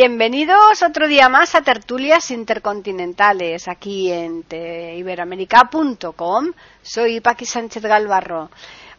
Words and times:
Bienvenidos 0.00 0.84
otro 0.84 1.08
día 1.08 1.28
más 1.28 1.56
a 1.56 1.62
Tertulias 1.62 2.30
Intercontinentales 2.30 3.66
aquí 3.66 4.12
en 4.12 4.44
iberoamérica.com. 4.48 6.52
Soy 6.82 7.18
Paqui 7.18 7.44
Sánchez 7.44 7.82
Galvarro. 7.82 8.48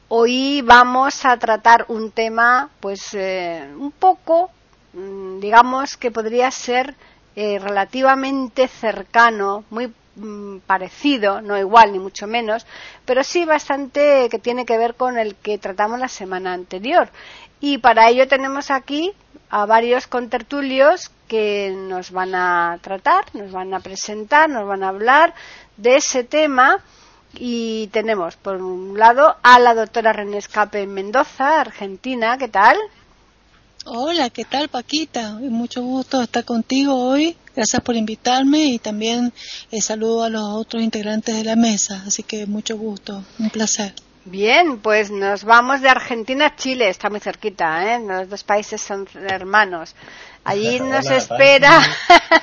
Hoy 0.09 0.61
vamos 0.61 1.23
a 1.23 1.37
tratar 1.37 1.85
un 1.87 2.11
tema, 2.11 2.69
pues, 2.81 3.13
eh, 3.13 3.65
un 3.77 3.93
poco, 3.93 4.51
mm, 4.91 5.39
digamos 5.39 5.95
que 5.95 6.11
podría 6.11 6.51
ser 6.51 6.95
eh, 7.33 7.59
relativamente 7.59 8.67
cercano, 8.67 9.63
muy 9.69 9.93
mm, 10.17 10.57
parecido, 10.67 11.39
no 11.39 11.57
igual 11.57 11.93
ni 11.93 11.99
mucho 11.99 12.27
menos, 12.27 12.67
pero 13.05 13.23
sí 13.23 13.45
bastante 13.45 14.27
que 14.29 14.39
tiene 14.39 14.65
que 14.65 14.77
ver 14.77 14.95
con 14.95 15.17
el 15.17 15.35
que 15.35 15.57
tratamos 15.59 15.97
la 15.97 16.09
semana 16.09 16.51
anterior. 16.51 17.09
Y 17.61 17.79
para 17.79 18.09
ello 18.09 18.27
tenemos 18.27 18.71
aquí 18.71 19.11
a 19.49 19.65
varios 19.65 20.07
contertulios 20.07 21.11
que 21.27 21.73
nos 21.75 22.11
van 22.11 22.35
a 22.35 22.79
tratar, 22.81 23.25
nos 23.33 23.51
van 23.51 23.73
a 23.73 23.79
presentar, 23.79 24.49
nos 24.49 24.67
van 24.67 24.83
a 24.83 24.89
hablar 24.89 25.33
de 25.77 25.97
ese 25.97 26.23
tema. 26.23 26.83
Y 27.35 27.87
tenemos, 27.87 28.35
por 28.37 28.55
un 28.61 28.97
lado, 28.97 29.35
a 29.43 29.59
la 29.59 29.75
doctora 29.75 30.13
René 30.13 30.37
Escape 30.37 30.81
en 30.81 30.93
Mendoza, 30.93 31.61
Argentina. 31.61 32.37
¿Qué 32.37 32.47
tal? 32.47 32.77
Hola, 33.85 34.29
¿qué 34.29 34.45
tal 34.45 34.67
Paquita? 34.69 35.33
Mucho 35.33 35.81
gusto 35.81 36.21
estar 36.21 36.43
contigo 36.43 36.95
hoy. 36.95 37.37
Gracias 37.55 37.81
por 37.81 37.95
invitarme 37.95 38.65
y 38.65 38.79
también 38.79 39.31
eh, 39.71 39.81
saludo 39.81 40.23
a 40.23 40.29
los 40.29 40.43
otros 40.43 40.81
integrantes 40.81 41.35
de 41.35 41.43
la 41.43 41.55
mesa. 41.55 42.03
Así 42.05 42.23
que 42.23 42.45
mucho 42.45 42.77
gusto, 42.77 43.23
un 43.37 43.49
placer. 43.49 43.93
Bien, 44.29 44.77
pues 44.77 45.09
nos 45.09 45.43
vamos 45.43 45.81
de 45.81 45.89
Argentina 45.89 46.45
a 46.45 46.55
Chile, 46.55 46.87
está 46.87 47.09
muy 47.09 47.19
cerquita, 47.19 47.95
¿eh? 47.95 47.99
Los 47.99 48.29
dos 48.29 48.43
países 48.43 48.79
son 48.79 49.07
hermanos. 49.27 49.95
Allí 50.43 50.79
nos 50.81 51.09
espera 51.09 51.81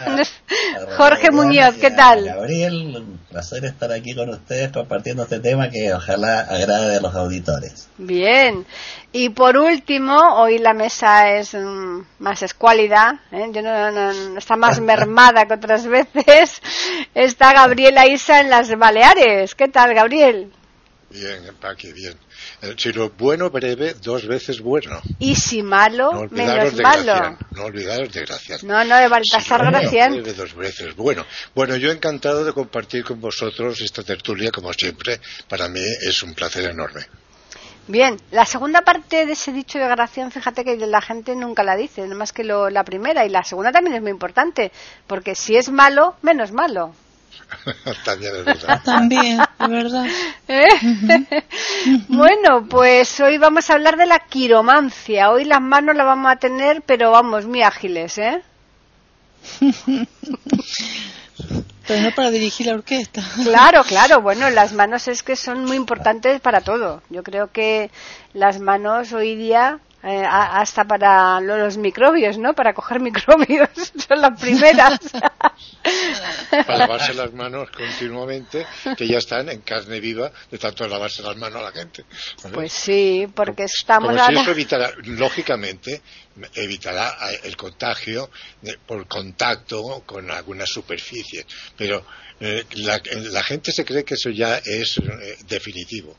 Jorge 0.96 1.30
Muñoz, 1.30 1.76
¿qué 1.76 1.92
tal? 1.92 2.24
Gabriel, 2.24 2.96
un 2.96 3.20
placer 3.30 3.64
estar 3.66 3.92
aquí 3.92 4.16
con 4.16 4.30
ustedes 4.30 4.72
compartiendo 4.72 5.22
este 5.22 5.38
tema 5.38 5.70
que 5.70 5.94
ojalá 5.94 6.40
agrade 6.40 6.96
a 6.96 7.00
los 7.00 7.14
auditores. 7.14 7.88
Bien, 7.98 8.66
y 9.12 9.28
por 9.28 9.56
último, 9.56 10.40
hoy 10.40 10.58
la 10.58 10.74
mesa 10.74 11.30
es 11.36 11.54
mm, 11.54 12.00
más 12.18 12.42
escuálida, 12.42 13.20
¿eh? 13.30 13.46
Yo 13.52 13.62
no, 13.62 14.36
está 14.36 14.56
más 14.56 14.80
mermada 14.92 15.46
que 15.46 15.54
otras 15.54 15.86
veces. 15.86 16.60
Está 17.14 17.52
Gabriela 17.52 18.08
Isa 18.08 18.40
en 18.40 18.50
las 18.50 18.76
Baleares. 18.76 19.54
¿Qué 19.54 19.68
tal, 19.68 19.94
Gabriel? 19.94 20.50
Bien, 21.08 21.54
Paqui, 21.60 21.92
bien. 21.92 22.18
Eh, 22.62 22.74
si 22.76 22.92
lo 22.92 23.10
bueno 23.10 23.48
breve, 23.50 23.94
dos 23.94 24.26
veces 24.26 24.60
bueno. 24.60 25.00
Y 25.20 25.36
si 25.36 25.62
malo, 25.62 26.26
menos 26.30 26.74
malo. 26.74 27.38
No 27.52 27.64
olvidaros 27.64 28.12
de 28.12 28.22
Gracián. 28.22 28.58
No, 28.64 28.84
no, 28.84 28.96
de 28.96 29.08
Baltasar 29.08 29.60
si 29.60 29.66
Gracián. 29.66 30.12
Breve, 30.12 30.32
dos 30.32 30.54
veces 30.54 30.96
bueno. 30.96 31.24
Bueno, 31.54 31.76
yo 31.76 31.92
encantado 31.92 32.44
de 32.44 32.53
compartir 32.53 33.04
con 33.04 33.20
vosotros 33.20 33.81
esta 33.81 34.03
tertulia, 34.03 34.50
como 34.50 34.72
siempre. 34.72 35.20
Para 35.48 35.69
mí 35.69 35.81
es 36.03 36.22
un 36.25 36.34
placer 36.34 36.69
enorme. 36.70 37.06
Bien, 37.88 38.20
la 38.32 38.44
segunda 38.44 38.82
parte 38.82 39.26
de 39.26 39.32
ese 39.34 39.52
dicho 39.52 39.78
de 39.78 39.86
Gracián, 39.86 40.32
fíjate 40.32 40.64
que 40.64 40.76
la 40.76 41.00
gente 41.00 41.36
nunca 41.36 41.62
la 41.62 41.76
dice, 41.76 42.02
nada 42.02 42.16
más 42.16 42.32
que 42.32 42.42
lo, 42.42 42.69
la 42.69 42.82
primera. 42.82 43.25
Y 43.25 43.28
la 43.28 43.44
segunda 43.44 43.70
también 43.70 43.94
es 43.94 44.02
muy 44.02 44.10
importante, 44.10 44.72
porque 45.06 45.36
si 45.36 45.56
es 45.56 45.70
malo, 45.70 46.16
menos 46.22 46.50
malo. 46.50 46.94
También 48.04 48.36
es 48.36 48.44
verdad. 48.44 48.82
También, 48.84 49.41
es 49.41 49.69
verdad. 49.69 50.06
¿Eh? 50.48 50.69
bueno, 52.08 52.66
pues 52.69 53.19
hoy 53.20 53.38
vamos 53.38 53.69
a 53.70 53.74
hablar 53.74 53.97
de 53.97 54.06
la 54.06 54.20
quiromancia. 54.20 55.30
Hoy 55.30 55.44
las 55.44 55.60
manos 55.60 55.96
las 55.96 56.06
vamos 56.06 56.32
a 56.32 56.36
tener, 56.36 56.82
pero 56.82 57.10
vamos, 57.10 57.46
muy 57.46 57.62
ágiles, 57.62 58.19
¿eh? 58.19 58.42
Pero 61.86 62.02
no 62.02 62.10
para 62.14 62.30
dirigir 62.30 62.66
la 62.66 62.75
orquesta. 62.75 63.22
Claro, 63.44 63.84
claro. 63.84 64.20
Bueno, 64.20 64.50
las 64.50 64.72
manos 64.72 65.06
es 65.08 65.22
que 65.22 65.36
son 65.36 65.64
muy 65.64 65.76
importantes 65.76 66.41
para 66.41 66.60
todo. 66.60 67.02
Yo 67.10 67.22
creo 67.22 67.52
que 67.52 67.91
las 68.32 68.58
manos 68.58 69.12
hoy 69.12 69.36
día 69.36 69.78
eh, 70.02 70.22
hasta 70.24 70.84
para 70.84 71.40
los 71.40 71.76
microbios, 71.78 72.38
¿no? 72.38 72.54
Para 72.54 72.74
coger 72.74 73.00
microbios, 73.00 73.68
son 74.06 74.20
las 74.20 74.40
primeras. 74.40 74.98
para 76.50 76.78
lavarse 76.78 77.14
las 77.14 77.32
manos 77.32 77.70
continuamente, 77.70 78.66
que 78.96 79.06
ya 79.06 79.18
están 79.18 79.48
en 79.48 79.60
carne 79.62 80.00
viva 80.00 80.30
de 80.50 80.58
tanto 80.58 80.86
lavarse 80.86 81.22
las 81.22 81.36
manos 81.36 81.60
a 81.60 81.64
la 81.64 81.72
gente. 81.72 82.04
Pues 82.52 82.72
sí, 82.72 83.26
porque 83.34 83.64
estamos... 83.64 84.10
Como 84.10 84.26
si 84.26 84.34
eso 84.34 84.50
evitará, 84.50 84.92
lógicamente, 85.04 86.02
evitará 86.54 87.16
el 87.42 87.56
contagio 87.56 88.30
por 88.86 89.06
contacto 89.06 90.02
con 90.04 90.30
alguna 90.30 90.66
superficie, 90.66 91.46
pero 91.76 92.04
eh, 92.38 92.64
la, 92.74 93.00
la, 93.30 93.42
gente 93.42 93.72
se 93.72 93.84
cree 93.84 94.04
que 94.04 94.14
eso 94.14 94.28
ya 94.28 94.58
es 94.58 94.98
eh, 94.98 95.38
definitivo. 95.48 96.18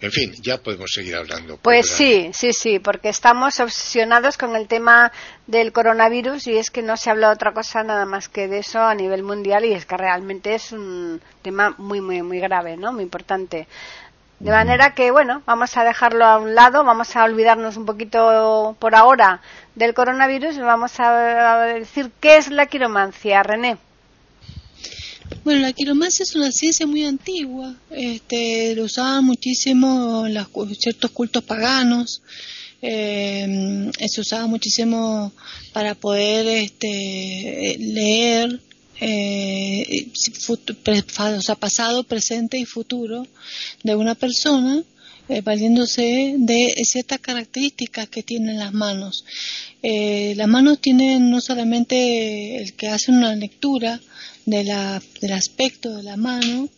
En 0.00 0.10
fin, 0.10 0.32
ya 0.42 0.58
podemos 0.58 0.90
seguir 0.92 1.16
hablando. 1.16 1.56
Pues 1.56 1.88
sí, 1.88 2.30
sí, 2.34 2.52
sí, 2.52 2.78
porque 2.78 3.08
estamos 3.08 3.58
obsesionados 3.60 4.36
con 4.36 4.54
el 4.54 4.68
tema 4.68 5.10
del 5.46 5.72
coronavirus 5.72 6.46
y 6.48 6.58
es 6.58 6.70
que 6.70 6.82
no 6.82 6.96
se 6.98 7.10
habla 7.10 7.28
de 7.28 7.34
otra 7.34 7.52
cosa 7.52 7.82
nada 7.82 8.04
más 8.04 8.28
que 8.28 8.46
de 8.46 8.58
eso 8.58 8.80
a 8.80 8.94
nivel 8.94 9.22
mundial 9.22 9.64
y 9.64 9.72
es 9.72 9.86
que 9.86 9.96
realmente 9.96 10.54
es 10.54 10.72
un 10.72 11.20
tema 11.40 11.74
muy, 11.78 12.02
muy, 12.02 12.22
muy 12.22 12.40
grave, 12.40 12.76
¿no? 12.76 12.92
Muy 12.92 13.04
importante. 13.04 13.66
De 14.38 14.50
manera 14.50 14.94
que, 14.94 15.10
bueno, 15.10 15.42
vamos 15.46 15.74
a 15.78 15.84
dejarlo 15.84 16.26
a 16.26 16.38
un 16.38 16.54
lado, 16.54 16.84
vamos 16.84 17.16
a 17.16 17.24
olvidarnos 17.24 17.78
un 17.78 17.86
poquito 17.86 18.76
por 18.78 18.94
ahora 18.94 19.40
del 19.74 19.94
coronavirus 19.94 20.56
y 20.56 20.60
vamos 20.60 21.00
a 21.00 21.60
decir 21.60 22.10
qué 22.20 22.36
es 22.36 22.50
la 22.50 22.66
quiromancia, 22.66 23.42
René. 23.42 23.78
Bueno, 25.44 25.60
la 25.60 25.72
quiromancia 25.72 26.22
es 26.22 26.34
una 26.34 26.50
ciencia 26.52 26.86
muy 26.86 27.04
antigua, 27.04 27.74
este, 27.90 28.74
lo 28.74 28.84
usaban 28.84 29.24
muchísimo 29.24 30.26
en 30.26 30.74
ciertos 30.74 31.10
cultos 31.12 31.44
paganos, 31.44 32.22
eh, 32.82 33.90
se 34.08 34.20
usaba 34.20 34.46
muchísimo 34.46 35.32
para 35.72 35.94
poder 35.94 36.46
este, 36.46 37.76
leer 37.78 38.60
eh, 39.00 40.08
o 40.48 41.42
sea, 41.42 41.54
pasado, 41.56 42.04
presente 42.04 42.58
y 42.58 42.64
futuro 42.64 43.26
de 43.82 43.94
una 43.94 44.14
persona, 44.14 44.82
eh, 45.28 45.40
valiéndose 45.40 46.36
de 46.38 46.72
ciertas 46.84 47.18
características 47.18 48.08
que 48.08 48.22
tienen 48.22 48.58
las 48.58 48.72
manos. 48.72 49.24
Eh, 49.82 50.34
las 50.36 50.48
manos 50.48 50.80
tienen 50.80 51.30
no 51.30 51.40
solamente 51.40 52.62
el 52.62 52.74
que 52.74 52.88
hace 52.88 53.10
una 53.10 53.34
lectura, 53.34 54.00
de 54.46 54.64
la, 54.64 55.02
del 55.20 55.32
aspecto 55.32 55.96
de 55.96 56.04
la 56.04 56.16
mano 56.16 56.68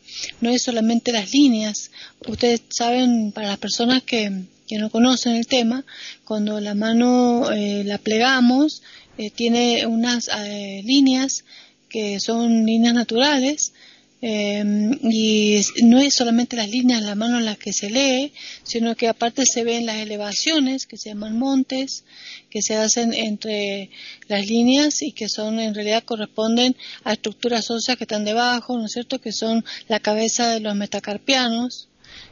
no 0.41 0.51
es 0.51 0.63
solamente 0.63 1.13
las 1.13 1.33
líneas. 1.33 1.91
Ustedes 2.27 2.63
saben, 2.71 3.31
para 3.33 3.49
las 3.49 3.59
personas 3.59 4.03
que, 4.03 4.33
que 4.67 4.79
no 4.79 4.91
conocen 4.91 5.37
el 5.37 5.47
tema, 5.47 5.85
cuando 6.25 6.61
la 6.61 6.75
mano 6.75 7.53
eh, 7.53 7.85
la 7.85 7.99
plegamos, 7.99 8.83
eh, 9.19 9.31
tiene 9.31 9.87
unas 9.87 10.29
eh, 10.29 10.83
líneas 10.85 11.45
que 11.89 12.21
son 12.21 12.67
líneas 12.67 12.95
naturales 12.95 13.73
Em, 14.21 14.99
y 15.03 15.61
no 15.85 16.01
es 16.01 16.15
solamente 16.15 16.57
las 16.57 16.69
líneas 16.69 17.01
de 17.01 17.07
la 17.07 17.15
mano 17.15 17.39
en 17.39 17.45
las 17.45 17.57
que 17.57 17.73
se 17.73 17.89
lee, 17.89 18.33
sino 18.65 18.97
que 18.97 19.07
aparte 19.07 19.45
se 19.47 19.63
ven 19.63 19.87
las 19.87 19.99
elevaciones, 19.99 20.87
que 20.87 20.97
se 20.97 21.11
llaman 21.11 21.39
montes, 21.39 22.05
que 22.51 22.61
se 22.61 22.75
hacen 22.75 23.15
entre 23.15 23.91
las 24.27 24.45
líneas 24.49 25.03
y 25.03 25.13
que 25.13 25.29
son 25.29 25.61
en 25.61 25.73
realidad 25.73 26.03
corresponden 26.03 26.77
a 27.05 27.13
estructuras 27.13 27.71
óseas 27.71 27.97
que 27.97 28.05
están 28.05 28.25
debajo, 28.25 28.77
¿no 28.77 28.87
es 28.87 28.93
cierto?, 28.93 29.21
que 29.21 29.33
son 29.33 29.65
la 29.87 30.01
cabeza 30.01 30.49
de 30.49 30.61
los 30.61 30.75
metacarpianos, 30.75 31.89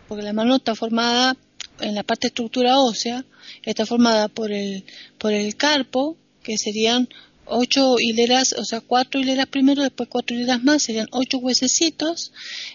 porque 0.09 0.25
la 0.25 0.33
mano 0.33 0.57
está 0.57 0.75
formada 0.75 1.37
en 1.81 1.95
la 1.95 2.03
parte 2.03 2.29
estructura 2.29 2.81
ósea, 2.81 3.25
está 3.63 3.87
formada 3.87 4.27
por 4.27 4.51
el, 4.51 4.85
por 5.19 5.33
el 5.33 5.55
carpo, 5.55 6.17
que 6.43 6.57
serían 6.59 7.09
ocho 7.47 7.97
hileras, 7.99 8.55
o 8.59 8.65
sea, 8.65 8.81
cuatro 8.81 9.21
hileras 9.21 9.47
primero, 9.47 9.83
después 9.83 10.09
cuatro 10.09 10.37
hileras 10.37 10.63
más, 10.63 10.83
serían 10.83 11.09
ocho 11.13 11.39
huesecitos, 11.39 12.33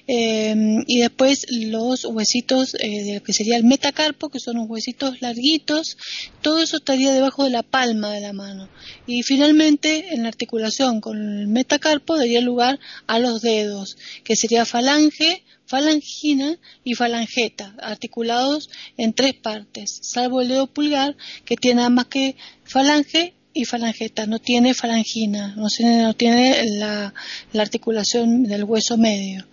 eh, 0.07 0.55
y 0.87 0.99
después 0.99 1.45
los 1.49 2.05
huesitos 2.05 2.75
eh, 2.75 3.03
de 3.03 3.15
lo 3.15 3.23
que 3.23 3.33
sería 3.33 3.57
el 3.57 3.63
metacarpo, 3.63 4.29
que 4.29 4.39
son 4.39 4.57
unos 4.57 4.69
huesitos 4.69 5.21
larguitos, 5.21 5.97
todo 6.41 6.61
eso 6.61 6.77
estaría 6.77 7.11
debajo 7.11 7.43
de 7.43 7.51
la 7.51 7.63
palma 7.63 8.11
de 8.11 8.21
la 8.21 8.33
mano. 8.33 8.69
Y 9.05 9.23
finalmente, 9.23 10.13
en 10.13 10.23
la 10.23 10.29
articulación 10.29 11.01
con 11.01 11.17
el 11.17 11.47
metacarpo, 11.47 12.17
daría 12.17 12.41
lugar 12.41 12.79
a 13.07 13.19
los 13.19 13.41
dedos, 13.41 13.97
que 14.23 14.35
sería 14.35 14.65
falange, 14.65 15.43
falangina 15.65 16.59
y 16.83 16.95
falangeta, 16.95 17.75
articulados 17.81 18.69
en 18.97 19.13
tres 19.13 19.33
partes, 19.35 19.99
salvo 20.01 20.41
el 20.41 20.49
dedo 20.49 20.67
pulgar, 20.67 21.15
que 21.45 21.55
tiene 21.55 21.77
nada 21.77 21.89
más 21.89 22.07
que 22.07 22.35
falange 22.65 23.33
y 23.53 23.65
falangeta, 23.65 24.25
no 24.25 24.39
tiene 24.39 24.73
falangina, 24.73 25.53
no 25.57 25.67
tiene, 25.67 26.03
no 26.03 26.13
tiene 26.13 26.65
la, 26.77 27.13
articulación 27.59 28.43
del 28.43 28.63
hueso 28.63 28.97
medio. 28.97 29.45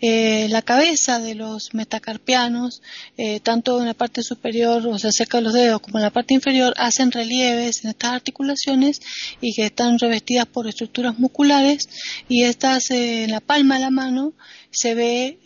Eh, 0.00 0.46
la 0.50 0.62
cabeza 0.62 1.18
de 1.18 1.34
los 1.34 1.74
metacarpianos, 1.74 2.80
eh, 3.16 3.40
tanto 3.40 3.80
en 3.80 3.86
la 3.86 3.94
parte 3.94 4.22
superior, 4.22 4.86
o 4.86 4.98
sea, 4.98 5.10
cerca 5.10 5.38
de 5.38 5.44
los 5.44 5.52
dedos, 5.52 5.80
como 5.80 5.98
en 5.98 6.04
la 6.04 6.10
parte 6.10 6.34
inferior, 6.34 6.74
hacen 6.76 7.10
relieves 7.10 7.84
en 7.84 7.90
estas 7.90 8.12
articulaciones 8.12 9.00
y 9.40 9.52
que 9.54 9.66
están 9.66 9.98
revestidas 9.98 10.46
por 10.46 10.68
estructuras 10.68 11.18
musculares 11.18 11.88
y 12.28 12.44
estas 12.44 12.90
eh, 12.90 13.24
en 13.24 13.32
la 13.32 13.40
palma 13.40 13.74
de 13.74 13.80
la 13.80 13.90
mano 13.90 14.32
se 14.70 14.94
ve, 14.94 15.38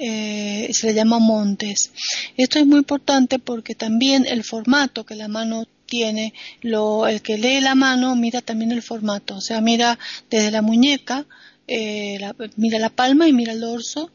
se 0.75 0.87
le 0.87 0.93
llama 0.93 1.19
montes. 1.19 1.93
Esto 2.37 2.59
es 2.59 2.67
muy 2.67 2.77
importante 2.77 3.39
porque 3.39 3.75
también 3.75 4.27
el 4.29 4.45
formato 4.45 5.07
que 5.07 5.15
la 5.15 5.29
mano 5.29 5.65
tiene, 5.87 6.35
lo, 6.61 7.07
el 7.07 7.23
que 7.23 7.39
lee 7.39 7.61
la 7.61 7.75
mano 7.75 8.17
mira 8.17 8.41
también 8.41 8.73
el 8.73 8.83
formato, 8.83 9.37
o 9.37 9.41
sea, 9.41 9.61
mira 9.61 9.99
desde 10.31 10.51
la 10.51 10.63
muñeca, 10.63 11.27
eh, 11.67 12.19
mira 12.57 12.79
la 12.79 12.91
palma 12.91 13.27
y 13.27 13.33
mira 13.33 13.53
el 13.53 13.61
dorso 13.61 14.11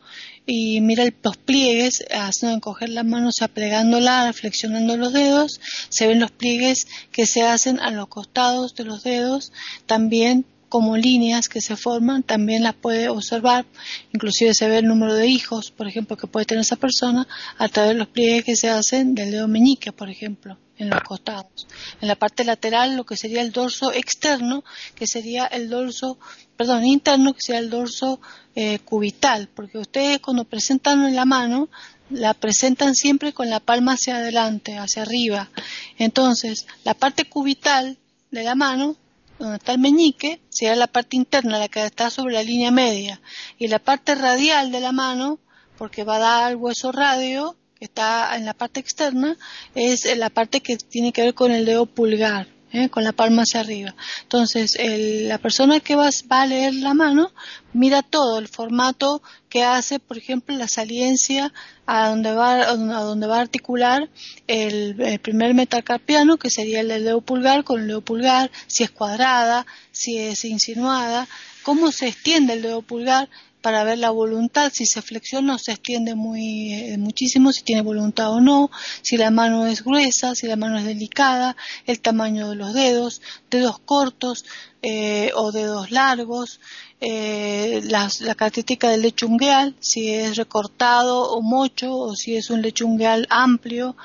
y 0.45 0.81
mira 0.81 1.05
los 1.23 1.37
pliegues, 1.37 2.05
haciendo 2.11 2.55
encoger 2.55 2.89
la 2.89 3.03
mano, 3.03 3.29
o 3.29 3.31
sea, 3.31 3.47
plegándola, 3.47 4.33
flexionando 4.33 4.97
los 4.97 5.13
dedos, 5.13 5.61
se 5.89 6.07
ven 6.07 6.19
los 6.19 6.31
pliegues 6.31 6.87
que 7.11 7.27
se 7.27 7.43
hacen 7.43 7.79
a 7.79 7.91
los 7.91 8.07
costados 8.07 8.73
de 8.73 8.85
los 8.85 9.03
dedos, 9.03 9.51
también 9.85 10.45
como 10.69 10.95
líneas 10.95 11.49
que 11.49 11.61
se 11.61 11.75
forman, 11.75 12.23
también 12.23 12.63
las 12.63 12.75
puede 12.75 13.09
observar, 13.09 13.65
inclusive 14.13 14.53
se 14.53 14.69
ve 14.69 14.77
el 14.77 14.85
número 14.85 15.15
de 15.15 15.27
hijos, 15.27 15.71
por 15.71 15.87
ejemplo, 15.87 16.15
que 16.15 16.27
puede 16.27 16.45
tener 16.45 16.61
esa 16.61 16.75
persona 16.75 17.27
a 17.57 17.67
través 17.67 17.93
de 17.93 17.97
los 17.97 18.07
pliegues 18.07 18.45
que 18.45 18.55
se 18.55 18.69
hacen 18.69 19.15
del 19.15 19.31
dedo 19.31 19.47
meñique, 19.47 19.91
por 19.91 20.09
ejemplo, 20.09 20.57
en 20.77 20.89
los 20.89 21.01
costados. 21.01 21.67
En 21.99 22.07
la 22.07 22.15
parte 22.15 22.43
lateral, 22.43 22.95
lo 22.95 23.05
que 23.05 23.17
sería 23.17 23.41
el 23.41 23.51
dorso 23.51 23.91
externo, 23.91 24.63
que 24.95 25.07
sería 25.07 25.45
el 25.45 25.69
dorso, 25.69 26.17
perdón, 26.55 26.85
interno, 26.85 27.33
que 27.33 27.41
sería 27.41 27.59
el 27.59 27.69
dorso 27.69 28.21
eh, 28.55 28.79
cubital, 28.79 29.49
porque 29.53 29.77
ustedes 29.79 30.19
cuando 30.19 30.45
presentan 30.45 31.03
en 31.05 31.15
la 31.15 31.25
mano, 31.25 31.69
la 32.09 32.33
presentan 32.33 32.95
siempre 32.95 33.33
con 33.33 33.49
la 33.49 33.59
palma 33.59 33.93
hacia 33.93 34.17
adelante, 34.17 34.77
hacia 34.77 35.03
arriba. 35.03 35.49
Entonces, 35.97 36.65
la 36.83 36.93
parte 36.93 37.25
cubital 37.25 37.97
de 38.31 38.43
la 38.43 38.55
mano 38.55 38.95
donde 39.39 39.57
está 39.57 39.71
el 39.71 39.79
meñique, 39.79 40.41
sería 40.49 40.75
la 40.75 40.87
parte 40.87 41.15
interna, 41.15 41.57
la 41.57 41.69
que 41.69 41.83
está 41.83 42.09
sobre 42.09 42.33
la 42.33 42.43
línea 42.43 42.71
media, 42.71 43.21
y 43.57 43.67
la 43.67 43.79
parte 43.79 44.13
radial 44.13 44.71
de 44.71 44.81
la 44.81 44.91
mano, 44.91 45.39
porque 45.77 46.03
va 46.03 46.17
a 46.17 46.19
dar 46.19 46.43
al 46.43 46.57
hueso 46.57 46.91
radio, 46.91 47.55
que 47.79 47.85
está 47.85 48.35
en 48.35 48.45
la 48.45 48.53
parte 48.53 48.81
externa, 48.81 49.37
es 49.73 50.05
la 50.17 50.29
parte 50.29 50.61
que 50.61 50.77
tiene 50.77 51.13
que 51.13 51.21
ver 51.21 51.33
con 51.33 51.51
el 51.51 51.65
dedo 51.65 51.85
pulgar. 51.85 52.47
¿Eh? 52.71 52.89
con 52.89 53.03
la 53.03 53.11
palma 53.11 53.43
hacia 53.43 53.61
arriba. 53.61 53.95
Entonces, 54.23 54.77
la 54.79 55.37
persona 55.37 55.79
que 55.79 55.95
va, 55.95 56.09
a 56.29 56.45
leer 56.45 56.73
la 56.75 56.93
mano 56.93 57.31
mira 57.73 58.01
todo, 58.01 58.39
el 58.39 58.47
formato 58.47 59.21
que 59.49 59.63
hace, 59.63 59.99
por 59.99 60.17
ejemplo, 60.17 60.55
la 60.55 60.67
saliencia 60.67 61.51
a 61.85 62.09
donde 62.09 62.31
va 62.33 62.61
a 62.61 62.75
donde 62.75 63.27
va 63.27 63.37
a 63.37 63.41
articular 63.41 64.09
el, 64.47 65.19
primer 65.21 65.53
metacarpiano, 65.53 66.37
que 66.37 66.49
sería 66.49 66.81
el 66.81 66.87
del 66.87 67.03
dedo 67.03 67.21
pulgar 67.21 67.63
con 67.63 67.81
el 67.81 67.87
dedo 67.87 68.01
pulgar, 68.01 68.51
si 68.67 68.83
es 68.83 68.91
cuadrada, 68.91 69.65
si 69.91 70.17
es 70.17 70.45
insinuada, 70.45 71.27
cómo 71.69 71.91
se 71.91 72.07
extiende 72.07 72.53
el 72.53 72.63
dedo 72.63 72.81
pulgar, 72.81 73.29
para 73.61 73.83
ver 73.83 73.99
la 73.99 74.09
voluntad, 74.09 74.71
si 74.73 74.87
se 74.87 75.03
flexiona 75.03 75.53
o 75.53 75.59
se 75.59 75.73
extiende 75.73 76.15
muy, 76.15 76.73
eh, 76.73 76.97
muchísimo, 76.97 77.51
si 77.51 77.61
tiene 77.61 77.83
voluntad 77.83 78.31
o 78.31 78.41
no, 78.41 78.71
si 79.03 79.17
la 79.17 79.29
mano 79.29 79.67
es 79.67 79.83
gruesa, 79.83 80.33
si 80.33 80.47
la 80.47 80.55
mano 80.55 80.79
es 80.79 80.85
delicada, 80.85 81.55
el 81.85 81.99
tamaño 81.99 82.49
de 82.49 82.55
los 82.55 82.73
dedos, 82.73 83.21
dedos 83.51 83.77
cortos 83.77 84.45
eh, 84.81 85.29
o 85.35 85.51
dedos 85.51 85.91
largos, 85.91 86.59
eh, 87.01 87.81
la, 87.83 88.09
la, 88.21 88.33
característica 88.33 88.89
del 88.89 89.03
lechungueal, 89.03 89.75
si 89.79 90.09
es 90.09 90.37
recortado 90.37 91.31
o 91.31 91.43
mocho 91.43 91.95
o 91.95 92.15
si 92.15 92.35
es 92.35 92.49
un 92.49 92.63
lechungueal 92.63 93.27
amplio, 93.29 93.95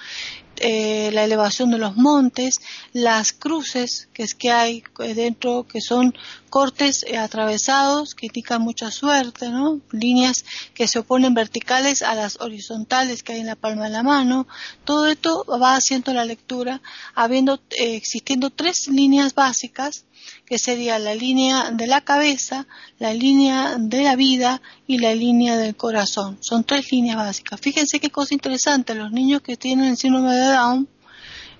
eh, 0.56 1.10
la 1.12 1.24
elevación 1.24 1.70
de 1.70 1.78
los 1.78 1.96
montes, 1.96 2.60
las 2.92 3.32
cruces 3.32 4.08
que 4.12 4.22
es 4.22 4.34
que 4.34 4.50
hay 4.50 4.82
dentro, 5.14 5.66
que 5.66 5.80
son 5.80 6.14
cortes 6.50 7.04
eh, 7.08 7.18
atravesados 7.18 8.14
que 8.14 8.26
indican 8.26 8.62
mucha 8.62 8.90
suerte, 8.90 9.48
¿no? 9.48 9.80
líneas 9.90 10.44
que 10.74 10.86
se 10.86 11.00
oponen 11.00 11.34
verticales 11.34 12.02
a 12.02 12.14
las 12.14 12.40
horizontales 12.40 13.22
que 13.22 13.32
hay 13.32 13.40
en 13.40 13.46
la 13.46 13.56
palma 13.56 13.84
de 13.84 13.90
la 13.90 14.02
mano. 14.02 14.46
Todo 14.84 15.06
esto 15.06 15.44
va 15.46 15.74
haciendo 15.74 16.12
la 16.12 16.24
lectura, 16.24 16.80
habiendo 17.14 17.54
eh, 17.70 17.96
existiendo 17.96 18.50
tres 18.50 18.88
líneas 18.88 19.34
básicas 19.34 20.04
que 20.46 20.58
sería 20.58 20.98
la 20.98 21.14
línea 21.14 21.70
de 21.70 21.86
la 21.86 22.00
cabeza, 22.00 22.66
la 22.98 23.14
línea 23.14 23.76
de 23.78 24.02
la 24.02 24.16
vida 24.16 24.60
y 24.86 24.98
la 24.98 25.14
línea 25.14 25.56
del 25.56 25.76
corazón. 25.76 26.38
Son 26.40 26.64
tres 26.64 26.90
líneas 26.92 27.16
básicas. 27.16 27.60
Fíjense 27.60 28.00
qué 28.00 28.10
cosa 28.10 28.34
interesante, 28.34 28.94
los 28.94 29.12
niños 29.12 29.42
que 29.42 29.56
tienen 29.56 29.86
el 29.86 29.96
síndrome 29.96 30.34
de 30.34 30.46
Down 30.46 30.88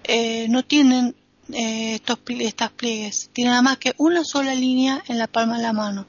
eh, 0.05 0.47
no 0.49 0.63
tienen 0.63 1.15
eh, 1.53 1.97
estos 1.97 2.19
estas 2.41 2.71
pliegues, 2.71 3.29
tienen 3.35 3.51
nada 3.51 3.63
más 3.63 3.77
que 3.77 3.93
una 3.99 4.25
sola 4.25 4.55
línea 4.55 5.03
en 5.09 5.19
la 5.19 5.27
palma 5.27 5.59
de 5.59 5.63
la 5.63 5.75
mano. 5.75 6.07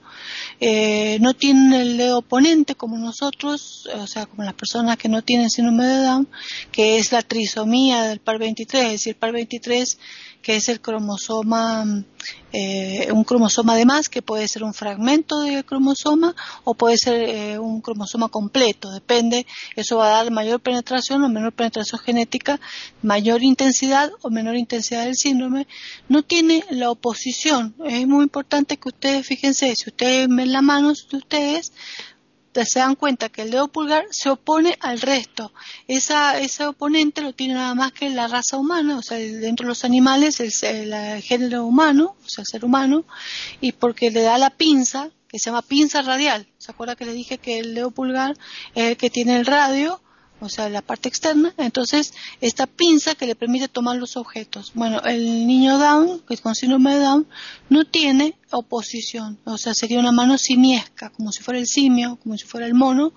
Eh, 0.62 1.18
no 1.20 1.34
tienen 1.34 1.74
el 1.74 1.98
dedo 1.98 2.20
oponente 2.20 2.76
como 2.76 2.98
nosotros, 2.98 3.90
o 3.94 4.08
sea, 4.08 4.28
como 4.28 4.44
las 4.44 4.54
personas 4.54 4.98
que 4.98 5.10
no 5.10 5.24
tienen 5.24 5.50
síndrome 5.50 5.86
de 5.86 6.04
Down, 6.04 6.28
que 6.72 6.98
es 6.98 7.12
la 7.12 7.22
trisomía 7.22 8.04
del 8.04 8.20
par 8.20 8.40
23, 8.40 8.86
es 8.86 8.92
decir, 8.92 9.18
par 9.18 9.34
23 9.34 9.98
que 10.46 10.58
es 10.58 10.70
el 10.70 10.80
cromosoma, 10.80 12.04
eh, 12.54 13.12
un 13.12 13.24
cromosoma 13.24 13.76
de 13.76 13.84
más, 13.84 14.10
que 14.10 14.22
puede 14.22 14.48
ser 14.48 14.64
un 14.64 14.76
fragmento 14.76 15.40
de 15.40 15.64
cromosoma 15.64 16.36
o 16.64 16.76
puede 16.76 17.00
ser 17.00 17.28
eh, 17.28 17.58
un 17.58 17.82
cromosoma 17.82 18.28
completo, 18.30 18.92
depende, 18.92 19.48
eso 19.76 19.98
va 19.98 20.06
a 20.06 20.24
dar 20.24 20.32
mayor 20.32 20.60
penetración 20.60 21.24
o 21.24 21.30
menor 21.30 21.52
penetración 21.52 22.00
genética, 22.00 22.60
mayor 23.02 23.42
intensidad 23.42 24.12
o 24.22 24.30
menor 24.30 24.56
intensidad 24.56 25.06
del 25.06 25.16
síndrome, 25.16 25.66
no 26.10 26.22
tiene 26.22 26.64
la 26.70 26.92
oposición. 26.92 27.74
Es 27.84 28.06
muy 28.06 28.22
importante 28.22 28.78
que 28.78 28.90
ustedes, 28.90 29.25
fíjense, 29.25 29.75
si 29.75 29.90
ustedes 29.90 30.28
ven 30.30 30.52
la 30.52 30.62
mano 30.62 30.94
de 30.94 31.18
ustedes, 31.18 31.72
se 32.64 32.80
dan 32.80 32.96
cuenta 32.96 33.30
que 33.30 33.42
el 33.42 33.52
dedo 33.52 33.68
pulgar 33.68 34.06
se 34.12 34.30
opone 34.30 34.78
al 34.80 35.02
resto. 35.02 35.52
Esa, 35.88 36.40
ese 36.40 36.66
oponente 36.68 37.22
lo 37.22 37.34
tiene 37.34 37.56
nada 37.56 37.76
más 37.76 37.92
que 37.92 38.10
la 38.10 38.28
raza 38.28 38.58
humana, 38.58 38.98
o 38.98 39.02
sea, 39.02 39.18
dentro 39.18 39.66
de 39.66 39.70
los 39.70 39.84
animales, 39.84 40.40
el, 40.40 40.54
el, 40.94 41.22
género 41.22 41.66
humano, 41.66 42.16
o 42.24 42.30
sea, 42.30 42.44
el 42.44 42.48
ser 42.48 42.64
humano, 42.64 43.04
y 43.60 43.74
porque 43.74 44.12
le 44.12 44.22
da 44.22 44.38
la 44.38 44.52
pinza, 44.52 45.10
que 45.28 45.40
se 45.40 45.50
llama 45.50 45.64
pinza 45.64 46.02
radial. 46.02 46.48
¿Se 46.58 46.72
acuerda 46.72 46.96
que 46.96 47.06
le 47.06 47.14
dije 47.14 47.40
que 47.40 47.60
el 47.60 47.76
dedo 47.76 47.92
pulgar 47.92 48.38
es 48.76 48.92
el 48.92 48.98
que 48.98 49.10
tiene 49.10 49.38
el 49.38 49.46
radio? 49.46 50.00
o 50.40 50.50
sea, 50.50 50.70
la 50.70 50.82
parte 50.82 51.10
externa, 51.10 51.54
entonces 51.58 52.14
esta 52.42 52.68
pinza 52.68 53.16
que 53.16 53.26
le 53.26 53.36
permite 53.36 53.68
tomar 53.68 53.96
los 53.98 54.18
objetos. 54.18 54.72
Bueno, 54.76 55.02
el 55.02 55.48
niño 55.48 55.78
Down, 55.78 56.20
que 56.28 56.34
es 56.34 56.42
con 56.42 56.56
síndrome 56.56 56.94
de 56.96 57.00
Down, 57.00 57.28
no 57.70 57.86
tiene 57.86 58.36
oposición, 58.52 59.40
o 59.46 59.58
sea, 59.58 59.74
sería 59.74 60.00
una 60.00 60.12
mano 60.12 60.38
simiesca, 60.38 61.10
como 61.10 61.32
si 61.32 61.42
fuera 61.42 61.60
el 61.60 61.68
simio, 61.68 62.18
como 62.22 62.38
si 62.38 62.46
fuera 62.46 62.66
el 62.68 62.74
mono, 62.74 63.14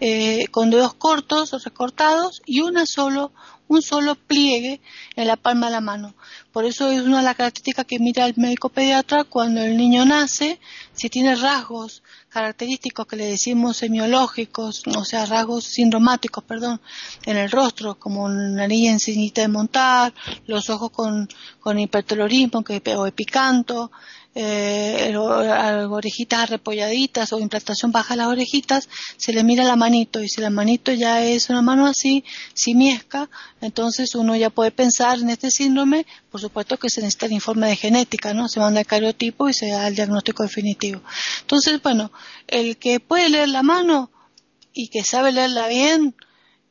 eh, 0.00 0.46
con 0.50 0.70
dedos 0.70 0.94
cortos 0.94 1.52
o 1.52 1.58
recortados 1.58 2.40
y 2.46 2.60
una 2.60 2.86
solo, 2.86 3.32
un 3.68 3.82
solo 3.82 4.14
pliegue 4.14 4.80
en 5.16 5.26
la 5.26 5.36
palma 5.36 5.66
de 5.66 5.72
la 5.72 5.80
mano. 5.80 6.14
Por 6.52 6.64
eso 6.64 6.88
es 6.88 7.02
una 7.02 7.18
de 7.18 7.24
las 7.24 7.36
características 7.36 7.86
que 7.86 7.98
mira 7.98 8.26
el 8.26 8.34
médico 8.36 8.68
pediatra 8.68 9.24
cuando 9.24 9.60
el 9.62 9.76
niño 9.76 10.04
nace, 10.04 10.58
si 10.92 11.08
tiene 11.08 11.34
rasgos 11.34 12.02
característicos 12.30 13.06
que 13.06 13.16
le 13.16 13.26
decimos 13.26 13.76
semiológicos, 13.76 14.82
o 14.86 15.04
sea, 15.04 15.26
rasgos 15.26 15.64
sindromáticos, 15.64 16.44
perdón, 16.44 16.80
en 17.26 17.36
el 17.36 17.50
rostro, 17.50 17.96
como 17.96 18.28
nariz 18.28 18.88
encinita 18.88 19.42
de 19.42 19.48
montar, 19.48 20.14
los 20.46 20.70
ojos 20.70 20.90
con, 20.90 21.28
con 21.58 21.78
hipertelorismo 21.78 22.62
que, 22.62 22.82
o 22.96 23.06
epicanto, 23.06 23.90
eh, 24.34 25.12
orejitas 25.16 26.40
arrepolladitas 26.40 27.32
o 27.32 27.40
implantación 27.40 27.90
baja 27.90 28.16
las 28.16 28.28
orejitas, 28.28 28.88
se 29.16 29.32
le 29.32 29.42
mira 29.42 29.64
la 29.64 29.76
manito 29.76 30.22
y 30.22 30.28
si 30.28 30.40
la 30.40 30.50
manito 30.50 30.92
ya 30.92 31.24
es 31.24 31.50
una 31.50 31.62
mano 31.62 31.86
así, 31.86 32.24
simiesca, 32.54 33.28
entonces 33.60 34.14
uno 34.14 34.36
ya 34.36 34.50
puede 34.50 34.70
pensar 34.70 35.18
en 35.18 35.30
este 35.30 35.50
síndrome, 35.50 36.06
por 36.30 36.40
supuesto 36.40 36.78
que 36.78 36.90
se 36.90 37.00
necesita 37.00 37.26
el 37.26 37.32
informe 37.32 37.68
de 37.68 37.76
genética, 37.76 38.32
¿no? 38.32 38.48
Se 38.48 38.60
manda 38.60 38.80
el 38.80 38.86
cariotipo 38.86 39.48
y 39.48 39.54
se 39.54 39.68
da 39.68 39.88
el 39.88 39.96
diagnóstico 39.96 40.42
definitivo. 40.42 41.02
Entonces, 41.40 41.82
bueno, 41.82 42.12
el 42.46 42.76
que 42.76 43.00
puede 43.00 43.28
leer 43.28 43.48
la 43.48 43.62
mano 43.62 44.10
y 44.72 44.88
que 44.88 45.02
sabe 45.02 45.32
leerla 45.32 45.66
bien, 45.66 46.14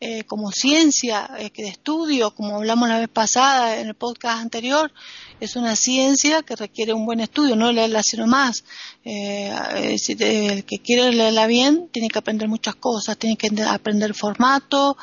eh, 0.01 0.23
como 0.23 0.53
ciencia 0.53 1.29
eh, 1.37 1.51
de 1.53 1.67
estudio, 1.67 2.33
como 2.33 2.55
hablamos 2.55 2.87
la 2.87 2.99
vez 2.99 3.09
pasada 3.09 3.81
en 3.81 3.89
el 3.89 3.95
podcast 3.95 4.39
anterior, 4.39 4.93
es 5.39 5.55
una 5.55 5.75
ciencia 5.75 6.41
que 6.43 6.55
requiere 6.55 6.93
un 6.93 7.05
buen 7.05 7.19
estudio, 7.19 7.55
no 7.55 7.71
leerla 7.71 8.03
sino 8.03 8.27
más. 8.27 8.63
Eh, 9.05 9.51
el 10.19 10.65
que 10.65 10.79
quiere 10.79 11.11
leerla 11.11 11.47
bien 11.47 11.89
tiene 11.91 12.09
que 12.09 12.19
aprender 12.19 12.47
muchas 12.47 12.75
cosas, 12.75 13.17
tiene 13.17 13.37
que 13.37 13.49
aprender 13.63 14.13
formato, 14.13 14.97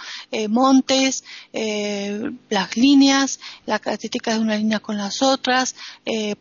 montes, 0.49 1.25
las 1.53 2.77
líneas, 2.77 3.41
las 3.65 3.81
características 3.81 4.35
de 4.35 4.41
una 4.41 4.57
línea 4.57 4.81
con 4.81 4.97
las 4.97 5.23
otras, 5.23 5.75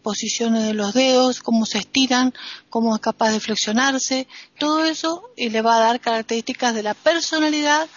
posiciones 0.02 0.64
de 0.64 0.74
los 0.74 0.94
dedos, 0.94 1.42
cómo 1.42 1.66
se 1.66 1.80
estiran, 1.80 2.34
cómo 2.70 2.96
es 2.96 3.02
capaz 3.02 3.32
de 3.32 3.40
flexionarse, 3.40 4.28
todo 4.60 4.84
eso 4.84 5.24
y 5.36 5.50
le 5.50 5.62
va 5.62 5.78
a 5.78 5.80
dar 5.80 6.00
características 6.00 6.76
de 6.76 6.84
la 6.84 6.94
personalidad 6.94 7.88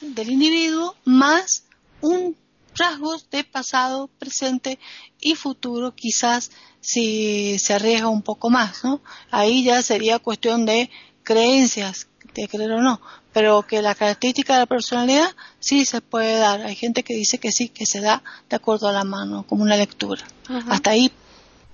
del 0.00 0.30
individuo 0.30 0.94
más 1.04 1.64
un 2.00 2.36
rasgos 2.76 3.28
de 3.30 3.44
pasado, 3.44 4.08
presente 4.18 4.78
y 5.20 5.34
futuro, 5.34 5.94
quizás 5.94 6.50
si 6.80 7.58
se 7.58 7.74
arriesga 7.74 8.08
un 8.08 8.22
poco 8.22 8.50
más, 8.50 8.84
¿no? 8.84 9.00
Ahí 9.30 9.64
ya 9.64 9.82
sería 9.82 10.18
cuestión 10.18 10.66
de 10.66 10.90
creencias, 11.22 12.08
de 12.34 12.48
creer 12.48 12.72
o 12.72 12.82
no, 12.82 13.00
pero 13.32 13.62
que 13.62 13.82
la 13.82 13.94
característica 13.94 14.54
de 14.54 14.60
la 14.60 14.66
personalidad 14.66 15.28
sí 15.58 15.84
se 15.84 16.00
puede 16.00 16.38
dar. 16.38 16.62
Hay 16.62 16.76
gente 16.76 17.02
que 17.02 17.14
dice 17.14 17.38
que 17.38 17.52
sí, 17.52 17.68
que 17.68 17.86
se 17.86 18.00
da 18.00 18.22
de 18.48 18.56
acuerdo 18.56 18.88
a 18.88 18.92
la 18.92 19.04
mano, 19.04 19.44
como 19.46 19.62
una 19.62 19.76
lectura. 19.76 20.22
Hasta 20.68 20.90
ahí. 20.90 21.12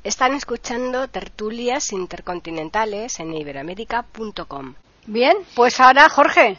Están 0.03 0.35
escuchando 0.35 1.09
tertulias 1.09 1.93
intercontinentales 1.93 3.21
en 3.21 3.33
iberamérica.com. 3.33 4.75
Bien, 5.07 5.37
pues 5.55 5.81
ahora 5.81 6.09
Jorge, 6.09 6.59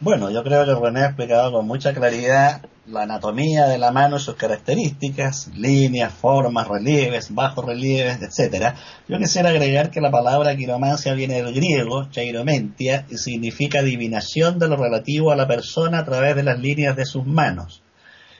bueno, 0.00 0.30
yo 0.30 0.44
creo 0.44 0.64
que 0.64 0.80
René 0.80 1.00
ha 1.00 1.06
explicado 1.06 1.50
con 1.50 1.66
mucha 1.66 1.92
claridad 1.92 2.62
la 2.90 3.02
anatomía 3.02 3.66
de 3.66 3.78
la 3.78 3.92
mano 3.92 4.18
sus 4.18 4.34
características, 4.36 5.50
líneas, 5.54 6.12
formas, 6.12 6.68
relieves, 6.68 7.34
bajos 7.34 7.64
relieves, 7.64 8.22
etcétera. 8.22 8.76
Yo 9.08 9.18
quisiera 9.18 9.50
agregar 9.50 9.90
que 9.90 10.00
la 10.00 10.10
palabra 10.10 10.56
quiromancia 10.56 11.12
viene 11.14 11.42
del 11.42 11.54
griego, 11.54 12.10
cheiromentia, 12.10 13.06
y 13.10 13.18
significa 13.18 13.80
adivinación 13.80 14.58
de 14.58 14.68
lo 14.68 14.76
relativo 14.76 15.30
a 15.30 15.36
la 15.36 15.46
persona 15.46 15.98
a 15.98 16.04
través 16.04 16.34
de 16.34 16.42
las 16.42 16.58
líneas 16.58 16.96
de 16.96 17.04
sus 17.04 17.26
manos. 17.26 17.82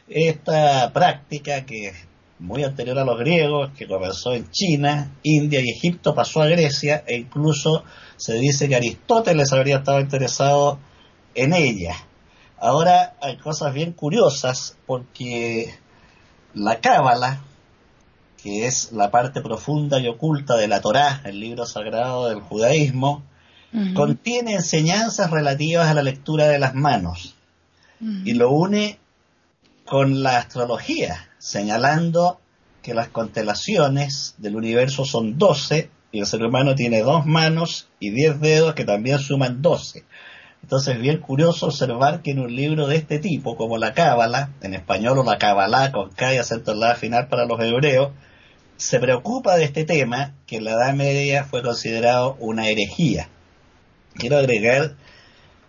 Esta 0.08 0.90
práctica, 0.92 1.66
que 1.66 1.88
es 1.88 2.08
muy 2.38 2.64
anterior 2.64 2.98
a 2.98 3.04
los 3.04 3.18
griegos, 3.18 3.70
que 3.76 3.86
comenzó 3.86 4.32
en 4.32 4.50
China, 4.50 5.12
India 5.22 5.60
y 5.60 5.70
Egipto, 5.70 6.14
pasó 6.14 6.40
a 6.40 6.46
Grecia, 6.46 7.04
e 7.06 7.16
incluso 7.16 7.84
se 8.16 8.34
dice 8.34 8.68
que 8.68 8.76
Aristóteles 8.76 9.52
habría 9.52 9.78
estado 9.78 10.00
interesado 10.00 10.78
en 11.34 11.52
ella. 11.52 12.07
Ahora 12.60 13.14
hay 13.20 13.36
cosas 13.36 13.72
bien 13.72 13.92
curiosas 13.92 14.76
porque 14.86 15.74
la 16.54 16.80
Cábala, 16.80 17.40
que 18.42 18.66
es 18.66 18.92
la 18.92 19.10
parte 19.10 19.40
profunda 19.40 20.00
y 20.00 20.08
oculta 20.08 20.56
de 20.56 20.68
la 20.68 20.80
Torá, 20.80 21.22
el 21.24 21.38
libro 21.40 21.66
sagrado 21.66 22.28
del 22.28 22.40
judaísmo, 22.40 23.22
contiene 23.94 24.54
enseñanzas 24.54 25.30
relativas 25.30 25.88
a 25.88 25.94
la 25.94 26.02
lectura 26.02 26.48
de 26.48 26.58
las 26.58 26.74
manos 26.74 27.36
y 28.00 28.32
lo 28.32 28.50
une 28.50 28.98
con 29.84 30.22
la 30.22 30.38
astrología, 30.38 31.28
señalando 31.38 32.40
que 32.82 32.94
las 32.94 33.08
constelaciones 33.08 34.34
del 34.38 34.56
universo 34.56 35.04
son 35.04 35.38
doce 35.38 35.90
y 36.12 36.20
el 36.20 36.26
ser 36.26 36.42
humano 36.42 36.74
tiene 36.74 37.02
dos 37.02 37.26
manos 37.26 37.88
y 38.00 38.10
diez 38.10 38.40
dedos 38.40 38.74
que 38.74 38.84
también 38.84 39.18
suman 39.18 39.60
doce. 39.62 40.04
Entonces 40.62 40.96
es 40.96 41.00
bien 41.00 41.18
curioso 41.18 41.66
observar 41.66 42.20
que 42.22 42.32
en 42.32 42.40
un 42.40 42.54
libro 42.54 42.86
de 42.86 42.96
este 42.96 43.18
tipo, 43.18 43.56
como 43.56 43.78
la 43.78 43.94
Cábala, 43.94 44.50
en 44.60 44.74
español 44.74 45.18
o 45.18 45.24
la 45.24 45.38
Cábala 45.38 45.92
con 45.92 46.10
K 46.10 46.34
y 46.34 46.38
acento 46.38 46.72
en 46.72 46.80
la 46.80 46.94
final 46.94 47.28
para 47.28 47.46
los 47.46 47.60
hebreos, 47.60 48.10
se 48.76 49.00
preocupa 49.00 49.56
de 49.56 49.64
este 49.64 49.84
tema 49.84 50.34
que 50.46 50.56
en 50.56 50.64
la 50.64 50.72
Edad 50.72 50.94
Media 50.94 51.44
fue 51.44 51.62
considerado 51.62 52.36
una 52.38 52.68
herejía. 52.68 53.28
Quiero 54.14 54.36
agregar 54.36 54.94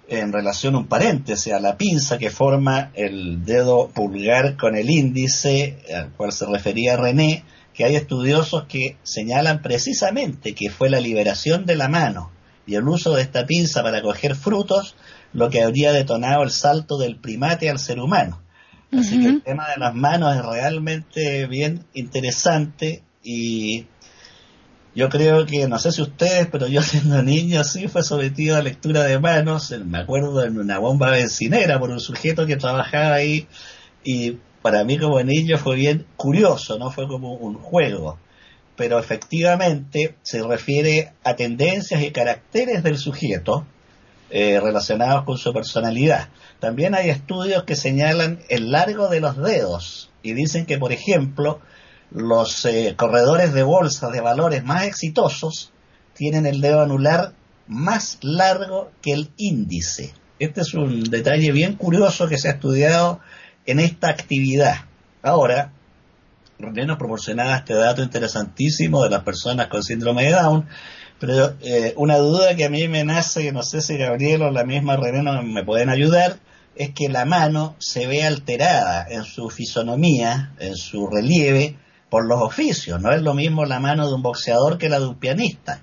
en 0.09 0.33
relación 0.33 0.75
un 0.75 0.87
paréntesis 0.87 1.53
a 1.53 1.59
la 1.59 1.77
pinza 1.77 2.17
que 2.17 2.29
forma 2.29 2.91
el 2.93 3.45
dedo 3.45 3.89
pulgar 3.89 4.57
con 4.57 4.75
el 4.75 4.89
índice, 4.89 5.77
al 5.95 6.09
cual 6.11 6.31
se 6.31 6.45
refería 6.45 6.97
René, 6.97 7.43
que 7.73 7.85
hay 7.85 7.95
estudiosos 7.95 8.65
que 8.65 8.97
señalan 9.03 9.61
precisamente 9.61 10.53
que 10.53 10.69
fue 10.69 10.89
la 10.89 10.99
liberación 10.99 11.65
de 11.65 11.75
la 11.75 11.87
mano 11.87 12.31
y 12.69 12.75
el 12.75 12.87
uso 12.87 13.15
de 13.15 13.23
esta 13.23 13.47
pinza 13.47 13.81
para 13.81 14.03
coger 14.03 14.35
frutos 14.35 14.95
lo 15.33 15.49
que 15.49 15.63
habría 15.63 15.91
detonado 15.91 16.43
el 16.43 16.51
salto 16.51 16.99
del 16.99 17.15
primate 17.15 17.67
al 17.67 17.79
ser 17.79 17.99
humano. 17.99 18.43
Así 18.91 19.19
que 19.19 19.27
el 19.27 19.41
tema 19.41 19.69
de 19.69 19.77
las 19.77 19.95
manos 19.95 20.35
es 20.35 20.45
realmente 20.45 21.47
bien 21.47 21.85
interesante 21.93 23.01
y 23.23 23.87
yo 24.93 25.09
creo 25.09 25.47
que, 25.47 25.67
no 25.67 25.79
sé 25.79 25.91
si 25.91 26.03
ustedes, 26.03 26.47
pero 26.51 26.67
yo 26.67 26.81
siendo 26.83 27.23
niño 27.23 27.63
sí 27.63 27.87
fue 27.87 28.03
sometido 28.03 28.55
a 28.55 28.61
lectura 28.61 29.03
de 29.03 29.17
manos, 29.17 29.73
me 29.85 29.97
acuerdo 29.97 30.43
en 30.43 30.59
una 30.59 30.77
bomba 30.77 31.09
bencinera 31.09 31.79
por 31.79 31.89
un 31.89 31.99
sujeto 31.99 32.45
que 32.45 32.55
trabajaba 32.55 33.15
ahí 33.15 33.47
y 34.03 34.37
para 34.61 34.83
mí 34.83 34.99
como 34.99 35.19
niño 35.23 35.57
fue 35.57 35.75
bien 35.75 36.05
curioso, 36.15 36.77
no 36.77 36.91
fue 36.91 37.07
como 37.07 37.33
un 37.33 37.55
juego 37.55 38.19
pero 38.79 38.97
efectivamente 38.97 40.15
se 40.21 40.41
refiere 40.41 41.11
a 41.25 41.35
tendencias 41.35 42.01
y 42.01 42.11
caracteres 42.11 42.81
del 42.81 42.97
sujeto 42.97 43.65
eh, 44.29 44.57
relacionados 44.61 45.25
con 45.25 45.37
su 45.37 45.51
personalidad. 45.51 46.29
También 46.61 46.95
hay 46.95 47.09
estudios 47.09 47.65
que 47.65 47.75
señalan 47.75 48.39
el 48.47 48.71
largo 48.71 49.09
de 49.09 49.19
los 49.19 49.35
dedos 49.35 50.11
y 50.23 50.31
dicen 50.31 50.65
que, 50.65 50.77
por 50.77 50.93
ejemplo, 50.93 51.59
los 52.09 52.63
eh, 52.63 52.93
corredores 52.95 53.51
de 53.51 53.63
bolsa 53.63 54.11
de 54.11 54.21
valores 54.21 54.63
más 54.63 54.85
exitosos 54.85 55.73
tienen 56.13 56.45
el 56.45 56.61
dedo 56.61 56.81
anular 56.81 57.33
más 57.67 58.17
largo 58.21 58.91
que 59.01 59.11
el 59.11 59.29
índice. 59.35 60.13
Este 60.39 60.61
es 60.61 60.73
un 60.73 61.03
detalle 61.03 61.51
bien 61.51 61.73
curioso 61.73 62.29
que 62.29 62.37
se 62.37 62.47
ha 62.47 62.51
estudiado 62.51 63.19
en 63.65 63.81
esta 63.81 64.07
actividad. 64.07 64.85
Ahora, 65.21 65.73
René 66.59 66.85
nos 66.85 66.97
proporcionaba 66.97 67.55
este 67.55 67.73
dato 67.73 68.03
interesantísimo 68.03 69.03
de 69.03 69.09
las 69.09 69.23
personas 69.23 69.67
con 69.67 69.81
síndrome 69.81 70.25
de 70.25 70.31
Down, 70.31 70.67
pero 71.17 71.55
eh, 71.61 71.93
una 71.95 72.17
duda 72.17 72.55
que 72.55 72.65
a 72.65 72.69
mí 72.69 72.87
me 72.89 73.05
nace, 73.05 73.43
que 73.43 73.51
no 73.53 73.63
sé 73.63 73.81
si 73.81 73.97
Gabriel 73.97 74.41
o 74.41 74.51
la 74.51 74.65
misma 74.65 74.97
René 74.97 75.23
me 75.41 75.63
pueden 75.63 75.89
ayudar, 75.89 76.37
es 76.75 76.91
que 76.93 77.07
la 77.07 77.25
mano 77.25 77.75
se 77.79 78.07
ve 78.07 78.23
alterada 78.23 79.07
en 79.09 79.23
su 79.23 79.49
fisonomía, 79.49 80.53
en 80.59 80.75
su 80.75 81.07
relieve, 81.07 81.77
por 82.09 82.25
los 82.25 82.41
oficios. 82.41 82.99
No 83.01 83.11
es 83.11 83.21
lo 83.21 83.33
mismo 83.33 83.65
la 83.65 83.79
mano 83.79 84.07
de 84.07 84.15
un 84.15 84.21
boxeador 84.21 84.77
que 84.77 84.89
la 84.89 84.99
de 84.99 85.07
un 85.07 85.15
pianista. 85.15 85.81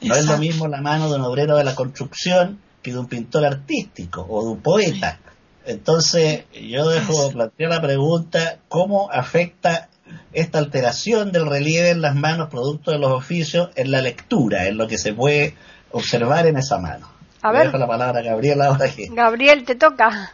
No 0.00 0.14
es 0.14 0.26
lo 0.26 0.38
mismo 0.38 0.66
la 0.68 0.80
mano 0.80 1.10
de 1.10 1.16
un 1.16 1.22
obrero 1.22 1.56
de 1.56 1.64
la 1.64 1.74
construcción 1.74 2.60
que 2.82 2.92
de 2.92 2.98
un 2.98 3.06
pintor 3.06 3.44
artístico 3.44 4.26
o 4.28 4.44
de 4.44 4.50
un 4.50 4.62
poeta. 4.62 5.20
Entonces, 5.66 6.44
yo 6.52 6.88
dejo 6.88 7.30
plantear 7.30 7.70
la 7.70 7.82
pregunta, 7.82 8.58
¿cómo 8.68 9.10
afecta 9.10 9.90
esta 10.32 10.58
alteración 10.58 11.32
del 11.32 11.48
relieve 11.48 11.90
en 11.90 12.00
las 12.00 12.14
manos 12.14 12.48
producto 12.50 12.90
de 12.90 12.98
los 12.98 13.12
oficios 13.12 13.70
en 13.76 13.90
la 13.90 14.02
lectura, 14.02 14.66
en 14.66 14.76
lo 14.76 14.86
que 14.86 14.98
se 14.98 15.12
puede 15.12 15.54
observar 15.90 16.46
en 16.46 16.58
esa 16.58 16.78
mano. 16.78 17.10
A 17.42 17.52
ver. 17.52 17.66
Dejo 17.66 17.78
la 17.78 17.86
palabra 17.86 18.20
a 18.20 18.22
Gabriel 18.22 18.60
ahora 18.62 18.92
que... 18.92 19.08
Gabriel, 19.10 19.64
te 19.64 19.76
toca. 19.76 20.32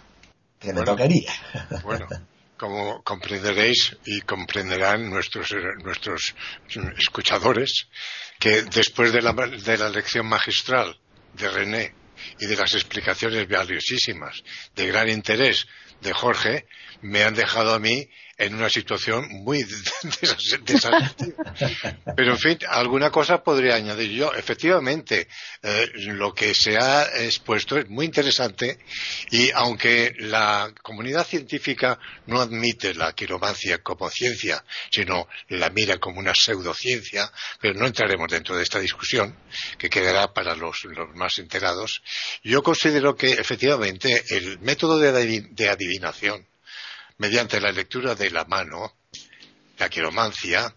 Que 0.59 0.73
le 0.73 0.83
tocaría. 0.83 1.33
Bueno, 1.83 2.07
como 2.57 3.03
comprenderéis 3.03 3.97
y 4.07 4.21
comprenderán 4.23 5.11
nuestros, 5.11 5.55
nuestros 5.83 6.35
escuchadores, 6.99 7.89
que 8.39 8.63
después 8.63 9.13
de 9.13 9.23
la, 9.23 9.33
de 9.33 9.79
la 9.79 9.89
lección 9.89 10.27
magistral 10.27 10.97
de 11.35 11.51
René 11.51 11.95
y 12.39 12.47
de 12.47 12.57
las 12.57 12.75
explicaciones 12.75 13.47
valiosísimas, 13.49 14.43
de 14.75 14.87
gran 14.87 15.09
interés 15.09 15.67
de 16.01 16.13
Jorge, 16.13 16.67
me 17.05 17.23
han 17.23 17.35
dejado 17.35 17.75
a 17.75 17.79
mí 17.79 18.09
en 18.39 18.55
una 18.55 18.71
situación 18.71 19.29
muy 19.45 19.63
desastrosa. 20.21 21.15
Pero, 22.17 22.33
en 22.33 22.39
fin, 22.39 22.59
alguna 22.67 23.11
cosa 23.11 23.45
podría 23.45 23.75
añadir 23.75 24.11
yo. 24.11 24.33
Efectivamente, 24.35 25.29
eh, 25.63 25.91
lo 25.97 26.33
que 26.33 26.55
se 26.55 26.79
ha 26.79 27.05
expuesto 27.23 27.77
es 27.77 27.91
muy 27.91 28.07
interesante 28.07 28.79
y 29.31 29.51
aunque 29.51 30.15
la 30.19 30.73
comunidad 30.83 31.27
científica 31.27 31.99
no 32.27 32.41
admite 32.41 32.95
la 32.95 33.13
quiromancia 33.13 33.83
como 33.83 34.09
ciencia, 34.09 34.65
sino 34.91 35.29
la 35.49 35.69
mira 35.69 35.99
como 35.99 36.21
una 36.21 36.33
pseudociencia, 36.35 37.31
pero 37.61 37.79
no 37.79 37.87
entraremos 37.87 38.29
dentro 38.29 38.57
de 38.57 38.63
esta 38.63 38.81
discusión, 38.81 39.37
que 39.77 39.91
quedará 39.91 40.33
para 40.33 40.57
los, 40.57 40.87
más 41.15 41.39
enterados, 41.39 42.03
yo 42.43 42.63
considero 42.63 43.15
que 43.15 43.33
efectivamente 43.33 44.25
el 44.31 44.59
método 44.61 44.99
de 44.99 45.69
adivinación 45.69 46.47
mediante 47.19 47.61
la 47.61 47.73
lectura 47.73 48.15
de 48.15 48.31
la 48.31 48.45
mano, 48.45 48.97
la 49.79 49.89
quiromancia, 49.89 50.75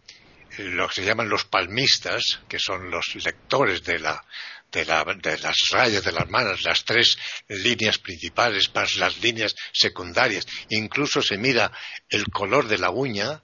lo 0.57 0.87
que 0.87 0.95
se 0.95 1.05
llaman 1.05 1.29
los 1.29 1.45
palmistas, 1.45 2.39
que 2.47 2.59
son 2.59 2.89
los 2.89 3.15
lectores 3.23 3.83
de, 3.83 3.99
la, 3.99 4.23
de, 4.71 4.85
de, 4.85 5.37
las 5.39 5.57
rayas 5.71 6.03
de 6.03 6.11
las 6.11 6.29
manos, 6.29 6.63
las 6.63 6.83
tres 6.83 7.17
líneas 7.47 7.99
principales 7.99 8.71
las 8.97 9.17
líneas 9.21 9.55
secundarias. 9.71 10.45
Incluso 10.69 11.21
se 11.21 11.37
mira 11.37 11.71
el 12.09 12.25
color 12.25 12.67
de 12.67 12.79
la 12.79 12.89
uña 12.89 13.43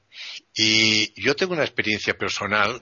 y 0.56 1.22
yo 1.22 1.36
tengo 1.36 1.54
una 1.54 1.64
experiencia 1.64 2.16
personal 2.16 2.82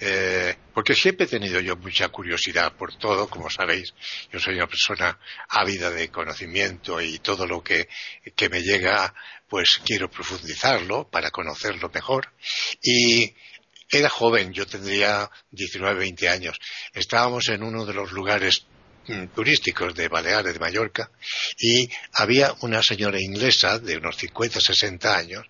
eh, 0.00 0.56
porque 0.72 0.94
siempre 0.94 1.26
he 1.26 1.28
tenido 1.28 1.60
yo 1.60 1.76
mucha 1.76 2.08
curiosidad 2.08 2.72
por 2.72 2.96
todo, 2.96 3.28
como 3.28 3.48
sabéis, 3.48 3.94
yo 4.32 4.40
soy 4.40 4.56
una 4.56 4.66
persona 4.66 5.18
ávida 5.48 5.90
de 5.90 6.10
conocimiento 6.10 7.00
y 7.00 7.20
todo 7.20 7.46
lo 7.46 7.62
que, 7.62 7.88
que 8.34 8.48
me 8.48 8.60
llega, 8.60 9.14
pues 9.54 9.80
quiero 9.84 10.10
profundizarlo 10.10 11.08
para 11.08 11.30
conocerlo 11.30 11.88
mejor. 11.94 12.32
Y 12.82 13.32
era 13.88 14.08
joven, 14.08 14.52
yo 14.52 14.66
tendría 14.66 15.30
19, 15.52 16.00
20 16.00 16.28
años. 16.28 16.58
Estábamos 16.92 17.46
en 17.50 17.62
uno 17.62 17.86
de 17.86 17.94
los 17.94 18.10
lugares 18.10 18.66
mm, 19.06 19.26
turísticos 19.26 19.94
de 19.94 20.08
Baleares, 20.08 20.54
de 20.54 20.58
Mallorca, 20.58 21.08
y 21.56 21.88
había 22.14 22.52
una 22.62 22.82
señora 22.82 23.20
inglesa 23.20 23.78
de 23.78 23.96
unos 23.96 24.16
50, 24.16 24.60
60 24.60 25.16
años 25.16 25.46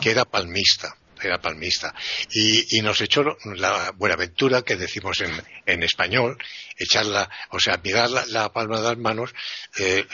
que 0.00 0.12
era 0.12 0.24
palmista 0.24 0.96
era 1.20 1.40
palmista. 1.40 1.92
Y, 2.30 2.80
nos 2.80 3.00
echó 3.00 3.24
la 3.56 3.90
buenaventura, 3.90 4.62
que 4.62 4.76
decimos 4.76 5.20
en, 5.20 5.32
en 5.66 5.82
español, 5.82 6.38
echarla, 6.76 7.28
o 7.50 7.58
sea, 7.58 7.80
mirar 7.82 8.08
la, 8.08 8.52
palma 8.52 8.76
de 8.76 8.84
las 8.84 8.98
manos, 8.98 9.34
eh, 9.80 10.06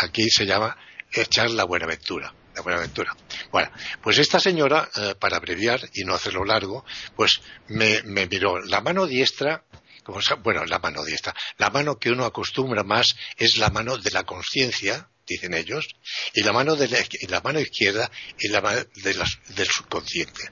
aquí 0.00 0.30
se 0.30 0.46
llama 0.46 0.76
echar 1.12 1.50
la 1.50 1.64
buenaventura. 1.64 2.32
La 2.54 2.62
buenaventura. 2.62 3.16
Bueno, 3.50 3.70
pues 4.02 4.18
esta 4.18 4.38
señora, 4.38 4.88
eh, 4.96 5.14
para 5.18 5.36
abreviar 5.36 5.80
y 5.94 6.04
no 6.04 6.14
hacerlo 6.14 6.44
largo, 6.44 6.84
pues 7.16 7.40
me, 7.68 8.02
miró 8.02 8.60
la 8.60 8.80
mano 8.80 9.06
diestra 9.06 9.64
como, 10.02 10.18
bueno, 10.42 10.64
la 10.64 10.78
mano 10.78 11.04
diestra. 11.04 11.34
La 11.58 11.70
mano 11.70 11.98
que 11.98 12.10
uno 12.10 12.24
acostumbra 12.24 12.82
más 12.82 13.14
es 13.36 13.56
la 13.56 13.70
mano 13.70 13.96
de 13.96 14.10
la 14.10 14.24
conciencia, 14.24 15.08
dicen 15.26 15.54
ellos, 15.54 15.86
y 16.34 16.42
la 16.42 16.52
mano, 16.52 16.74
de 16.74 16.88
la, 17.28 17.40
mano 17.40 17.60
izquierda 17.60 18.10
es 18.38 18.50
la 18.50 18.60
mano 18.60 18.82
del 18.94 19.68
subconsciente. 19.68 20.42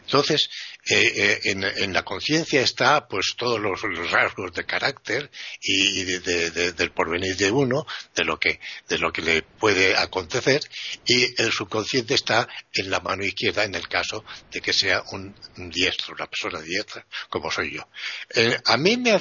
Entonces, 0.00 0.48
eh, 0.88 1.40
eh, 1.44 1.72
en, 1.76 1.92
la 1.92 2.04
conciencia 2.04 2.60
está 2.60 3.08
pues 3.08 3.34
todos 3.36 3.58
los, 3.58 3.82
rasgos 4.10 4.52
de 4.52 4.64
carácter 4.64 5.30
y, 5.60 6.04
del 6.04 6.92
porvenir 6.92 7.36
de 7.36 7.50
uno, 7.50 7.86
de 8.14 8.24
lo 8.24 8.38
que 8.38 8.60
de 8.88 8.98
lo 8.98 9.12
que 9.12 9.22
le 9.22 9.42
puede 9.42 9.96
acontecer, 9.96 10.60
y 11.04 11.24
el 11.42 11.50
subconsciente 11.50 12.14
está 12.14 12.48
en 12.72 12.88
la 12.88 13.00
mano 13.00 13.24
izquierda 13.24 13.64
en 13.64 13.74
el 13.74 13.88
caso 13.88 14.24
de 14.52 14.60
que 14.60 14.72
sea 14.72 15.02
un, 15.10 15.34
diestro, 15.70 16.14
una 16.14 16.26
persona 16.26 16.60
diestra, 16.60 17.04
como 17.28 17.50
soy 17.50 17.74
yo. 17.74 17.88
Eh, 18.34 18.56
a 18.64 18.76
mí 18.76 18.96
me, 18.96 19.18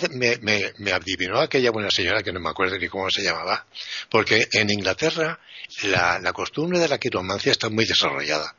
me, 0.78 0.92
adivinó 0.92 1.40
aquella 1.40 1.72
buena 1.72 1.90
señora 1.90 2.22
que 2.22 2.32
no 2.32 2.40
me 2.40 2.50
acuerdo 2.50 2.78
ni 2.78 2.88
cómo 2.88 3.10
se 3.10 3.24
llamaba, 3.24 3.66
porque 4.10 4.48
en 4.52 4.70
Inglaterra 4.70 5.40
la, 5.84 6.20
la 6.20 6.32
costumbre 6.32 6.78
de 6.78 6.88
la 6.88 7.00
quiromancia 7.00 7.52
está 7.52 7.70
muy 7.70 7.86
desarrollada. 7.86 8.56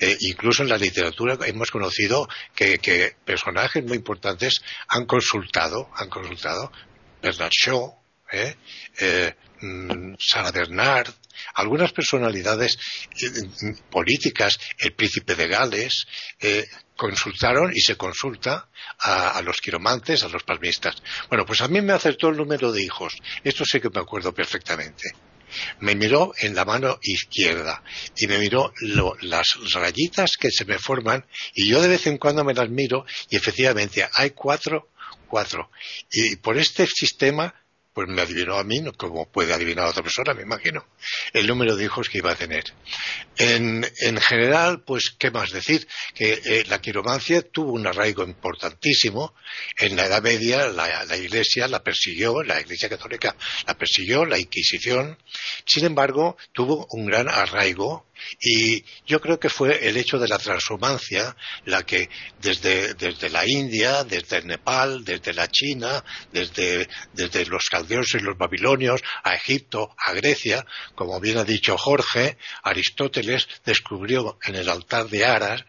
Eh, 0.00 0.16
incluso 0.20 0.62
en 0.62 0.68
la 0.68 0.78
literatura 0.78 1.38
hemos 1.46 1.70
conocido 1.70 2.28
que, 2.54 3.16
personajes 3.24 3.84
muy 3.84 3.96
importantes 3.96 4.62
han 4.88 5.06
consultado, 5.06 5.90
han 5.94 6.08
consultado 6.08 6.72
Bernard 7.20 7.50
Shaw, 7.50 7.94
eh, 8.32 8.56
eh, 8.98 9.34
mm, 9.60 10.14
Sarah 10.18 10.50
Bernard, 10.50 11.08
algunas 11.54 11.92
personalidades 11.92 12.78
políticas, 13.90 14.58
el 14.78 14.92
príncipe 14.92 15.34
de 15.34 15.48
Gales, 15.48 16.06
consultaron 16.94 17.72
y 17.74 17.80
se 17.80 17.96
consulta 17.96 18.68
a, 18.98 19.30
a, 19.30 19.42
los 19.42 19.60
quiromantes, 19.60 20.22
a 20.22 20.28
los 20.28 20.44
palmistas. 20.44 21.02
Bueno, 21.28 21.44
pues 21.44 21.60
a 21.60 21.68
mí 21.68 21.80
me 21.80 21.92
acertó 21.92 22.28
el 22.28 22.36
número 22.36 22.70
de 22.70 22.82
hijos. 22.82 23.16
Esto 23.42 23.64
sí 23.64 23.80
que 23.80 23.90
me 23.90 24.00
acuerdo 24.00 24.32
perfectamente 24.32 25.12
me 25.80 25.94
miró 25.94 26.32
en 26.38 26.54
la 26.54 26.64
mano 26.64 26.98
izquierda 27.02 27.82
y 28.16 28.26
me 28.26 28.38
miró 28.38 28.72
las 29.20 29.56
rayitas 29.72 30.36
que 30.36 30.50
se 30.50 30.64
me 30.64 30.78
forman 30.78 31.26
y 31.54 31.68
yo 31.68 31.80
de 31.80 31.88
vez 31.88 32.06
en 32.06 32.18
cuando 32.18 32.44
me 32.44 32.54
las 32.54 32.70
miro 32.70 33.04
y 33.30 33.36
efectivamente 33.36 34.06
hay 34.14 34.30
cuatro, 34.30 34.88
cuatro. 35.28 35.70
Y 36.10 36.36
por 36.36 36.58
este 36.58 36.86
sistema 36.86 37.54
pues 37.92 38.08
me 38.08 38.22
adivinó 38.22 38.56
a 38.56 38.64
mí, 38.64 38.80
como 38.96 39.30
puede 39.30 39.52
adivinar 39.52 39.86
a 39.86 39.90
otra 39.90 40.02
persona, 40.02 40.32
me 40.34 40.42
imagino, 40.42 40.86
el 41.32 41.46
número 41.46 41.76
de 41.76 41.84
hijos 41.84 42.08
que 42.08 42.18
iba 42.18 42.32
a 42.32 42.36
tener. 42.36 42.64
En, 43.36 43.84
general, 44.20 44.82
pues, 44.82 45.14
¿qué 45.18 45.30
más 45.30 45.50
decir? 45.50 45.86
Que 46.14 46.40
eh, 46.44 46.64
la 46.68 46.80
quiromancia 46.80 47.42
tuvo 47.42 47.72
un 47.72 47.86
arraigo 47.86 48.24
importantísimo. 48.24 49.34
En 49.78 49.96
la 49.96 50.06
Edad 50.06 50.22
Media 50.22 50.68
la, 50.68 51.04
la, 51.04 51.16
Iglesia 51.16 51.68
la 51.68 51.82
persiguió, 51.82 52.42
la 52.42 52.60
Iglesia 52.60 52.88
Católica 52.88 53.36
la 53.66 53.74
persiguió, 53.76 54.24
la 54.24 54.38
Inquisición. 54.38 55.18
Sin 55.66 55.84
embargo, 55.84 56.36
tuvo 56.52 56.86
un 56.90 57.06
gran 57.06 57.28
arraigo 57.28 58.06
y 58.40 58.84
yo 59.06 59.20
creo 59.20 59.38
que 59.38 59.48
fue 59.48 59.88
el 59.88 59.96
hecho 59.96 60.18
de 60.18 60.28
la 60.28 60.38
transhumancia 60.38 61.36
la 61.64 61.84
que 61.84 62.08
desde, 62.40 63.30
la 63.30 63.46
India, 63.46 64.04
desde 64.04 64.42
Nepal, 64.42 65.04
desde 65.04 65.32
la 65.32 65.48
China, 65.48 66.04
desde, 66.32 66.86
los 67.46 67.68
caldeos 67.70 68.14
y 68.14 68.20
los 68.20 68.36
babilonios, 68.36 69.02
a 69.22 69.34
Egipto, 69.34 69.94
a 69.98 70.12
Grecia, 70.12 70.64
como 70.94 71.20
bien 71.20 71.38
ha 71.38 71.44
dicho 71.44 71.76
Jorge, 71.76 72.36
Aristóteles 72.62 73.48
descubrió 73.64 74.38
en 74.44 74.56
el 74.56 74.68
altar 74.68 75.08
de 75.08 75.24
Aras, 75.24 75.64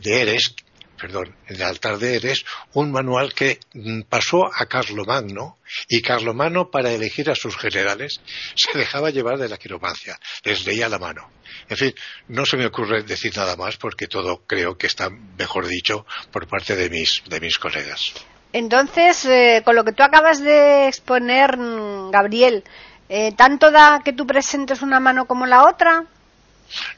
de 0.00 0.20
Eres, 0.20 0.54
perdón, 0.98 1.34
en 1.48 1.56
el 1.56 1.62
altar 1.62 1.98
de 1.98 2.16
Eres, 2.16 2.44
un 2.72 2.92
manual 2.92 3.34
que 3.34 3.58
mm, 3.72 4.02
pasó 4.02 4.46
a 4.46 4.66
Carlomagno 4.66 5.58
y 5.88 6.02
Carlomagno 6.02 6.70
para 6.70 6.92
elegir 6.92 7.30
a 7.30 7.34
sus 7.34 7.56
generales 7.56 8.20
se 8.54 8.76
dejaba 8.76 9.10
llevar 9.10 9.38
de 9.38 9.48
la 9.48 9.58
quiromancia, 9.58 10.18
les 10.44 10.64
leía 10.66 10.88
la 10.88 10.98
mano. 10.98 11.30
En 11.68 11.76
fin, 11.76 11.94
no 12.28 12.44
se 12.44 12.56
me 12.56 12.66
ocurre 12.66 13.02
decir 13.02 13.36
nada 13.36 13.56
más 13.56 13.76
porque 13.76 14.06
todo 14.06 14.42
creo 14.46 14.76
que 14.76 14.86
está 14.86 15.10
mejor 15.10 15.66
dicho 15.66 16.06
por 16.30 16.46
parte 16.46 16.76
de 16.76 16.90
mis, 16.90 17.22
de 17.26 17.40
mis 17.40 17.58
colegas. 17.58 18.12
Entonces, 18.52 19.24
eh, 19.24 19.62
con 19.64 19.74
lo 19.74 19.84
que 19.84 19.92
tú 19.92 20.02
acabas 20.02 20.40
de 20.40 20.86
exponer, 20.86 21.56
mm, 21.56 22.10
Gabriel, 22.10 22.64
eh, 23.08 23.32
¿tanto 23.36 23.70
da 23.70 24.00
que 24.04 24.12
tú 24.12 24.26
presentes 24.26 24.82
una 24.82 25.00
mano 25.00 25.26
como 25.26 25.46
la 25.46 25.64
otra? 25.64 26.04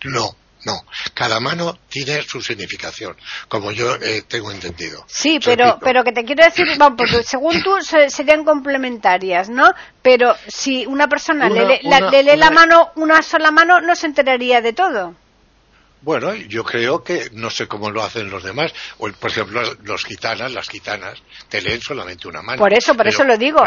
No, 0.05 0.37
no, 0.66 0.85
cada 1.14 1.38
mano 1.38 1.79
tiene 1.88 2.22
su 2.22 2.42
significación, 2.42 3.16
como 3.48 3.70
yo 3.70 3.94
eh, 4.02 4.24
tengo 4.26 4.50
entendido. 4.50 5.05
Sí, 5.07 5.38
pero, 5.42 5.79
pero 5.81 6.02
que 6.02 6.11
te 6.11 6.24
quiero 6.24 6.44
decir, 6.44 6.66
porque 6.96 7.22
según 7.22 7.62
tú 7.62 7.76
serían 8.09 8.44
complementarias, 8.44 9.48
¿no? 9.48 9.72
Pero 10.02 10.35
si 10.48 10.85
una 10.85 11.07
persona 11.07 11.48
le, 11.48 11.79
lee 11.83 12.37
la 12.37 12.50
mano, 12.50 12.90
una 12.96 13.22
sola 13.22 13.52
mano, 13.52 13.81
no 13.81 13.94
se 13.94 14.07
enteraría 14.07 14.61
de 14.61 14.72
todo. 14.72 15.14
Bueno, 16.02 16.35
yo 16.35 16.64
creo 16.64 17.02
que 17.05 17.31
no 17.33 17.48
sé 17.48 17.68
cómo 17.68 17.90
lo 17.90 18.02
hacen 18.02 18.29
los 18.29 18.42
demás. 18.42 18.72
O, 18.98 19.09
por 19.12 19.31
ejemplo, 19.31 19.62
los 19.85 20.05
gitanas, 20.05 20.52
las 20.52 20.68
gitanas, 20.68 21.22
te 21.48 21.61
leen 21.62 21.81
solamente 21.81 22.26
una 22.26 22.42
mano. 22.42 22.59
Por 22.59 22.74
eso, 22.74 22.94
por 22.94 23.07
eso 23.07 23.22
lo 23.22 23.37
digo. 23.37 23.62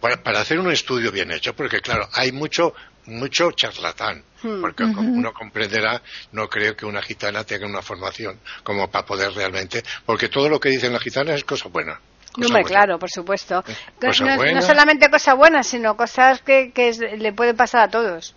para, 0.00 0.40
hacer 0.40 0.58
un 0.58 0.72
estudio 0.72 1.12
bien 1.12 1.30
hecho, 1.30 1.54
porque 1.54 1.80
claro, 1.80 2.08
hay 2.14 2.32
mucho 2.32 2.74
mucho 3.06 3.50
charlatán, 3.52 4.22
hmm. 4.42 4.60
porque 4.60 4.84
como 4.92 5.10
uno 5.12 5.32
comprenderá, 5.32 6.02
no 6.32 6.48
creo 6.48 6.76
que 6.76 6.86
una 6.86 7.02
gitana 7.02 7.44
tenga 7.44 7.66
una 7.66 7.82
formación 7.82 8.40
como 8.62 8.90
para 8.90 9.04
poder 9.04 9.32
realmente, 9.32 9.82
porque 10.06 10.28
todo 10.28 10.48
lo 10.48 10.60
que 10.60 10.68
dicen 10.68 10.92
las 10.92 11.02
gitanas 11.02 11.36
es 11.36 11.44
cosa 11.44 11.68
buena. 11.68 12.00
no, 12.36 12.62
claro, 12.62 12.98
por 12.98 13.10
supuesto. 13.10 13.64
No, 14.00 14.62
solamente 14.62 15.10
cosas 15.10 15.36
buenas, 15.36 15.66
sino 15.66 15.96
cosas 15.96 16.40
que, 16.42 16.72
le 17.18 17.32
pueden 17.32 17.56
pasar 17.56 17.82
a 17.82 17.90
todos. 17.90 18.34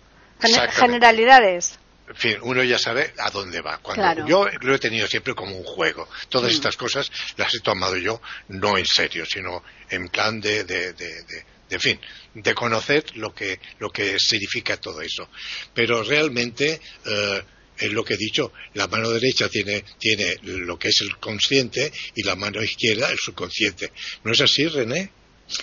Generalidades. 0.70 1.78
En 2.08 2.14
fin, 2.14 2.36
uno 2.42 2.62
ya 2.62 2.78
sabe 2.78 3.12
a 3.18 3.30
dónde 3.30 3.60
va. 3.60 3.78
Cuando 3.78 4.26
Yo 4.26 4.46
lo 4.60 4.74
he 4.74 4.78
tenido 4.78 5.08
siempre 5.08 5.34
como 5.34 5.56
un 5.56 5.64
juego. 5.64 6.08
Todas 6.28 6.52
hmm. 6.52 6.56
estas 6.56 6.76
cosas 6.76 7.10
las 7.36 7.52
he 7.54 7.60
tomado 7.60 7.96
yo 7.96 8.20
no 8.48 8.78
en 8.78 8.86
serio, 8.86 9.24
sino 9.26 9.62
en 9.90 10.08
plan 10.08 10.40
de, 10.40 10.62
de, 10.64 10.92
de, 10.92 11.22
de 11.24 11.55
fin, 11.78 11.98
de 12.34 12.54
conocer 12.54 13.04
lo 13.16 13.34
que, 13.34 13.58
lo 13.78 13.90
que 13.90 14.18
significa 14.18 14.76
todo 14.76 15.00
eso. 15.00 15.28
Pero 15.74 16.02
realmente 16.02 16.80
eh, 17.04 17.42
es 17.78 17.92
lo 17.92 18.04
que 18.04 18.14
he 18.14 18.18
dicho, 18.18 18.52
la 18.74 18.86
mano 18.86 19.10
derecha 19.10 19.48
tiene, 19.48 19.84
tiene 19.98 20.36
lo 20.42 20.78
que 20.78 20.88
es 20.88 21.00
el 21.02 21.16
consciente 21.18 21.92
y 22.14 22.22
la 22.22 22.36
mano 22.36 22.62
izquierda 22.62 23.10
el 23.10 23.18
subconsciente. 23.18 23.92
¿No 24.24 24.32
es 24.32 24.40
así, 24.40 24.66
René? 24.66 25.10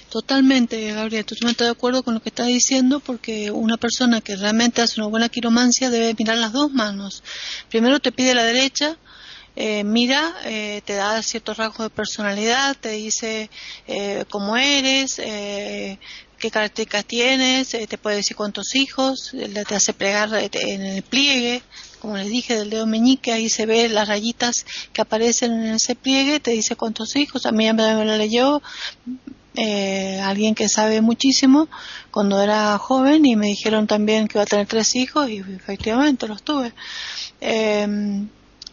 Totalmente, 0.10 0.94
Gabriel, 0.94 1.26
totalmente 1.26 1.66
de 1.66 1.72
acuerdo 1.72 2.04
con 2.04 2.14
lo 2.14 2.22
que 2.22 2.30
estás 2.30 2.48
diciendo, 2.48 3.02
porque 3.02 3.52
una 3.52 3.76
persona 3.76 4.22
que 4.22 4.38
realmente 4.38 4.82
hace 4.82 5.02
una 5.02 5.10
buena 5.10 5.28
quiromancia 5.28 5.90
debe 5.90 6.16
mirar 6.18 6.38
las 6.38 6.54
dos 6.54 6.72
manos. 6.72 7.22
Primero 7.70 8.00
te 8.00 8.14
pide 8.14 8.34
la 8.34 8.46
derecha, 8.46 8.98
eh, 9.56 9.84
mira, 9.84 10.34
eh, 10.46 10.82
te 10.84 10.94
da 10.94 11.22
ciertos 11.22 11.58
rasgos 11.58 11.86
de 11.86 11.90
personalidad, 11.92 12.76
te 12.76 12.90
dice 12.90 13.52
eh, 13.88 14.26
cómo 14.30 14.58
eres, 14.58 15.18
qué 15.18 16.00
características 16.52 17.06
tienes, 17.06 17.70
te 17.70 17.98
puede 17.98 18.18
decir 18.18 18.36
cuántos 18.36 18.76
hijos, 18.76 19.32
te 19.68 19.76
hace 19.76 19.94
plegar 19.94 20.30
en 20.34 20.82
el 20.82 21.04
pliegue, 21.04 21.62
como 22.00 22.18
les 22.18 22.30
dije, 22.30 22.56
del 22.56 22.72
dedo 22.72 22.88
meñique, 22.88 23.32
ahí 23.32 23.48
se 23.48 23.66
ve 23.66 23.88
las 23.90 24.08
rayitas 24.08 24.66
que 24.92 25.02
aparecen 25.02 25.54
en 25.54 25.76
ese 25.76 25.96
pliegue, 25.96 26.40
te 26.40 26.52
dice 26.52 26.76
cuántos 26.76 27.16
hijos, 27.16 27.46
a 27.46 27.52
mí 27.52 27.72
me 27.72 28.06
lo 28.06 28.18
leyó 28.18 28.62
alguien 29.56 30.56
que 30.56 30.68
sabe 30.68 31.02
muchísimo 31.02 31.70
cuando 32.10 32.42
era 32.42 32.76
joven 32.80 33.26
y 33.26 33.36
me 33.36 33.48
dijeron 33.48 33.86
también 33.86 34.28
que 34.28 34.40
iba 34.40 34.44
a 34.44 34.48
tener 34.48 34.66
tres 34.66 34.96
hijos 34.96 35.30
y 35.30 35.38
efectivamente 35.38 36.28
los 36.28 36.42
tuve. 36.42 36.74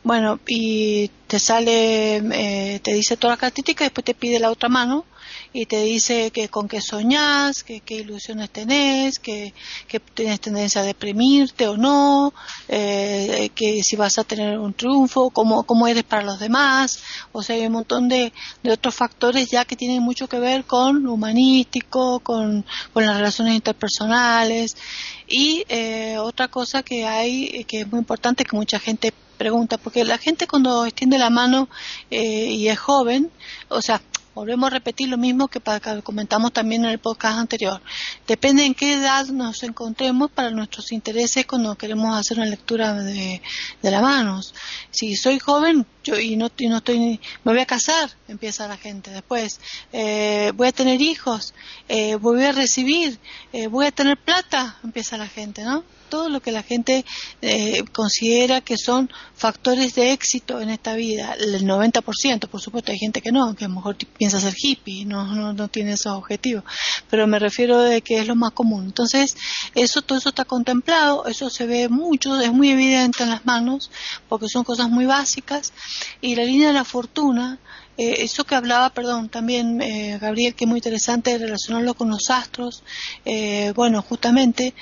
Bueno, 0.03 0.41
y 0.47 1.11
te 1.27 1.39
sale, 1.39 2.17
eh, 2.17 2.81
te 2.83 2.95
dice 2.95 3.19
toda 3.19 3.35
la 3.35 3.37
características, 3.37 3.87
después 3.87 4.05
te 4.05 4.15
pide 4.15 4.41
la 4.41 4.51
otra 4.51 4.71
mano 4.71 5.05
y 5.53 5.67
te 5.67 5.83
dice 5.83 6.31
que 6.31 6.49
con 6.49 6.69
qué 6.69 6.81
soñás, 6.81 7.63
que 7.65 7.81
qué 7.81 7.97
ilusiones 7.97 8.49
tenés, 8.51 9.19
que, 9.19 9.53
que 9.89 10.01
tienes 10.01 10.41
tendencia 10.41 10.81
a 10.81 10.85
deprimirte 10.85 11.69
o 11.69 11.77
no, 11.77 12.33
eh, 12.69 13.51
que 13.55 13.83
si 13.83 13.97
vas 13.97 14.19
a 14.19 14.25
tener 14.25 14.59
un 14.59 14.73
triunfo, 14.73 15.29
cómo, 15.31 15.65
cómo 15.65 15.87
eres 15.87 16.05
para 16.05 16.23
los 16.23 16.39
demás, 16.41 17.03
o 17.33 17.43
sea, 17.43 17.57
hay 17.57 17.67
un 17.67 17.73
montón 17.73 18.09
de, 18.09 18.33
de 18.63 18.73
otros 18.73 18.95
factores 18.95 19.51
ya 19.51 19.67
que 19.67 19.77
tienen 19.77 20.03
mucho 20.03 20.29
que 20.29 20.39
ver 20.39 20.65
con 20.65 21.03
lo 21.03 21.13
humanístico, 21.13 22.21
con, 22.21 22.65
con 22.95 23.05
las 23.05 23.17
relaciones 23.17 23.55
interpersonales. 23.55 24.77
Y 25.29 25.65
eh, 25.69 26.17
otra 26.19 26.49
cosa 26.49 26.83
que 26.83 27.07
hay 27.07 27.65
que 27.65 27.83
es 27.83 27.87
muy 27.91 27.99
importante 27.99 28.45
que 28.45 28.57
mucha 28.57 28.79
gente 28.79 29.13
pregunta, 29.41 29.79
porque 29.79 30.05
la 30.05 30.19
gente 30.19 30.47
cuando 30.47 30.85
extiende 30.85 31.17
la 31.17 31.31
mano 31.31 31.71
eh, 32.11 32.53
y 32.53 32.69
es 32.69 32.79
joven, 32.79 33.31
o 33.71 33.81
sea, 33.81 34.03
volvemos 34.35 34.67
a 34.67 34.75
repetir 34.75 35.09
lo 35.09 35.17
mismo 35.17 35.49
que, 35.49 35.61
para, 35.61 36.03
comentamos 36.03 36.53
también 36.53 36.85
en 36.85 36.91
el 36.91 36.99
podcast 36.99 37.39
anterior. 37.39 37.81
Depende 38.27 38.67
en 38.67 38.75
qué 38.75 38.95
edad 38.95 39.27
nos 39.29 39.63
encontremos 39.63 40.31
para 40.31 40.51
nuestros 40.51 40.93
intereses 40.93 41.47
cuando 41.47 41.75
queremos 41.75 42.15
hacer 42.15 42.37
una 42.37 42.47
lectura 42.47 42.93
de, 42.93 43.41
de 43.81 43.91
las 43.91 44.03
manos. 44.03 44.55
Si 44.91 45.17
soy 45.17 45.39
joven 45.39 45.87
yo 46.05 46.19
y 46.19 46.37
no, 46.37 46.51
no 46.69 46.77
estoy, 46.77 47.19
me 47.45 47.53
voy 47.53 47.61
a 47.61 47.67
casar, 47.67 48.11
empieza 48.29 48.69
la 48.69 48.77
gente. 48.77 49.11
Después, 49.11 49.59
eh, 49.91 50.53
voy 50.55 50.69
a 50.69 50.73
tener 50.73 51.01
hijos, 51.01 51.55
eh, 51.89 52.17
voy 52.17 52.45
a 52.45 52.53
recibir, 52.53 53.19
eh, 53.55 53.69
voy 53.69 53.87
a 53.87 53.91
tener 53.91 54.19
plata, 54.19 54.79
empieza 54.85 55.17
la 55.17 55.29
gente, 55.29 55.65
¿no? 55.65 55.83
Todo 56.11 56.29
lo 56.29 56.41
que 56.41 56.53
la 56.53 56.63
gente 56.63 57.05
eh, 57.41 57.85
considera 57.93 58.61
que 58.61 58.77
son 58.77 59.11
factores 59.35 59.95
de 59.95 60.13
éxito 60.13 60.61
en 60.61 60.69
esta 60.69 60.95
vida. 60.95 61.35
El 61.41 61.65
90%, 61.65 62.49
por 62.49 62.61
supuesto, 62.61 62.93
hay 62.93 62.99
gente 62.99 63.23
que 63.23 63.33
no, 63.33 63.55
que 63.55 63.65
a 63.65 63.69
lo 63.69 63.77
mejor 63.77 63.97
piensa 63.97 64.39
ser 64.39 64.55
hippie, 64.61 65.07
no, 65.07 65.25
no, 65.35 65.55
no 65.55 65.69
tiene 65.69 65.93
esos 65.93 66.13
objetivos, 66.13 66.65
pero 67.09 67.27
me 67.27 67.39
refiero 67.39 67.81
de 67.81 68.03
que 68.03 68.19
es 68.19 68.27
lo 68.27 68.37
más 68.37 68.53
común. 68.53 68.85
Entonces, 68.85 69.37
eso, 69.75 70.03
todo 70.03 70.19
eso 70.19 70.29
está 70.29 70.45
contemplado, 70.45 71.27
eso 71.27 71.49
se 71.49 71.67
ve 71.67 71.89
mucho, 71.89 72.39
es 72.39 72.53
muy 72.53 72.71
evidente 72.71 73.23
en 73.23 73.31
las 73.31 73.47
manos, 73.47 73.91
porque 74.29 74.49
son 74.49 74.65
cosas 74.65 74.91
muy 74.91 75.07
básicas, 75.07 75.73
y 76.21 76.35
la 76.35 76.45
línea 76.45 76.69
de 76.69 76.75
la 76.75 76.85
fortuna, 76.85 77.59
eh, 77.97 78.23
eso 78.23 78.45
que 78.45 78.55
hablaba, 78.55 78.91
perdón, 78.91 79.29
también 79.29 79.81
eh, 79.83 80.19
Gabriel, 80.21 80.55
que 80.55 80.65
es 80.65 80.69
muy 80.69 80.79
interesante 80.79 81.37
relacionarlo 81.37 81.95
con 81.95 82.09
los 82.09 82.31
astros, 82.31 82.83
eh, 83.25 83.73
bueno, 83.75 84.03
justamente 84.03 84.75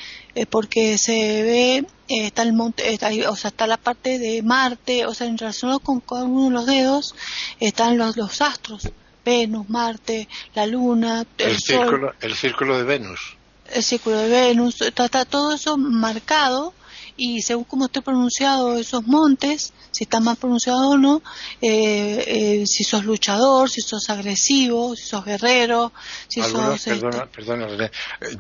porque 0.51 0.99
se 0.99 1.43
ve, 1.43 1.87
está 2.07 2.43
el 2.43 2.53
monte, 2.53 2.97
o 3.27 3.35
sea, 3.35 3.49
está 3.49 3.67
la 3.67 3.77
parte 3.77 4.21
de 4.21 4.41
Marte, 4.43 5.05
o 5.05 5.13
sea, 5.13 5.27
en 5.27 5.37
relación 5.37 5.77
con 5.81 6.01
cada 6.01 6.25
uno 6.25 6.45
de 6.45 6.51
los 6.51 6.67
dedos 6.67 7.15
están 7.59 7.99
los, 7.99 8.17
los 8.17 8.41
astros, 8.41 8.89
Venus, 9.25 9.69
Marte, 9.69 10.29
la 10.55 10.67
Luna, 10.67 11.27
el, 11.39 11.51
el 11.51 11.59
Círculo, 11.59 12.15
el 12.21 12.37
círculo 12.37 12.79
de 12.79 12.85
Venus. 12.85 13.37
El 13.73 13.83
círculo 13.83 14.17
de 14.17 14.29
Venus, 14.29 14.81
está 14.81 15.25
todo 15.25 15.55
eso 15.55 15.77
marcado 15.77 16.73
y 17.19 17.43
según 17.43 17.65
cómo 17.65 17.87
esté 17.87 18.01
pronunciado 18.01 18.79
esos 18.79 19.07
montes, 19.07 19.73
si 19.91 20.05
está 20.05 20.21
mal 20.21 20.37
pronunciado 20.37 20.91
o 20.91 20.97
no, 20.97 21.21
eh, 21.61 22.25
eh, 22.27 22.67
si 22.67 22.85
sos 22.85 23.05
luchador, 23.05 23.69
si 23.69 23.81
sos 23.81 24.09
agresivo, 24.09 24.95
si 24.97 25.05
sos 25.05 25.25
guerrero, 25.25 25.93
si 26.29 26.41
sos... 26.41 26.53
Perdona, 26.85 27.17
este 27.17 27.31
perdona, 27.35 27.91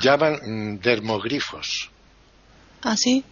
llaman 0.00 0.34
mm, 0.46 0.80
dermogrifos. 0.80 1.90
¿Ah, 2.82 2.96
sí? 2.96 3.24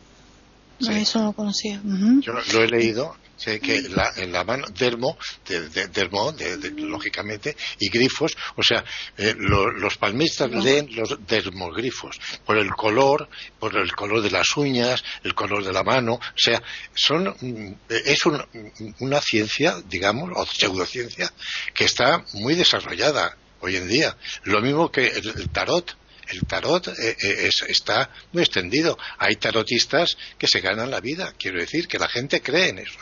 Eso 0.81 1.21
no 1.21 1.27
lo 1.27 1.33
conocía. 1.33 1.81
Yo 2.21 2.33
lo 2.33 2.63
he 2.63 2.69
leído 2.69 3.15
Sé 3.37 3.61
que 3.61 3.83
la, 3.83 4.13
en 4.17 4.33
la 4.33 4.45
mano, 4.45 4.67
dermo, 4.69 5.19
de, 5.47 5.89
dermo, 5.89 6.35
lógicamente, 6.77 7.57
y 7.79 7.91
grifos, 7.91 8.37
o 8.57 8.63
sea, 8.63 8.85
eh, 9.19 9.35
los 9.37 9.97
palmistas 9.99 10.51
leen 10.51 10.89
los 10.97 11.19
dermogrifos, 11.27 12.19
por 12.45 12.57
el 12.57 12.71
color, 12.71 13.29
por 13.59 13.77
el 13.77 13.93
color 13.93 14.23
de 14.23 14.31
las 14.31 14.57
uñas, 14.57 15.05
el 15.23 15.35
color 15.35 15.65
de 15.65 15.73
la 15.73 15.83
mano, 15.83 16.15
o 16.15 16.21
sea, 16.35 16.63
son, 16.95 17.35
mm, 17.41 17.75
es 17.89 18.25
una 18.27 19.21
ciencia, 19.21 19.83
digamos, 19.87 20.31
o 20.35 20.47
pseudociencia, 20.47 21.31
que 21.75 21.85
está 21.85 22.25
muy 22.33 22.55
desarrollada 22.55 23.37
hoy 23.61 23.77
en 23.77 23.89
día. 23.89 24.17
Lo 24.45 24.61
mismo 24.61 24.91
que 24.91 25.09
el, 25.09 25.51
tarot 25.51 25.97
el 26.29 26.41
tarot 26.41 26.89
eh, 26.89 27.17
eh, 27.23 27.51
está 27.69 28.11
muy 28.33 28.43
extendido. 28.43 28.99
Hay 29.19 29.37
tarotistas 29.37 30.17
que 30.39 30.49
se 30.49 30.61
ganan 30.61 30.91
la 30.91 31.01
vida. 31.01 31.33
Quiero 31.39 31.61
decir 31.61 31.87
que 31.87 31.99
la 31.99 32.09
gente 32.09 32.41
cree 32.41 32.71
en 32.71 32.79
eso. 32.81 32.99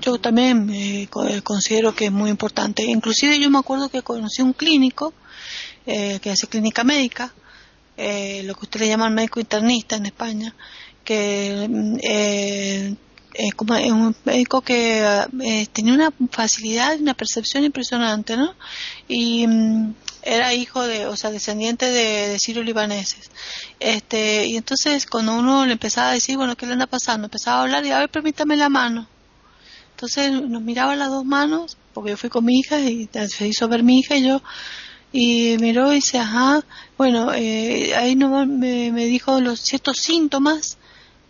Yo 0.00 0.18
también 0.18 0.68
eh, 0.72 1.08
considero 1.42 1.94
que 1.94 2.06
es 2.06 2.12
muy 2.12 2.30
importante. 2.30 2.82
Inclusive 2.84 3.38
yo 3.38 3.50
me 3.50 3.58
acuerdo 3.58 3.88
que 3.88 4.02
conocí 4.02 4.42
un 4.42 4.52
clínico 4.52 5.14
eh, 5.86 6.18
que 6.20 6.30
hace 6.30 6.48
clínica 6.48 6.82
médica, 6.82 7.32
eh, 7.96 8.42
lo 8.44 8.54
que 8.54 8.64
usted 8.64 8.80
le 8.80 8.88
llama 8.88 9.08
médico 9.10 9.40
internista 9.40 9.96
en 9.96 10.06
España, 10.06 10.54
que 11.04 11.64
es 13.32 13.54
como 13.54 13.74
un 13.74 14.16
médico 14.24 14.60
que 14.60 15.68
tenía 15.72 15.94
una 15.94 16.12
facilidad 16.30 16.98
y 16.98 17.02
una 17.02 17.14
percepción 17.14 17.64
impresionante, 17.64 18.36
¿no? 18.36 18.54
Y 19.06 19.46
mm, 19.46 19.94
era 20.22 20.52
hijo 20.54 20.84
de, 20.84 21.06
o 21.06 21.16
sea, 21.16 21.30
descendiente 21.30 21.86
de, 21.86 22.28
de 22.28 22.38
sirio 22.40 22.64
libaneses. 22.64 23.30
Este, 23.78 24.46
y 24.46 24.56
entonces 24.56 25.06
cuando 25.06 25.36
uno 25.38 25.64
le 25.64 25.72
empezaba 25.72 26.10
a 26.10 26.14
decir, 26.14 26.36
bueno, 26.36 26.56
¿qué 26.56 26.66
le 26.66 26.72
anda 26.72 26.86
pasando? 26.86 27.26
Empezaba 27.26 27.58
a 27.60 27.62
hablar 27.62 27.86
y 27.86 27.92
a 27.92 28.00
ver, 28.00 28.08
permítame 28.10 28.56
la 28.56 28.68
mano 28.68 29.08
entonces 29.96 30.30
nos 30.30 30.60
miraba 30.60 30.94
las 30.94 31.08
dos 31.08 31.24
manos, 31.24 31.78
porque 31.94 32.10
yo 32.10 32.16
fui 32.18 32.28
con 32.28 32.44
mi 32.44 32.58
hija 32.58 32.78
y 32.80 33.08
se 33.28 33.48
hizo 33.48 33.66
ver 33.66 33.82
mi 33.82 34.00
hija 34.00 34.14
y 34.18 34.26
yo, 34.26 34.42
y 35.10 35.56
miró 35.58 35.90
y 35.90 35.96
dice, 35.96 36.18
ajá, 36.18 36.62
bueno, 36.98 37.32
eh, 37.32 37.94
ahí 37.94 38.14
no, 38.14 38.44
me, 38.44 38.92
me, 38.92 39.06
dijo 39.06 39.40
los 39.40 39.58
ciertos 39.60 39.96
síntomas 39.96 40.76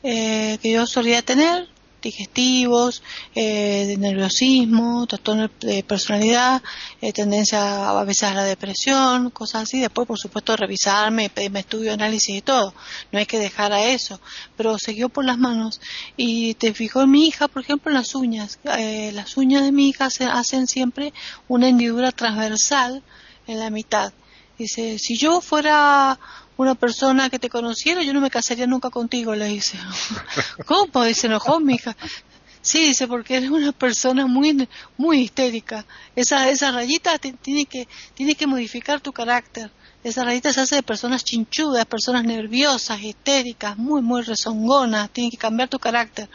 eh, 0.02 0.58
que 0.60 0.72
yo 0.72 0.84
solía 0.84 1.22
tener, 1.22 1.68
digestivos, 2.02 3.02
eh, 3.34 3.86
de 3.86 3.96
nerviosismo, 3.96 5.06
trastorno 5.06 5.50
de 5.60 5.82
personalidad, 5.82 6.62
eh, 7.00 7.12
tendencia 7.12 7.90
a 7.90 8.04
veces 8.04 8.24
a 8.24 8.34
la 8.34 8.44
depresión, 8.44 9.30
cosas 9.30 9.64
así. 9.64 9.80
Después, 9.80 10.06
por 10.06 10.18
supuesto, 10.18 10.56
revisarme, 10.56 11.30
pedirme 11.30 11.60
estudio, 11.60 11.92
análisis 11.92 12.36
y 12.36 12.42
todo. 12.42 12.74
No 13.12 13.18
hay 13.18 13.26
que 13.26 13.38
dejar 13.38 13.72
a 13.72 13.84
eso. 13.84 14.20
Pero 14.56 14.78
siguió 14.78 15.08
por 15.08 15.24
las 15.24 15.38
manos. 15.38 15.80
Y 16.16 16.54
te 16.54 16.74
fijó 16.74 17.02
en 17.02 17.10
mi 17.10 17.26
hija, 17.26 17.48
por 17.48 17.62
ejemplo, 17.62 17.90
en 17.90 17.98
las 17.98 18.14
uñas. 18.14 18.58
Eh, 18.64 19.10
las 19.12 19.36
uñas 19.36 19.62
de 19.62 19.72
mi 19.72 19.88
hija 19.88 20.08
hacen 20.32 20.66
siempre 20.66 21.12
una 21.48 21.68
hendidura 21.68 22.12
transversal 22.12 23.02
en 23.46 23.60
la 23.60 23.70
mitad. 23.70 24.12
Dice, 24.58 24.98
si 24.98 25.18
yo 25.18 25.40
fuera 25.40 26.18
una 26.56 26.74
persona 26.74 27.28
que 27.30 27.38
te 27.38 27.50
conociera, 27.50 28.02
yo 28.02 28.12
no 28.12 28.20
me 28.20 28.30
casaría 28.30 28.66
nunca 28.66 28.90
contigo, 28.90 29.34
le 29.34 29.46
dice. 29.46 29.78
¿Cómo? 30.66 31.04
Dice, 31.04 31.26
enojó 31.26 31.60
mi 31.60 31.74
hija. 31.74 31.96
Sí, 32.62 32.86
dice, 32.86 33.06
porque 33.06 33.36
eres 33.36 33.50
una 33.50 33.72
persona 33.72 34.26
muy, 34.26 34.68
muy 34.96 35.20
histérica. 35.20 35.86
Esa, 36.16 36.48
esa 36.48 36.72
rayita 36.72 37.18
tiene 37.18 37.66
que, 37.66 37.86
tiene 38.14 38.34
que 38.34 38.46
modificar 38.46 39.00
tu 39.00 39.12
carácter. 39.12 39.70
Esa 40.06 40.22
rayita 40.22 40.52
se 40.52 40.60
hace 40.60 40.76
de 40.76 40.82
personas 40.84 41.24
chinchudas, 41.24 41.84
personas 41.84 42.22
nerviosas, 42.22 43.02
histéricas, 43.02 43.76
muy, 43.76 44.02
muy 44.02 44.22
rezongonas, 44.22 45.10
tiene 45.10 45.32
que 45.32 45.36
cambiar 45.36 45.68
tu 45.68 45.80
carácter. 45.80 46.28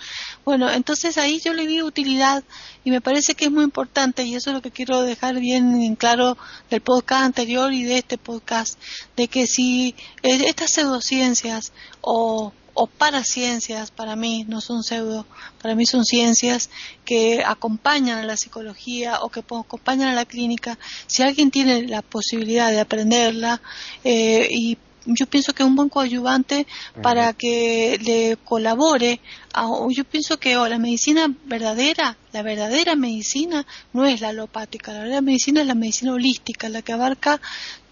Bueno, 0.44 0.70
entonces 0.70 1.18
ahí 1.18 1.40
yo 1.40 1.54
le 1.54 1.66
vi 1.66 1.82
utilidad 1.82 2.44
y 2.84 2.92
me 2.92 3.00
parece 3.00 3.34
que 3.34 3.46
es 3.46 3.52
muy 3.52 3.64
importante 3.64 4.24
y 4.26 4.36
eso 4.36 4.50
es 4.50 4.56
lo 4.56 4.62
que 4.62 4.72
quiero 4.72 5.04
dejar 5.04 5.40
bien 5.40 5.82
en 5.82 5.96
claro 5.96 6.38
del 6.70 6.82
podcast 6.82 7.24
anterior 7.24 7.72
y 7.72 7.86
de 7.86 8.00
este 8.00 8.18
podcast, 8.18 8.78
de 9.16 9.30
que 9.30 9.48
si 9.48 9.96
estas 10.22 10.72
pseudociencias 10.72 11.72
o, 12.02 12.52
o 12.74 12.88
paraciencias 12.88 13.92
para 13.92 14.16
mí, 14.16 14.46
no 14.48 14.62
son 14.62 14.84
pseudo, 14.84 15.26
para 15.62 15.76
mí 15.76 15.86
son 15.86 16.06
ciencias 16.06 16.70
que 17.06 17.44
acompañan 17.46 18.20
a 18.20 18.26
la 18.26 18.38
psicología 18.38 19.20
o 19.22 19.30
que 19.30 19.42
acompañan 19.42 20.10
a 20.10 20.16
la 20.16 20.26
clínica. 20.26 20.78
Si 21.08 21.24
alguien 21.24 21.52
tiene 21.52 21.88
la 21.88 22.02
posibilidad 22.02 22.72
de 22.72 22.80
aprenderla 22.80 23.62
eh, 24.04 24.48
y 24.50 24.78
yo 25.06 25.26
pienso 25.26 25.54
que 25.54 25.64
es 25.64 25.68
un 25.68 25.76
buen 25.76 25.90
coadyuvante 25.90 26.68
para 27.02 27.34
que 27.34 27.98
le 28.02 28.38
colabore. 28.44 29.20
A, 29.54 29.68
yo 29.90 30.04
pienso 30.04 30.40
que 30.40 30.56
la 30.56 30.78
medicina 30.78 31.34
verdadera, 31.46 32.18
la 32.32 32.44
verdadera 32.44 32.96
medicina 32.96 33.66
no 33.94 34.06
es 34.06 34.22
la 34.22 34.30
alopática, 34.30 34.92
la 34.92 35.00
verdadera 35.00 35.22
medicina 35.22 35.62
es 35.62 35.68
la 35.68 35.76
medicina 35.76 36.14
holística, 36.14 36.70
la 36.70 36.82
que 36.82 36.94
abarca 36.94 37.42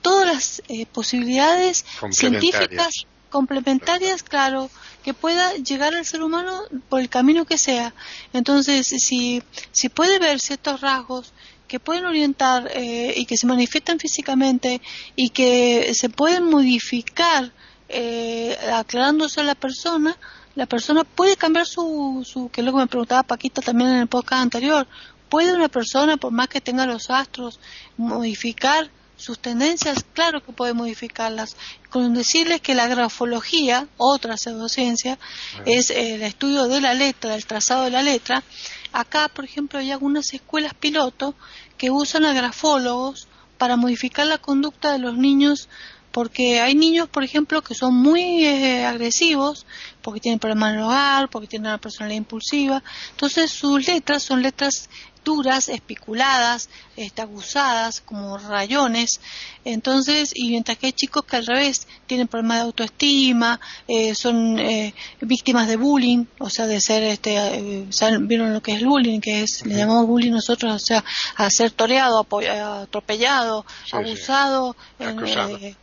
todas 0.01 0.27
las 0.27 0.63
eh, 0.67 0.85
posibilidades 0.85 1.85
científicas 2.11 3.05
complementarias, 3.29 4.23
claro, 4.23 4.69
que 5.03 5.13
pueda 5.13 5.53
llegar 5.53 5.95
al 5.95 6.05
ser 6.05 6.21
humano 6.21 6.61
por 6.89 6.99
el 6.99 7.09
camino 7.09 7.45
que 7.45 7.57
sea. 7.57 7.93
Entonces, 8.33 8.87
si, 8.87 9.41
si 9.71 9.89
puede 9.89 10.19
ver 10.19 10.39
ciertos 10.39 10.81
rasgos 10.81 11.33
que 11.67 11.79
pueden 11.79 12.05
orientar 12.05 12.69
eh, 12.73 13.13
y 13.15 13.25
que 13.25 13.37
se 13.37 13.47
manifiestan 13.47 13.99
físicamente 13.99 14.81
y 15.15 15.29
que 15.29 15.93
se 15.93 16.09
pueden 16.09 16.45
modificar 16.45 17.51
eh, 17.87 18.57
aclarándose 18.73 19.41
a 19.41 19.43
la 19.43 19.55
persona, 19.55 20.17
la 20.55 20.65
persona 20.65 21.03
puede 21.03 21.37
cambiar 21.37 21.67
su, 21.67 22.25
su, 22.25 22.49
que 22.49 22.63
luego 22.63 22.79
me 22.79 22.87
preguntaba 22.87 23.23
Paquita 23.23 23.61
también 23.61 23.91
en 23.91 23.97
el 23.97 24.07
podcast 24.07 24.41
anterior, 24.41 24.87
puede 25.29 25.53
una 25.53 25.69
persona, 25.69 26.17
por 26.17 26.31
más 26.31 26.47
que 26.47 26.59
tenga 26.59 26.85
los 26.85 27.09
astros, 27.09 27.59
modificar 27.97 28.89
sus 29.19 29.39
tendencias, 29.39 30.05
claro 30.13 30.43
que 30.43 30.53
puede 30.53 30.73
modificarlas. 30.73 31.55
Con 31.89 32.13
decirles 32.13 32.61
que 32.61 32.73
la 32.73 32.87
grafología, 32.87 33.87
otra 33.97 34.37
pseudociencia, 34.37 35.19
es 35.65 35.89
el 35.89 36.21
estudio 36.21 36.67
de 36.67 36.81
la 36.81 36.93
letra, 36.93 37.31
del 37.31 37.45
trazado 37.45 37.83
de 37.83 37.91
la 37.91 38.01
letra. 38.01 38.43
Acá, 38.93 39.27
por 39.27 39.45
ejemplo, 39.45 39.79
hay 39.79 39.91
algunas 39.91 40.33
escuelas 40.33 40.73
piloto 40.73 41.35
que 41.77 41.91
usan 41.91 42.25
a 42.25 42.33
grafólogos 42.33 43.27
para 43.57 43.75
modificar 43.75 44.25
la 44.25 44.37
conducta 44.37 44.93
de 44.93 44.99
los 44.99 45.17
niños 45.17 45.67
porque 46.11 46.59
hay 46.59 46.73
niños, 46.73 47.07
por 47.07 47.23
ejemplo, 47.23 47.61
que 47.61 47.75
son 47.75 47.95
muy 47.95 48.43
eh, 48.43 48.85
agresivos, 48.85 49.65
porque 50.01 50.19
tienen 50.19 50.39
problemas 50.39 50.71
en 50.73 50.79
el 50.79 50.85
hogar, 50.85 51.29
porque 51.29 51.47
tienen 51.47 51.67
una 51.67 51.77
personalidad 51.77 52.17
impulsiva. 52.17 52.83
Entonces 53.11 53.51
sus 53.51 53.85
letras 53.85 54.23
son 54.23 54.41
letras 54.41 54.89
duras, 55.23 55.69
espiculadas, 55.69 56.69
este, 56.95 57.21
aguzadas, 57.21 58.01
como 58.01 58.37
rayones. 58.37 59.19
Entonces, 59.65 60.31
y 60.33 60.49
mientras 60.49 60.77
que 60.77 60.87
hay 60.87 60.93
chicos 60.93 61.23
que 61.25 61.37
al 61.37 61.45
revés 61.45 61.87
tienen 62.07 62.27
problemas 62.27 62.57
de 62.57 62.63
autoestima, 62.63 63.59
eh, 63.87 64.15
son 64.15 64.57
eh, 64.59 64.93
víctimas 65.21 65.67
de 65.67 65.75
bullying, 65.75 66.25
o 66.39 66.49
sea, 66.49 66.65
de 66.67 66.79
ser, 66.81 67.03
este, 67.03 67.35
eh, 67.37 67.87
vieron 68.21 68.53
lo 68.53 68.61
que 68.61 68.73
es 68.73 68.83
bullying, 68.83 69.19
que 69.19 69.43
es, 69.43 69.65
le 69.65 69.75
llamamos 69.75 70.07
bullying 70.07 70.31
nosotros, 70.31 70.73
o 70.73 70.79
sea, 70.79 71.03
a 71.35 71.49
ser 71.49 71.71
toreado, 71.71 72.19
atropellado, 72.19 73.65
abusado, 73.91 74.75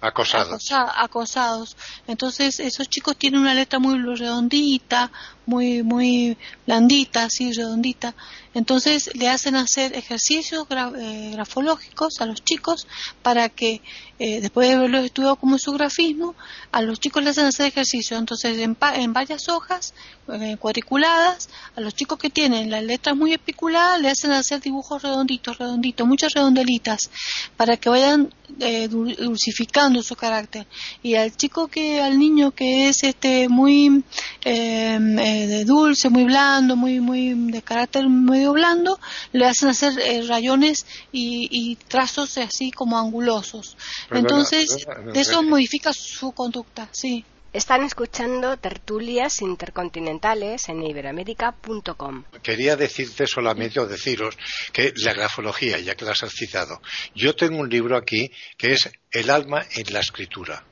acosados. 0.01 0.72
acosados. 0.96 1.77
Entonces, 2.07 2.61
esos 2.61 2.88
chicos 2.88 3.16
tienen 3.16 3.40
una 3.40 3.55
letra 3.55 3.79
muy 3.79 3.99
redondita, 3.99 5.11
muy, 5.46 5.82
muy 5.82 6.37
blandita, 6.66 7.24
así 7.24 7.52
redondita. 7.52 8.14
Entonces 8.54 9.11
le 9.14 9.28
hacen 9.28 9.54
hacer 9.54 9.96
ejercicios 9.96 10.66
eh, 10.70 11.30
grafológicos 11.32 12.20
a 12.20 12.26
los 12.26 12.42
chicos 12.42 12.87
para 13.22 13.48
que 13.48 13.80
eh, 14.18 14.40
después 14.40 14.68
de 14.68 14.74
haberlo 14.74 14.98
estudiado 14.98 15.37
como 15.37 15.59
su 15.59 15.72
grafismo, 15.72 16.35
a 16.72 16.82
los 16.82 17.00
chicos 17.00 17.22
les 17.22 17.32
hacen 17.32 17.46
hacer 17.46 17.66
ejercicio. 17.66 18.16
Entonces, 18.16 18.59
en, 18.59 18.76
en 18.94 19.12
varias 19.12 19.48
hojas 19.48 19.94
eh, 20.29 20.57
cuadriculadas, 20.59 21.49
a 21.77 21.81
los 21.81 21.95
chicos 21.95 22.19
que 22.19 22.31
tienen 22.31 22.71
las 22.71 22.83
letras 22.83 23.17
muy 23.17 23.33
espiculadas, 23.33 24.01
le 24.01 24.09
hacen 24.09 24.33
hacer 24.33 24.61
dibujos 24.61 25.03
redonditos, 25.03 25.59
redonditos, 25.59 26.07
muchas 26.07 26.33
redondelitas, 26.33 27.11
para 27.57 27.77
que 27.77 27.89
vayan 27.89 28.33
eh, 28.61 28.89
dulcificando 28.89 30.03
su 30.03 30.17
carácter. 30.17 30.67
Y 31.03 31.15
al 31.15 31.37
chico 31.37 31.69
que, 31.69 32.01
al 32.01 32.19
niño 32.19 32.51
que 32.51 32.89
es 32.89 33.03
este 33.05 33.49
muy 33.49 34.05
de 34.45 35.65
dulce, 35.65 36.09
muy 36.09 36.25
blando, 36.25 36.77
muy, 36.77 37.01
muy 37.01 37.35
de 37.51 37.62
carácter 37.62 38.09
medio 38.09 38.53
blando, 38.53 38.99
le 39.33 39.47
hacen 39.47 39.69
hacer 39.69 39.95
rayones 40.29 40.87
y, 41.12 41.49
y 41.51 41.77
trazos 41.77 42.39
así 42.39 42.71
como 42.71 42.99
angulosos. 42.99 43.77
Entonces, 44.11 44.87
de 45.12 45.21
eso 45.21 45.43
modifica 45.43 45.93
su 45.93 46.33
conducta, 46.33 46.89
sí. 46.93 47.25
Están 47.57 47.85
escuchando 47.85 48.59
tertulias 48.59 49.40
intercontinentales 49.40 50.69
en 50.69 50.83
iberoamérica.com. 50.83 52.25
Quería 52.42 52.77
decirte 52.77 53.27
solamente 53.27 53.81
o 53.81 53.87
deciros 53.87 54.37
que 54.75 54.92
la 54.97 55.14
grafología, 55.14 55.79
ya 55.79 55.95
que 55.95 56.05
las 56.05 56.23
has 56.23 56.35
citado, 56.35 56.83
yo 57.14 57.35
tengo 57.35 57.57
un 57.57 57.71
libro 57.71 57.97
aquí 57.97 58.31
que 58.59 58.73
es 58.73 58.90
El 59.11 59.31
alma 59.31 59.64
en 59.75 59.90
la 59.90 60.01
escritura. 60.01 60.64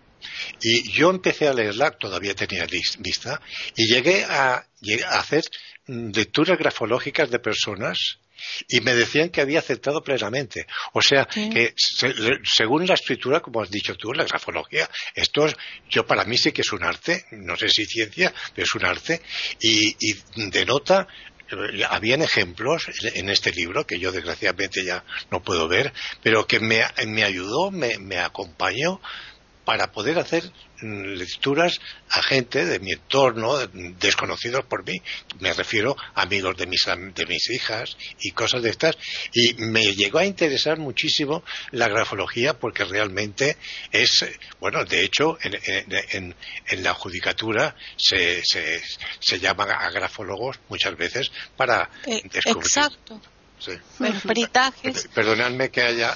Y 0.60 0.92
yo 0.92 1.08
empecé 1.08 1.48
a 1.48 1.54
leerla, 1.54 1.92
todavía 1.92 2.34
tenía 2.34 2.66
lista, 2.66 3.40
y 3.74 3.86
llegué 3.86 4.24
a, 4.24 4.56
a 4.56 5.18
hacer 5.18 5.44
lecturas 5.86 6.58
grafológicas 6.58 7.30
de 7.30 7.38
personas 7.38 8.18
y 8.68 8.80
me 8.80 8.94
decían 8.94 9.30
que 9.30 9.40
había 9.40 9.58
aceptado 9.58 10.02
plenamente. 10.02 10.66
O 10.92 11.02
sea, 11.02 11.26
que 11.26 11.74
según 12.44 12.86
la 12.86 12.94
escritura, 12.94 13.40
como 13.40 13.62
has 13.62 13.70
dicho 13.70 13.94
tú, 13.96 14.12
la 14.12 14.24
grafología, 14.24 14.88
esto 15.14 15.46
yo 15.88 16.06
para 16.06 16.24
mí 16.24 16.36
sí 16.38 16.52
que 16.52 16.62
es 16.62 16.72
un 16.72 16.84
arte, 16.84 17.24
no 17.32 17.56
sé 17.56 17.68
si 17.68 17.84
ciencia, 17.84 18.32
pero 18.54 18.64
es 18.64 18.74
un 18.74 18.84
arte, 18.84 19.20
y, 19.60 19.94
denota 20.50 21.06
eh, 21.50 21.84
habían 21.88 22.22
ejemplos 22.22 22.86
en 23.02 23.28
este 23.28 23.52
libro 23.52 23.86
que 23.86 23.98
yo 23.98 24.12
desgraciadamente 24.12 24.84
ya 24.84 25.04
no 25.30 25.42
puedo 25.42 25.68
ver, 25.68 25.92
pero 26.22 26.46
que 26.46 26.60
me, 26.60 26.82
ayudó, 27.24 27.70
me 27.70 28.18
acompañó 28.18 29.00
para 29.64 29.92
poder 29.92 30.18
hacer 30.18 30.50
lecturas 30.82 31.80
a 32.10 32.22
gente 32.22 32.66
de 32.66 32.78
mi 32.78 32.92
entorno, 32.92 33.56
desconocidos 33.98 34.64
por 34.66 34.84
mí, 34.84 35.00
me 35.40 35.52
refiero 35.52 35.96
a 36.14 36.22
amigos 36.22 36.56
de 36.56 36.66
mis, 36.66 36.84
de 37.14 37.26
mis 37.26 37.50
hijas 37.50 37.96
y 38.20 38.32
cosas 38.32 38.62
de 38.62 38.70
estas, 38.70 38.96
y 39.32 39.54
me 39.54 39.94
llegó 39.94 40.18
a 40.18 40.26
interesar 40.26 40.78
muchísimo 40.78 41.42
la 41.70 41.88
grafología 41.88 42.58
porque 42.58 42.84
realmente 42.84 43.56
es, 43.90 44.26
bueno, 44.60 44.84
de 44.84 45.04
hecho, 45.04 45.38
en, 45.42 46.34
en, 46.68 46.82
la 46.82 46.92
judicatura 46.94 47.74
se, 47.96 48.44
se, 48.44 48.82
se 49.20 49.40
llaman 49.40 49.70
a 49.70 49.90
grafólogos 49.90 50.60
muchas 50.68 50.96
veces 50.96 51.30
para 51.56 51.88
eh, 52.06 52.22
descubrir. 52.30 52.66
Exacto. 52.66 53.20
Sí. 53.58 53.72
Perdonadme 55.14 55.70
que 55.70 55.80
haya 55.80 56.14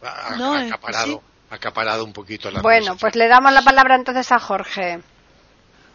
acaparado 0.00 1.22
acaparado 1.50 2.04
un 2.04 2.12
poquito 2.12 2.50
la 2.50 2.60
Bueno, 2.62 2.96
pues 2.96 3.16
le 3.16 3.28
damos 3.28 3.52
la 3.52 3.62
palabra 3.62 3.96
entonces 3.96 4.30
a 4.32 4.38
Jorge. 4.38 5.00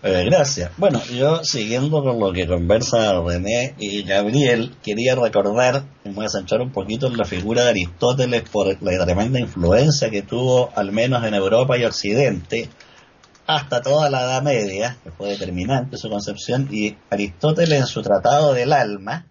Eh, 0.06 0.26
gracias. 0.26 0.72
Bueno, 0.76 1.02
yo 1.06 1.46
siguiendo 1.46 2.04
con 2.04 2.20
lo 2.20 2.34
que 2.34 2.46
conversa 2.46 3.22
René 3.22 3.74
y 3.80 4.04
Gabriel, 4.04 4.76
quería 4.84 5.16
recordar, 5.16 5.86
y 6.04 6.10
voy 6.10 6.26
a 6.26 6.30
centrar 6.30 6.60
un 6.60 6.72
poquito 6.74 7.08
en 7.08 7.16
la 7.16 7.24
figura 7.24 7.64
de 7.64 7.70
Aristóteles 7.70 8.44
por 8.50 8.68
la 8.84 9.06
tremenda 9.06 9.40
influencia 9.40 10.10
que 10.10 10.22
tuvo, 10.22 10.72
al 10.76 10.92
menos 10.92 11.24
en 11.24 11.34
Europa 11.34 11.78
y 11.78 11.86
Occidente, 11.86 12.70
hasta 13.48 13.82
toda 13.82 14.10
la 14.10 14.24
Edad 14.24 14.44
Media, 14.44 14.98
que 15.06 15.12
fue 15.12 15.30
determinante 15.30 15.96
su 15.96 16.10
concepción, 16.10 16.68
y 16.70 16.98
Aristóteles 17.10 17.80
en 17.80 17.88
su 17.88 18.02
Tratado 18.02 18.54
del 18.54 18.74
Alma, 18.74 19.28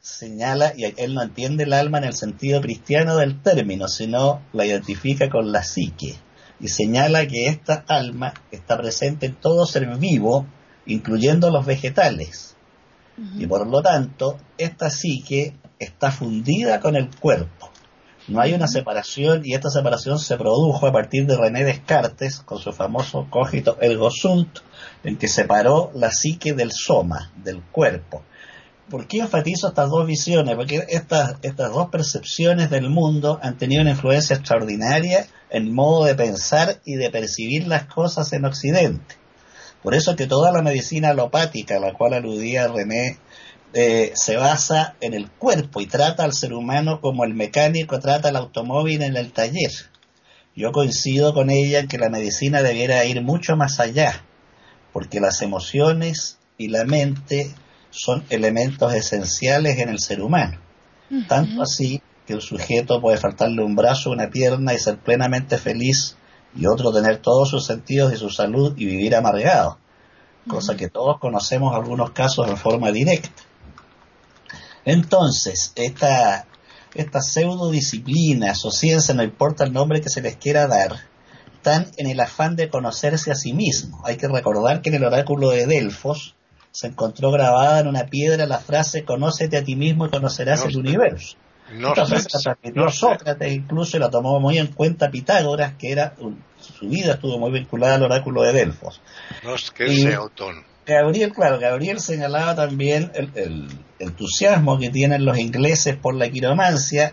señala, 0.00 0.72
y 0.76 0.84
él 0.96 1.14
no 1.14 1.22
entiende 1.22 1.64
el 1.64 1.72
alma 1.72 1.98
en 1.98 2.04
el 2.04 2.14
sentido 2.14 2.60
cristiano 2.60 3.16
del 3.16 3.40
término, 3.42 3.86
sino 3.88 4.42
la 4.52 4.64
identifica 4.64 5.28
con 5.28 5.52
la 5.52 5.62
psique, 5.62 6.16
y 6.58 6.68
señala 6.68 7.26
que 7.26 7.46
esta 7.46 7.84
alma 7.86 8.34
está 8.50 8.78
presente 8.78 9.26
en 9.26 9.34
todo 9.34 9.66
ser 9.66 9.86
vivo, 9.98 10.46
incluyendo 10.86 11.50
los 11.50 11.66
vegetales. 11.66 12.56
Y 13.36 13.46
por 13.46 13.66
lo 13.66 13.82
tanto, 13.82 14.38
esta 14.56 14.88
psique 14.88 15.54
está 15.78 16.10
fundida 16.10 16.80
con 16.80 16.96
el 16.96 17.10
cuerpo. 17.14 17.70
No 18.28 18.40
hay 18.40 18.54
una 18.54 18.66
separación 18.66 19.42
y 19.44 19.52
esta 19.52 19.68
separación 19.68 20.18
se 20.18 20.38
produjo 20.38 20.86
a 20.86 20.92
partir 20.92 21.26
de 21.26 21.36
René 21.36 21.64
Descartes 21.64 22.40
con 22.40 22.58
su 22.58 22.72
famoso 22.72 23.26
cogito 23.28 23.76
ergo 23.80 24.10
sunt, 24.10 24.60
en 25.04 25.18
que 25.18 25.28
separó 25.28 25.90
la 25.94 26.10
psique 26.10 26.54
del 26.54 26.72
soma, 26.72 27.30
del 27.44 27.62
cuerpo 27.62 28.22
¿Por 28.90 29.06
qué 29.06 29.18
enfatizo 29.18 29.68
estas 29.68 29.88
dos 29.88 30.06
visiones? 30.06 30.56
Porque 30.56 30.84
estas, 30.88 31.36
estas 31.42 31.72
dos 31.72 31.88
percepciones 31.90 32.70
del 32.70 32.90
mundo 32.90 33.38
han 33.42 33.56
tenido 33.56 33.82
una 33.82 33.92
influencia 33.92 34.36
extraordinaria 34.36 35.26
en 35.48 35.66
el 35.66 35.72
modo 35.72 36.04
de 36.04 36.14
pensar 36.14 36.80
y 36.84 36.96
de 36.96 37.10
percibir 37.10 37.68
las 37.68 37.84
cosas 37.84 38.32
en 38.32 38.44
Occidente. 38.44 39.14
Por 39.82 39.94
eso 39.94 40.16
que 40.16 40.26
toda 40.26 40.52
la 40.52 40.62
medicina 40.62 41.10
alopática 41.10 41.76
a 41.76 41.80
la 41.80 41.94
cual 41.94 42.14
aludía 42.14 42.68
René 42.68 43.18
eh, 43.72 44.12
se 44.14 44.36
basa 44.36 44.96
en 45.00 45.14
el 45.14 45.30
cuerpo 45.30 45.80
y 45.80 45.86
trata 45.86 46.24
al 46.24 46.32
ser 46.32 46.52
humano 46.52 47.00
como 47.00 47.24
el 47.24 47.34
mecánico 47.34 48.00
trata 48.00 48.28
al 48.28 48.36
automóvil 48.36 49.02
en 49.02 49.16
el 49.16 49.32
taller. 49.32 49.70
Yo 50.56 50.72
coincido 50.72 51.32
con 51.32 51.48
ella 51.48 51.78
en 51.78 51.88
que 51.88 51.96
la 51.96 52.10
medicina 52.10 52.60
debiera 52.60 53.04
ir 53.04 53.22
mucho 53.22 53.56
más 53.56 53.78
allá 53.78 54.24
porque 54.92 55.20
las 55.20 55.42
emociones 55.42 56.38
y 56.58 56.68
la 56.68 56.84
mente 56.84 57.54
son 57.90 58.24
elementos 58.30 58.94
esenciales 58.94 59.78
en 59.78 59.88
el 59.88 59.98
ser 59.98 60.22
humano. 60.22 60.58
Tanto 61.28 61.62
así 61.62 62.00
que 62.26 62.34
un 62.34 62.40
sujeto 62.40 63.00
puede 63.00 63.16
faltarle 63.16 63.64
un 63.64 63.74
brazo, 63.74 64.10
una 64.10 64.30
pierna 64.30 64.74
y 64.74 64.78
ser 64.78 64.98
plenamente 64.98 65.58
feliz 65.58 66.16
y 66.54 66.66
otro 66.66 66.92
tener 66.92 67.18
todos 67.18 67.50
sus 67.50 67.66
sentidos 67.66 68.12
y 68.12 68.16
su 68.16 68.30
salud 68.30 68.74
y 68.76 68.84
vivir 68.84 69.16
amargado, 69.16 69.78
cosa 70.48 70.76
que 70.76 70.88
todos 70.88 71.18
conocemos 71.18 71.74
algunos 71.74 72.12
casos 72.12 72.48
en 72.48 72.56
forma 72.56 72.92
directa. 72.92 73.42
Entonces, 74.84 75.72
esta, 75.74 76.46
estas 76.94 77.32
pseudodisciplinas 77.32 78.64
o 78.64 78.70
ciencia, 78.70 79.14
no 79.14 79.22
importa 79.22 79.64
el 79.64 79.72
nombre 79.72 80.00
que 80.00 80.08
se 80.08 80.22
les 80.22 80.36
quiera 80.36 80.66
dar, 80.66 80.96
están 81.54 81.90
en 81.96 82.06
el 82.06 82.20
afán 82.20 82.56
de 82.56 82.70
conocerse 82.70 83.30
a 83.30 83.34
sí 83.34 83.52
mismo. 83.52 84.00
Hay 84.04 84.16
que 84.16 84.28
recordar 84.28 84.80
que 84.80 84.88
en 84.88 84.96
el 84.96 85.04
oráculo 85.04 85.50
de 85.50 85.66
Delfos 85.66 86.36
se 86.70 86.88
encontró 86.88 87.30
grabada 87.30 87.80
en 87.80 87.88
una 87.88 88.06
piedra 88.06 88.46
la 88.46 88.58
frase 88.58 89.04
conócete 89.04 89.56
a 89.56 89.64
ti 89.64 89.76
mismo 89.76 90.06
y 90.06 90.10
conocerás 90.10 90.64
el 90.66 90.76
universo. 90.76 91.36
No 91.72 91.94
frase 91.94 92.28
la 92.32 92.40
transmitió 92.40 92.90
Sócrates 92.90 93.52
incluso 93.52 93.96
y 93.96 94.00
la 94.00 94.10
tomó 94.10 94.40
muy 94.40 94.58
en 94.58 94.68
cuenta 94.68 95.10
Pitágoras, 95.10 95.74
que 95.74 95.92
era 95.92 96.14
su 96.58 96.88
vida 96.88 97.14
estuvo 97.14 97.38
muy 97.38 97.52
vinculada 97.52 97.94
al 97.94 98.02
oráculo 98.02 98.42
de 98.42 98.52
Delfos. 98.52 99.00
No 99.44 99.54
es 99.54 99.70
que 99.70 99.92
sea 99.94 100.18
autónomo. 100.18 100.66
Gabriel, 100.86 101.32
claro, 101.32 101.58
Gabriel 101.60 102.00
señalaba 102.00 102.54
también 102.54 103.12
el, 103.14 103.68
entusiasmo 103.98 104.78
que 104.78 104.90
tienen 104.90 105.24
los 105.24 105.38
ingleses 105.38 105.94
por 105.96 106.14
la 106.14 106.28
quiromancia. 106.30 107.12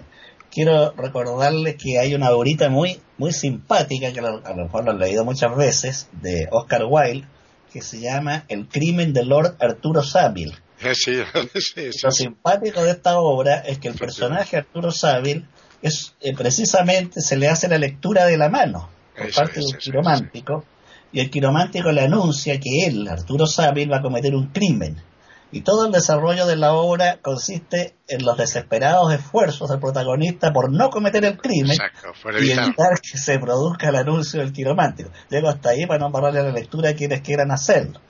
Quiero 0.49 0.93
recordarles 0.93 1.75
que 1.75 1.99
hay 1.99 2.15
una 2.15 2.31
obra 2.31 2.69
muy, 2.69 2.99
muy 3.17 3.33
simpática, 3.33 4.11
que 4.13 4.19
a 4.19 4.23
lo 4.23 4.63
mejor 4.63 4.85
lo 4.85 4.91
han 4.91 4.99
leído 4.99 5.25
muchas 5.25 5.55
veces, 5.55 6.09
de 6.13 6.47
Oscar 6.51 6.85
Wilde, 6.85 7.27
que 7.77 7.83
se 7.83 7.99
llama 7.99 8.43
El 8.47 8.67
crimen 8.67 9.13
de 9.13 9.23
Lord 9.23 9.57
Arturo 9.59 10.01
Savile. 10.01 10.55
Lo 12.03 12.11
simpático 12.11 12.83
de 12.83 12.91
esta 12.91 13.19
obra 13.19 13.59
es 13.59 13.77
que 13.77 13.87
el 13.87 13.93
personaje 13.93 14.57
Arturo 14.57 14.91
Savile 14.91 15.45
es 15.83 16.15
eh, 16.21 16.33
precisamente 16.35 17.21
se 17.21 17.37
le 17.37 17.47
hace 17.47 17.67
la 17.67 17.77
lectura 17.77 18.25
de 18.25 18.35
la 18.35 18.49
mano 18.49 18.89
por 19.15 19.31
parte 19.31 19.59
de 19.59 19.67
un 19.67 19.73
quiromántico 19.73 20.65
y 21.11 21.19
el 21.19 21.29
quiromántico 21.29 21.91
le 21.91 22.01
anuncia 22.01 22.59
que 22.59 22.87
él, 22.87 23.07
Arturo 23.07 23.45
Saville, 23.45 23.91
va 23.91 23.97
a 23.97 24.01
cometer 24.01 24.35
un 24.35 24.47
crimen. 24.47 24.95
Y 25.51 25.61
todo 25.61 25.85
el 25.85 25.91
desarrollo 25.93 26.45
de 26.45 26.57
la 26.57 26.73
obra 26.73 27.19
consiste 27.21 27.95
en 28.07 28.25
los 28.25 28.37
desesperados 28.37 29.13
esfuerzos 29.13 29.69
del 29.69 29.79
protagonista 29.79 30.51
por 30.51 30.71
no 30.71 30.89
cometer 30.89 31.23
el 31.23 31.37
crimen 31.37 31.77
y 32.41 32.51
evitar 32.51 32.99
que 32.99 33.17
se 33.17 33.39
produzca 33.39 33.89
el 33.89 33.95
anuncio 33.95 34.41
del 34.41 34.51
quiromántico. 34.51 35.09
Llego 35.29 35.47
hasta 35.47 35.69
ahí 35.69 35.85
para 35.85 35.99
no 35.99 36.11
pararle 36.11 36.43
la 36.43 36.51
lectura 36.51 36.89
a 36.89 36.93
quienes 36.93 37.21
quieran 37.21 37.51
hacerlo. 37.51 38.01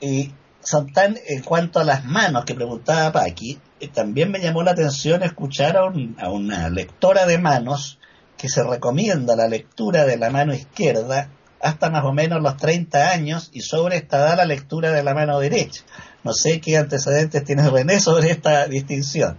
Y 0.00 0.32
son 0.60 0.92
tan, 0.92 1.16
en 1.26 1.42
cuanto 1.42 1.78
a 1.78 1.84
las 1.84 2.04
manos 2.04 2.44
que 2.44 2.54
preguntaba 2.54 3.12
Paqui, 3.12 3.60
eh, 3.78 3.88
también 3.88 4.30
me 4.30 4.40
llamó 4.40 4.62
la 4.62 4.72
atención 4.72 5.22
escuchar 5.22 5.76
a, 5.76 5.82
a 5.82 6.30
una 6.30 6.68
lectora 6.70 7.26
de 7.26 7.38
manos 7.38 7.98
que 8.36 8.48
se 8.48 8.64
recomienda 8.64 9.36
la 9.36 9.46
lectura 9.46 10.04
de 10.04 10.16
la 10.16 10.30
mano 10.30 10.54
izquierda 10.54 11.28
hasta 11.60 11.88
más 11.88 12.04
o 12.04 12.12
menos 12.12 12.42
los 12.42 12.56
30 12.56 13.10
años 13.10 13.50
y 13.52 13.60
sobre 13.60 13.96
esta 13.96 14.18
da 14.18 14.36
la 14.36 14.44
lectura 14.44 14.90
de 14.90 15.02
la 15.02 15.14
mano 15.14 15.38
derecha. 15.38 15.82
No 16.24 16.32
sé 16.32 16.60
qué 16.60 16.78
antecedentes 16.78 17.44
tiene 17.44 17.68
René 17.70 18.00
sobre 18.00 18.30
esta 18.30 18.66
distinción. 18.66 19.38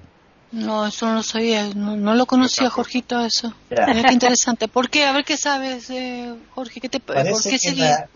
No, 0.52 0.88
eso 0.88 1.08
no 1.08 1.16
lo 1.16 1.24
sabía, 1.24 1.74
no, 1.74 2.14
lo 2.14 2.26
conocía, 2.28 2.70
Jorgito, 2.70 3.20
eso. 3.26 3.54
Mira 3.70 4.04
qué 4.08 4.14
interesante. 4.14 4.70
¿Por 4.70 4.90
qué? 4.90 5.04
A 5.04 5.12
ver 5.12 5.26
qué 5.26 5.36
sabes, 5.36 5.90
eh, 5.90 6.34
Jorge, 6.54 6.80
¿qué 6.80 6.88
te 6.88 7.02
Parece 7.02 7.60
que 7.60 7.76
la, 7.76 8.08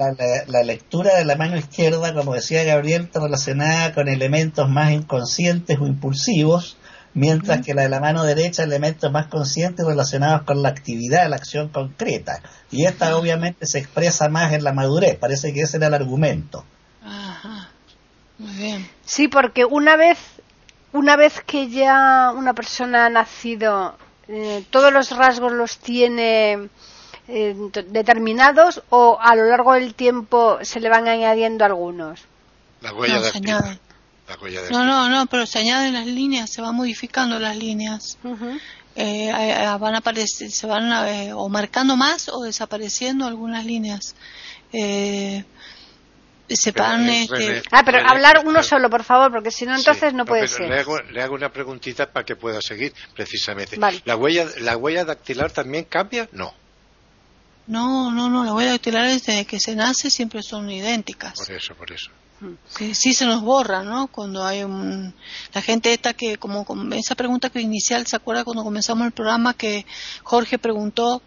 la, 0.48 0.64
lectura 0.64 1.18
de 1.18 1.26
la 1.26 1.36
mano 1.36 1.58
izquierda, 1.58 2.14
como 2.14 2.36
decía 2.36 2.64
Gabriel, 2.64 3.04
está 3.04 3.20
relacionada 3.20 3.94
con 3.94 4.08
elementos 4.08 4.70
más 4.70 4.92
inconscientes 4.92 5.80
o 5.82 5.86
impulsivos, 5.86 6.78
mientras 7.14 7.66
que 7.66 7.74
la 7.74 7.82
de 7.82 7.90
la 7.90 8.00
mano 8.00 8.24
derecha 8.24 8.64
elementos 8.64 9.12
más 9.12 9.28
conscientes 9.28 9.86
relacionados 9.86 10.44
con 10.44 10.62
la 10.62 10.70
actividad, 10.70 11.30
la 11.30 11.36
acción 11.36 11.68
concreta. 11.68 12.42
Y 12.72 12.86
esta 12.86 13.18
obviamente 13.18 13.66
se 13.66 13.80
expresa 13.80 14.30
más 14.30 14.54
en 14.54 14.64
la 14.64 14.72
madurez, 14.72 15.18
parece 15.18 15.52
que 15.52 15.62
ese 15.62 15.76
era 15.76 15.88
el 15.88 15.94
argumento. 15.94 16.64
Ajá. 18.40 18.48
Muy 18.48 18.54
bien. 18.54 18.90
Sí, 19.06 19.28
porque 19.28 19.66
una 19.66 19.96
vez, 19.96 20.18
una 20.94 21.16
vez 21.16 21.42
que 21.46 21.70
ya 21.70 22.32
una 22.36 22.54
persona 22.54 23.06
ha 23.06 23.10
nacido, 23.10 23.98
eh, 24.28 24.64
todos 24.70 24.94
los 24.94 25.12
rasgos 25.12 25.52
los 25.52 25.78
tiene 25.80 26.70
eh, 27.32 27.56
determinados 27.90 28.82
o 28.90 29.20
a 29.22 29.36
lo 29.36 29.46
largo 29.46 29.74
del 29.74 29.94
tiempo 29.94 30.58
se 30.64 30.80
le 30.80 30.90
van 30.90 31.08
añadiendo 31.08 31.64
algunos. 31.64 32.22
La 32.82 32.92
huella 32.92 33.20
de 33.22 34.70
no, 34.72 34.84
no, 34.84 35.10
no, 35.10 35.26
pero 35.28 35.46
se 35.46 35.60
añaden 35.60 35.94
las 35.94 36.08
líneas, 36.08 36.50
se 36.50 36.62
van 36.62 36.76
modificando 36.76 37.40
las 37.40 37.56
líneas. 37.56 38.18
Eh, 38.96 39.32
van 39.80 39.96
a 39.96 40.00
aparecer, 40.00 40.50
se 40.50 40.66
van 40.66 41.08
eh, 41.08 41.34
o 41.34 41.50
marcando 41.50 41.96
más 41.96 42.30
o 42.30 42.42
desapareciendo 42.42 43.26
algunas 43.26 43.64
líneas. 43.64 44.16
Se 46.50 46.72
van, 46.72 47.08
este... 47.08 47.62
Ah, 47.72 47.84
pero 47.86 48.00
hablar 48.08 48.42
uno 48.46 48.64
solo, 48.64 48.90
por 48.90 49.04
favor, 49.04 49.32
porque 49.32 49.52
si 49.52 49.66
no, 49.66 49.76
entonces 49.76 50.14
no 50.14 50.26
puede 50.26 50.48
ser. 50.48 50.70
Le 50.70 50.80
hago, 50.80 51.00
le 51.00 51.22
hago, 51.22 51.36
una 51.36 51.52
preguntita 51.52 52.12
para 52.12 52.26
que 52.26 52.36
pueda 52.36 52.62
seguir, 52.62 52.94
precisamente. 53.16 53.78
¿La, 54.06 54.16
huella, 54.16 54.48
¿La 54.60 54.76
huella 54.76 55.06
dactilar 55.06 55.52
también 55.52 55.86
cambia? 55.86 56.28
No. 56.32 56.54
No, 57.68 58.12
no, 58.12 58.30
no, 58.30 58.44
las 58.44 58.54
huellas 58.54 58.74
dactilares 58.74 59.24
desde 59.26 59.46
que 59.46 59.60
se 59.60 59.76
nace 59.76 60.10
siempre 60.10 60.42
son 60.42 60.72
idénticas. 60.72 61.34
Por 61.38 61.52
eso, 61.52 61.76
por 61.76 61.92
eso. 61.92 62.10
Sí, 62.70 62.96
sí 62.96 63.14
se 63.14 63.26
nos 63.26 63.42
borra, 63.42 63.84
¿no? 63.84 64.08
Cuando 64.08 64.44
hay 64.44 64.64
un... 64.64 65.14
La 65.54 65.62
gente 65.62 65.94
esta 65.94 66.14
que, 66.14 66.38
como, 66.38 66.66
esa 66.94 67.16
pregunta 67.16 67.50
que 67.50 67.60
inicial, 67.60 68.08
¿se 68.08 68.16
acuerda 68.16 68.44
cuando 68.44 68.64
comenzamos 68.64 69.06
el 69.06 69.12
programa 69.12 69.54
que 69.54 69.86
Jorge 70.24 70.58
preguntó 70.58 71.22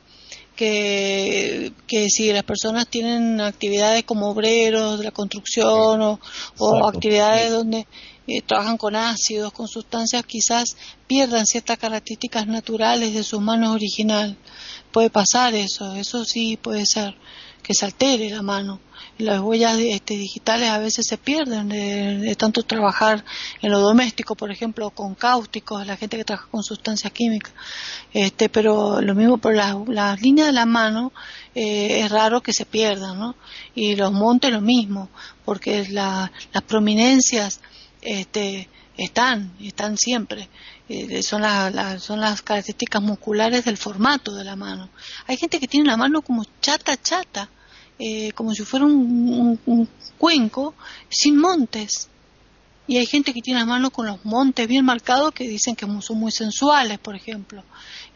que, 0.57 1.73
que 1.87 2.09
si 2.09 2.33
las 2.33 2.43
personas 2.43 2.87
tienen 2.87 3.41
actividades 3.41 4.05
como 4.05 4.31
obreros 4.31 4.99
de 4.99 5.05
la 5.05 5.11
construcción 5.11 6.01
o, 6.01 6.21
o 6.59 6.87
actividades 6.87 7.51
donde 7.51 7.87
eh, 8.27 8.43
trabajan 8.43 8.77
con 8.77 8.95
ácidos, 8.95 9.53
con 9.53 9.67
sustancias, 9.67 10.25
quizás 10.25 10.77
pierdan 11.07 11.47
ciertas 11.47 11.79
características 11.79 12.47
naturales 12.47 13.15
de 13.15 13.25
su 13.25 13.41
mano 13.41 13.73
original. 13.73 14.37
Puede 14.93 15.11
pasar 15.11 15.55
eso, 15.55 15.95
eso 15.97 16.25
sí 16.25 16.57
puede 16.57 16.87
ser, 16.87 17.17
que 17.63 17.75
se 17.75 17.85
altere 17.85 18.31
la 18.31 18.43
mano 18.43 18.81
las 19.23 19.41
huellas 19.41 19.79
este, 19.79 20.15
digitales 20.15 20.69
a 20.69 20.79
veces 20.79 21.07
se 21.07 21.17
pierden 21.17 21.69
de, 21.69 22.35
tanto 22.37 22.63
trabajar 22.63 23.25
en 23.61 23.71
lo 23.71 23.81
doméstico, 23.81 24.35
por 24.35 24.51
ejemplo, 24.51 24.91
con 24.91 25.15
cáusticos, 25.15 25.87
la 25.87 25.97
gente 25.97 26.17
que 26.17 26.25
trabaja 26.25 26.49
con 26.51 26.63
sustancias 26.63 27.13
químicas. 27.13 27.53
Este, 28.13 28.49
pero 28.49 29.01
lo 29.01 29.15
mismo 29.15 29.39
por 29.39 29.55
las 29.55 29.77
la 29.89 30.17
líneas 30.17 30.49
de 30.49 30.53
la 30.53 30.67
mano 30.67 31.13
eh, 31.55 32.01
es 32.01 32.11
raro 32.11 32.43
que 32.43 32.53
se 32.53 32.67
pierdan. 32.67 33.35
Y 33.75 33.97
los 33.97 34.13
montes 34.13 34.51
lo 34.53 34.61
mismo, 34.61 35.09
porque 35.45 35.87
las 35.89 36.31
prominencias 36.67 37.61
este, 38.03 38.69
están, 38.97 39.53
están 39.61 39.97
siempre. 39.97 40.49
Eh, 40.89 41.23
son, 41.23 41.43
son 42.01 42.21
las 42.21 42.43
características 42.43 43.03
musculares 43.03 43.65
del 43.65 43.77
formato 43.77 44.35
de 44.35 44.45
la 44.45 44.57
mano. 44.57 44.91
Hay 45.27 45.37
gente 45.37 45.59
que 45.59 45.69
tiene 45.69 45.89
la 45.89 45.97
mano 45.97 46.23
como 46.23 46.45
chata, 46.61 46.97
chata 46.97 47.49
eh, 47.99 48.33
como 48.33 48.53
si 48.55 48.65
fuera 48.65 48.87
un, 48.87 49.89
cuenco 50.19 50.75
sin 51.09 51.39
montes. 51.39 52.09
Y 52.87 52.99
hay 52.99 53.07
gente 53.07 53.33
que 53.33 53.43
tiene 53.43 53.61
las 53.61 53.69
manos 53.69 53.91
con 53.91 54.07
los 54.07 54.25
montes 54.25 54.67
bien 54.67 54.85
marcados 54.85 55.33
que 55.33 55.47
dicen 55.49 55.77
que 55.77 55.87
son 56.01 56.19
muy 56.19 56.33
sensuales, 56.33 56.99
por 56.99 57.15
ejemplo. 57.15 57.63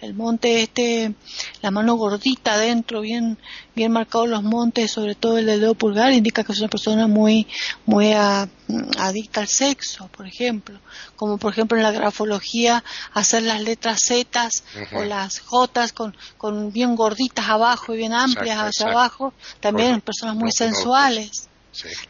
El 0.01 0.13
monte 0.13 0.63
este, 0.63 1.15
la 1.63 1.71
mano 1.71 1.95
gordita 1.95 2.55
adentro, 2.55 3.01
bien, 3.01 3.39
bien 3.77 3.93
marcados 3.93 4.29
los 4.29 4.43
montes, 4.43 4.91
sobre 4.91 5.15
todo 5.15 5.39
el 5.39 5.47
dedo 5.47 5.75
pulgar, 5.75 6.13
indica 6.13 6.43
que 6.43 6.53
es 6.53 6.59
una 6.59 6.69
persona 6.69 7.07
muy, 7.07 7.47
muy 7.87 8.13
adicta 8.13 9.41
al 9.41 9.49
sexo, 9.49 10.09
por 10.09 10.27
ejemplo. 10.27 10.81
Como 11.15 11.39
por 11.39 11.53
ejemplo 11.53 11.77
en 11.79 11.85
la 11.85 11.93
grafología, 11.93 12.83
hacer 13.15 13.45
las 13.45 13.63
letras 13.63 14.01
Z 14.05 14.49
o 14.93 15.05
las 15.05 15.39
J 15.41 15.89
con, 15.95 16.17
con 16.37 16.73
bien 16.73 16.97
gorditas 16.97 17.49
abajo 17.49 17.95
y 17.95 17.99
bien 17.99 18.13
amplias 18.13 18.59
hacia 18.59 18.89
abajo, 18.89 19.33
también 19.61 20.01
personas 20.01 20.35
muy 20.35 20.51
sensuales. 20.51 21.49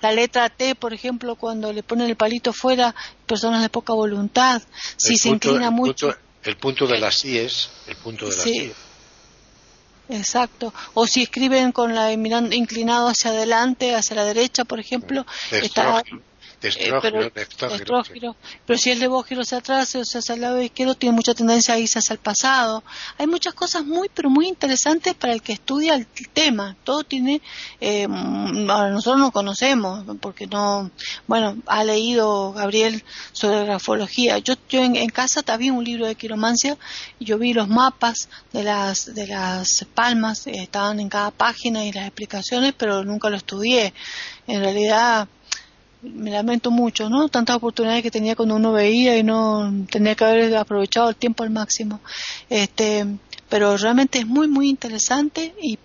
La 0.00 0.12
letra 0.12 0.48
T, 0.48 0.74
por 0.74 0.92
ejemplo, 0.92 1.36
cuando 1.36 1.72
le 1.72 1.82
ponen 1.82 2.08
el 2.08 2.16
palito 2.16 2.52
fuera, 2.52 2.94
personas 3.26 3.62
de 3.62 3.68
poca 3.68 3.92
voluntad. 3.92 4.62
Si 4.96 5.16
se 5.16 5.28
inclina 5.28 5.70
mucho. 5.70 6.14
el 6.44 6.56
punto 6.56 6.86
de 6.86 6.98
la 6.98 7.10
sí 7.10 7.38
es 7.38 7.70
el 7.86 7.96
punto 7.96 8.26
de 8.26 8.32
sí. 8.32 8.72
Exacto. 10.08 10.72
O 10.94 11.06
si 11.06 11.22
escriben 11.22 11.72
con 11.72 11.94
la 11.94 12.16
mirando 12.16 12.54
inclinado 12.54 13.08
hacia 13.08 13.30
adelante, 13.30 13.94
hacia 13.94 14.16
la 14.16 14.24
derecha, 14.24 14.64
por 14.64 14.78
ejemplo, 14.78 15.26
está 15.50 16.02
de 16.60 16.68
estrógiro, 16.68 17.30
pero, 18.12 18.36
pero 18.64 18.78
si 18.78 18.90
el 18.90 18.98
levógiro 18.98 19.44
se 19.44 19.56
atrás, 19.56 19.94
o 19.94 20.04
sea, 20.04 20.20
hacia 20.20 20.34
el 20.34 20.40
lado 20.40 20.60
izquierdo, 20.60 20.94
tiene 20.94 21.14
mucha 21.14 21.34
tendencia 21.34 21.74
a 21.74 21.78
irse 21.78 21.98
hacia 21.98 22.14
el 22.14 22.18
pasado. 22.18 22.82
Hay 23.18 23.26
muchas 23.26 23.54
cosas 23.54 23.84
muy, 23.84 24.10
pero 24.12 24.30
muy 24.30 24.48
interesantes 24.48 25.14
para 25.14 25.32
el 25.32 25.42
que 25.42 25.52
estudia 25.52 25.94
el 25.94 26.06
tema. 26.06 26.76
Todo 26.84 27.04
tiene, 27.04 27.42
eh, 27.80 28.06
nosotros 28.08 29.18
no 29.18 29.30
conocemos, 29.32 30.04
porque 30.20 30.46
no, 30.46 30.90
bueno, 31.26 31.56
ha 31.66 31.84
leído 31.84 32.52
Gabriel 32.52 33.04
sobre 33.32 33.64
grafología. 33.64 34.38
Yo, 34.38 34.54
yo 34.68 34.82
en, 34.82 34.96
en 34.96 35.10
casa 35.10 35.42
también 35.42 35.74
un 35.74 35.84
libro 35.84 36.06
de 36.06 36.14
quiromancia 36.14 36.76
y 37.18 37.24
yo 37.24 37.38
vi 37.38 37.52
los 37.52 37.68
mapas 37.68 38.28
de 38.52 38.62
las, 38.62 39.14
de 39.14 39.26
las 39.26 39.86
palmas, 39.94 40.46
eh, 40.46 40.52
estaban 40.54 41.00
en 41.00 41.08
cada 41.08 41.30
página 41.30 41.84
y 41.84 41.92
las 41.92 42.06
explicaciones, 42.06 42.74
pero 42.76 43.04
nunca 43.04 43.30
lo 43.30 43.36
estudié. 43.36 43.92
En 44.46 44.60
realidad, 44.60 45.28
me 46.14 46.30
lamento 46.30 46.70
mucho, 46.70 47.08
¿no? 47.08 47.28
Tantas 47.28 47.56
oportunidades 47.56 48.02
que 48.02 48.10
tenía 48.10 48.36
cuando 48.36 48.56
uno 48.56 48.72
veía 48.72 49.16
y 49.18 49.22
no 49.22 49.72
tenía 49.90 50.14
que 50.14 50.24
haber 50.24 50.56
aprovechado 50.56 51.08
el 51.08 51.16
tiempo 51.16 51.42
al 51.42 51.50
máximo. 51.50 52.00
Este, 52.48 53.06
pero 53.48 53.76
realmente 53.76 54.18
es 54.18 54.26
muy, 54.26 54.48
muy 54.48 54.68
interesante 54.68 55.54
y, 55.60 55.78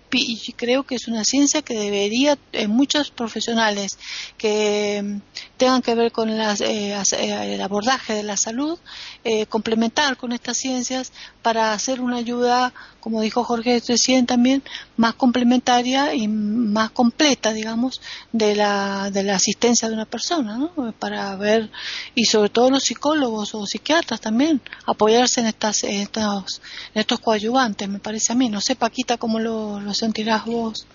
creo 0.56 0.82
que 0.82 0.96
es 0.96 1.08
una 1.08 1.24
ciencia 1.24 1.62
que 1.62 1.74
debería, 1.74 2.36
en 2.52 2.70
muchos 2.70 3.10
profesionales 3.10 3.98
que 4.36 5.20
tengan 5.56 5.80
que 5.80 5.94
ver 5.94 6.12
con 6.12 6.36
las, 6.36 6.60
eh, 6.60 6.92
eh, 6.92 7.54
el 7.54 7.60
abordaje 7.62 8.12
de 8.12 8.22
la 8.22 8.36
salud, 8.36 8.78
eh, 9.24 9.46
complementar 9.46 10.16
con 10.16 10.32
estas 10.32 10.58
ciencias 10.58 11.12
para 11.40 11.72
hacer 11.72 12.00
una 12.00 12.16
ayuda, 12.16 12.74
como 13.00 13.22
dijo 13.22 13.44
Jorge 13.44 13.80
recién 13.86 14.26
también, 14.26 14.62
más 15.02 15.14
complementaria 15.14 16.14
y 16.14 16.28
más 16.28 16.90
completa, 16.90 17.52
digamos, 17.52 18.00
de 18.30 18.54
la, 18.54 19.10
de 19.10 19.24
la 19.24 19.34
asistencia 19.34 19.88
de 19.88 19.94
una 19.94 20.04
persona, 20.04 20.56
¿no? 20.56 20.92
Para 20.92 21.34
ver, 21.34 21.70
y 22.14 22.26
sobre 22.26 22.50
todo 22.50 22.70
los 22.70 22.84
psicólogos 22.84 23.52
o 23.56 23.66
psiquiatras 23.66 24.20
también, 24.20 24.60
apoyarse 24.86 25.40
en, 25.40 25.48
estas, 25.48 25.82
en, 25.82 26.02
estos, 26.02 26.62
en 26.94 27.00
estos 27.00 27.18
coadyuvantes, 27.18 27.88
me 27.88 27.98
parece 27.98 28.32
a 28.32 28.36
mí. 28.36 28.48
No 28.48 28.60
sé, 28.60 28.76
Paquita, 28.76 29.16
cómo 29.16 29.40
lo, 29.40 29.80
lo 29.80 29.92
sentirás 29.92 30.44
vos. 30.44 30.86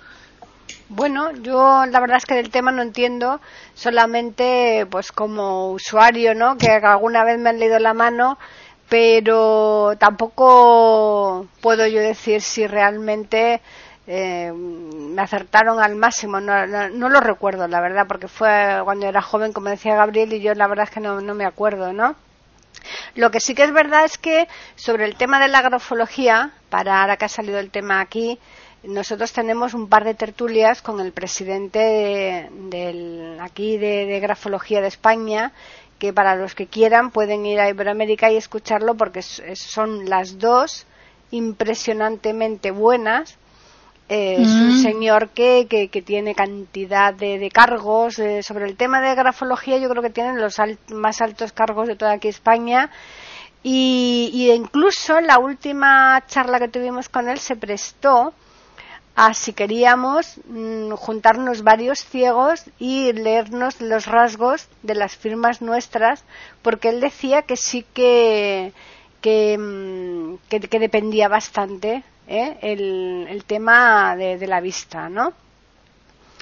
Bueno, 0.88 1.34
yo 1.42 1.86
la 1.86 2.00
verdad 2.00 2.16
es 2.16 2.26
que 2.26 2.36
del 2.36 2.50
tema 2.50 2.72
no 2.72 2.84
entiendo, 2.84 3.42
solamente 3.74 4.88
pues 4.90 5.12
como 5.12 5.72
usuario, 5.74 6.34
¿no? 6.34 6.58
Que 6.58 6.72
alguna 6.72 7.26
vez 7.26 7.38
me 7.40 7.50
han 7.50 7.60
leído 7.60 7.78
la 7.80 7.94
mano, 7.94 8.38
pero 8.88 9.96
tampoco 10.00 11.46
puedo 11.62 11.86
yo 11.88 12.00
decir 12.00 12.42
si 12.42 12.68
realmente 12.68 13.62
eh, 14.08 14.52
me 14.54 15.22
acertaron 15.22 15.80
al 15.80 15.96
máximo. 15.96 16.40
No, 16.40 16.66
no, 16.66 17.10
lo 17.10 17.20
recuerdo, 17.20 17.68
la 17.68 17.82
verdad, 17.82 18.06
porque 18.08 18.28
fue 18.28 18.80
cuando 18.84 19.06
era 19.06 19.22
joven, 19.22 19.54
como 19.54 19.70
decía 19.70 19.96
Gabriel, 19.96 20.34
y 20.34 20.42
yo 20.42 20.54
la 20.54 20.68
verdad 20.68 20.86
es 20.86 20.92
que 20.92 21.00
no, 21.00 21.22
no 21.22 21.34
me 21.34 21.46
acuerdo, 21.46 21.94
¿no? 21.94 22.16
Lo 23.16 23.32
que 23.32 23.40
sí 23.40 23.54
que 23.54 23.64
es 23.64 23.74
verdad 23.74 24.06
es 24.06 24.18
que 24.18 24.48
sobre 24.76 25.06
el 25.06 25.16
tema 25.16 25.40
de 25.40 25.48
la 25.48 25.62
grafología, 25.62 26.52
para 26.70 27.02
ahora 27.02 27.18
que 27.18 27.26
ha 27.26 27.30
salido 27.30 27.60
el 27.60 27.72
tema 27.72 28.00
aquí, 28.00 28.40
nosotros 28.84 29.34
tenemos 29.34 29.74
un 29.74 29.90
par 29.90 30.04
de 30.06 30.14
tertulias 30.14 30.82
con 30.82 31.00
el 31.00 31.12
presidente 31.12 31.80
de, 31.80 33.38
aquí 33.42 33.78
de, 33.78 34.20
Grafología 34.22 34.82
de 34.82 34.88
España, 34.88 35.52
que 36.00 36.14
para 36.14 36.36
los 36.36 36.54
que 36.54 36.68
quieran 36.68 37.12
pueden 37.12 37.46
ir 37.46 37.60
a 37.60 37.70
Iberoamérica 37.70 38.32
y 38.32 38.38
escucharlo 38.38 38.96
porque 38.96 39.22
son 39.24 40.10
las 40.10 40.38
dos 40.38 40.86
impresionantemente 41.32 42.72
buenas. 42.72 43.38
Eh, 44.10 44.38
es 44.40 44.48
un 44.48 44.78
mm. 44.78 44.82
señor 44.82 45.30
que, 45.30 45.68
que, 45.68 46.02
tiene 46.02 46.34
cantidad 46.34 47.14
de, 47.14 47.50
cargos. 47.54 48.20
Eh, 48.20 48.42
sobre 48.42 48.66
el 48.66 48.78
tema 48.78 49.02
de 49.02 49.16
grafología, 49.16 49.78
yo 49.78 49.90
creo 49.90 50.02
que 50.02 50.10
tienen 50.10 50.40
los 50.42 50.56
más 50.94 51.22
altos 51.22 51.52
cargos 51.52 51.88
de 51.88 51.96
toda 51.96 52.14
aquí 52.14 52.28
España. 52.28 52.90
Y, 53.64 54.30
y 54.34 54.52
incluso 54.52 55.20
la 55.20 55.40
última 55.40 56.24
charla 56.28 56.60
que 56.60 56.70
tuvimos 56.70 57.10
con 57.10 57.28
él 57.28 57.40
se 57.40 57.56
prestó 57.56 58.34
a 59.18 59.34
si 59.34 59.52
queríamos 59.52 60.40
mm, 60.46 60.92
juntarnos 60.92 61.64
varios 61.64 62.06
ciegos 62.06 62.66
y 62.78 63.12
leernos 63.14 63.82
los 63.82 64.06
rasgos 64.06 64.70
de 64.84 64.94
las 64.94 65.16
firmas 65.18 65.60
nuestras, 65.60 66.24
porque 66.62 66.90
él 66.90 67.02
decía 67.02 67.42
que 67.42 67.58
sí 67.58 67.84
que, 67.96 68.74
que, 69.22 69.58
mm, 69.58 70.36
dependía 70.80 71.28
bastante 71.30 72.04
¿eh? 72.28 72.58
el, 72.62 73.44
tema 73.46 74.16
de, 74.16 74.46
la 74.48 74.62
vista, 74.62 75.10
¿no? 75.10 75.34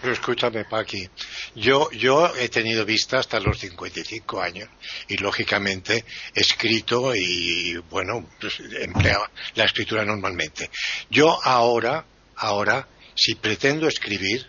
Pero 0.02 0.14
escúchame, 0.14 0.66
Paqui, 0.66 1.10
yo, 1.56 1.90
yo 1.92 2.36
he 2.36 2.50
tenido 2.50 2.86
vista 2.86 3.20
hasta 3.20 3.40
los 3.40 3.58
55 3.60 4.42
años 4.42 4.70
y, 5.08 5.18
lógicamente, 5.18 6.04
he 6.34 6.42
escrito 6.42 7.16
y, 7.16 7.78
bueno, 7.90 8.30
pues, 8.40 8.60
empleaba 8.82 9.32
la 9.56 9.64
escritura 9.64 10.04
normalmente. 10.04 10.70
Yo 11.10 11.40
ahora 11.44 12.06
Ahora, 12.36 12.88
si 13.16 13.36
pretendo 13.36 13.88
escribir, 13.88 14.46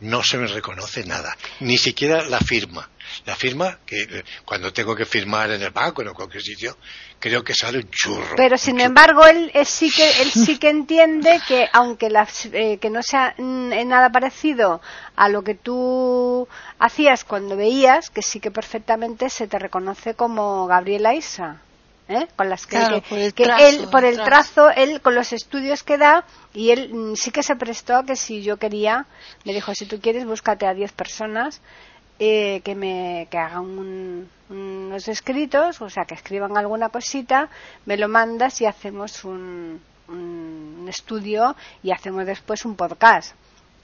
no 0.00 0.22
se 0.22 0.38
me 0.38 0.46
reconoce 0.46 1.04
nada, 1.04 1.36
ni 1.60 1.78
siquiera 1.78 2.24
la 2.24 2.40
firma. 2.40 2.88
La 3.24 3.36
firma, 3.36 3.78
que 3.86 4.02
eh, 4.02 4.24
cuando 4.44 4.72
tengo 4.72 4.94
que 4.94 5.06
firmar 5.06 5.50
en 5.52 5.62
el 5.62 5.70
banco 5.70 6.02
o 6.02 6.04
en 6.04 6.12
cualquier 6.12 6.42
sitio, 6.42 6.76
creo 7.18 7.42
que 7.42 7.54
sale 7.54 7.78
un 7.78 7.90
churro. 7.90 8.34
Pero 8.36 8.58
sin 8.58 8.80
embargo, 8.80 9.24
él, 9.24 9.50
sí 9.64 9.90
que 9.90 10.22
él 10.22 10.30
sí 10.30 10.58
que 10.60 10.70
entiende 10.70 11.40
que 11.46 11.68
aunque 11.72 12.08
eh, 12.52 12.78
que 12.78 12.90
no 12.90 13.02
sea 13.02 13.34
mm, 13.38 13.86
nada 13.86 14.10
parecido 14.10 14.80
a 15.14 15.28
lo 15.28 15.42
que 15.42 15.54
tú 15.54 16.48
hacías 16.78 17.24
cuando 17.24 17.56
veías, 17.56 18.10
que 18.10 18.22
sí 18.22 18.40
que 18.40 18.50
perfectamente 18.50 19.30
se 19.30 19.46
te 19.46 19.58
reconoce 19.58 20.14
como 20.14 20.66
Gabriela 20.66 21.14
Isa. 21.14 21.62
¿Eh? 22.08 22.26
con 22.36 22.48
las 22.48 22.66
que, 22.66 22.78
él 22.78 23.88
por 23.90 24.04
el 24.04 24.22
trazo. 24.22 24.70
él 24.70 25.00
con 25.00 25.14
los 25.14 25.32
estudios 25.32 25.82
que 25.82 25.98
da 25.98 26.24
y 26.54 26.70
él 26.70 26.94
mm, 26.94 27.16
sí 27.16 27.30
que 27.30 27.42
se 27.42 27.56
prestó 27.56 27.96
a 27.96 28.04
que 28.04 28.16
si 28.16 28.42
yo 28.42 28.58
quería 28.58 29.06
me 29.44 29.52
dijo 29.52 29.74
si 29.74 29.86
tú 29.86 30.00
quieres 30.00 30.24
búscate 30.24 30.66
a 30.66 30.74
10 30.74 30.92
personas 30.92 31.60
eh, 32.18 32.60
que 32.64 32.74
me 32.74 33.28
que 33.30 33.38
hagan 33.38 34.28
unos 34.48 35.08
escritos 35.08 35.80
o 35.80 35.90
sea 35.90 36.04
que 36.04 36.14
escriban 36.14 36.56
alguna 36.56 36.88
cosita 36.88 37.48
me 37.84 37.96
lo 37.96 38.08
mandas 38.08 38.60
y 38.60 38.66
hacemos 38.66 39.24
un, 39.24 39.80
un 40.08 40.86
estudio 40.88 41.56
y 41.82 41.90
hacemos 41.90 42.24
después 42.24 42.64
un 42.64 42.76
podcast 42.76 43.34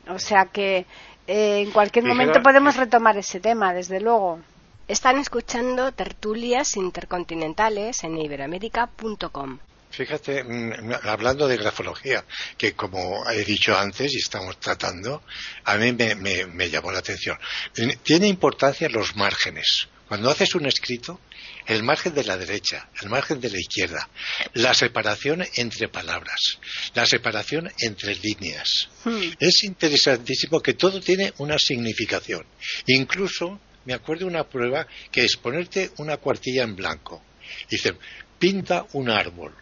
o 0.09 0.19
sea 0.19 0.47
que 0.47 0.87
eh, 1.27 1.61
en 1.61 1.71
cualquier 1.71 2.05
momento 2.05 2.43
podemos 2.43 2.77
retomar 2.77 3.17
ese 3.17 3.41
tema 3.41 3.73
desde 3.73 4.01
luego 4.01 4.41
están 4.89 5.19
escuchando 5.19 5.93
tertulias 5.93 6.77
intercontinentales 6.77 8.05
en 8.05 8.19
iberoamérica.com. 8.19 9.59
Fíjate, 9.93 10.43
mm, 10.43 10.93
hablando 11.05 11.47
de 11.47 11.59
grafología, 11.59 12.25
que 12.57 12.73
como 12.73 13.29
he 13.31 13.45
dicho 13.45 13.77
antes 13.77 14.13
y 14.15 14.19
estamos 14.19 14.59
tratando, 14.59 15.23
a 15.65 15.77
mí 15.77 15.93
me, 15.93 16.71
llamó 16.71 16.91
la 16.91 17.01
atención. 17.01 17.39
Tiene 18.03 18.27
importancia 18.27 18.89
los 18.89 19.17
márgenes. 19.17 19.89
Cuando 20.09 20.31
haces 20.31 20.55
un 20.55 20.67
escrito, 20.67 21.21
el 21.67 21.83
margen 21.83 22.15
de 22.15 22.25
la 22.25 22.37
derecha, 22.37 22.89
el 23.03 23.09
margen 23.09 23.41
de 23.41 23.51
la 23.51 23.59
izquierda, 23.59 24.09
la 24.55 24.75
separación 24.75 25.45
entre 25.57 25.89
palabras, 25.89 26.59
la 26.95 27.07
separación 27.07 27.71
entre 27.79 28.15
líneas. 28.17 28.89
Hmm. 29.05 29.31
Es 29.39 29.63
interesantísimo 29.65 30.61
que 30.61 30.75
todo 30.75 31.01
tiene 31.01 31.33
una 31.39 31.59
significación. 31.59 32.45
Incluso 32.87 33.61
me 33.85 33.95
acuerdo 33.95 34.27
de 34.27 34.31
una 34.31 34.49
prueba 34.49 34.87
que 35.11 35.25
es 35.25 35.37
ponerte 35.37 35.91
una 35.99 36.17
cuartilla 36.17 36.63
en 36.63 36.77
blanco. 36.77 37.23
Dice, 37.71 37.95
pinta 38.39 38.87
un 38.93 39.11
árbol. 39.11 39.55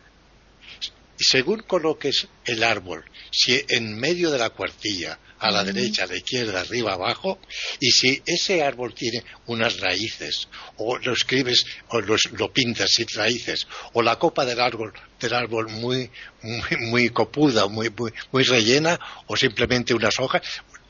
Y 1.18 1.24
según 1.24 1.60
coloques 1.60 2.28
el 2.46 2.64
árbol, 2.64 3.04
si 3.30 3.62
en 3.68 3.98
medio 3.98 4.30
de 4.30 4.38
la 4.38 4.50
cuartilla, 4.50 5.18
a 5.40 5.50
la 5.50 5.64
derecha, 5.64 6.04
a 6.04 6.06
la 6.06 6.16
izquierda, 6.16 6.60
arriba, 6.60 6.94
abajo, 6.94 7.38
y 7.78 7.90
si 7.90 8.22
ese 8.24 8.62
árbol 8.62 8.94
tiene 8.94 9.24
unas 9.46 9.80
raíces, 9.80 10.48
o 10.76 10.98
lo 10.98 11.12
escribes, 11.12 11.64
o 11.88 12.00
lo 12.00 12.52
pintas 12.52 12.90
sin 12.92 13.06
raíces, 13.14 13.66
o 13.94 14.02
la 14.02 14.18
copa 14.18 14.44
del 14.44 14.60
árbol, 14.60 14.92
del 15.18 15.34
árbol 15.34 15.68
muy, 15.68 16.10
muy, 16.42 16.88
muy 16.88 17.10
copuda, 17.10 17.66
muy, 17.68 17.90
muy, 17.90 18.12
muy 18.32 18.44
rellena, 18.44 18.98
o 19.26 19.36
simplemente 19.36 19.94
unas 19.94 20.18
hojas, 20.20 20.42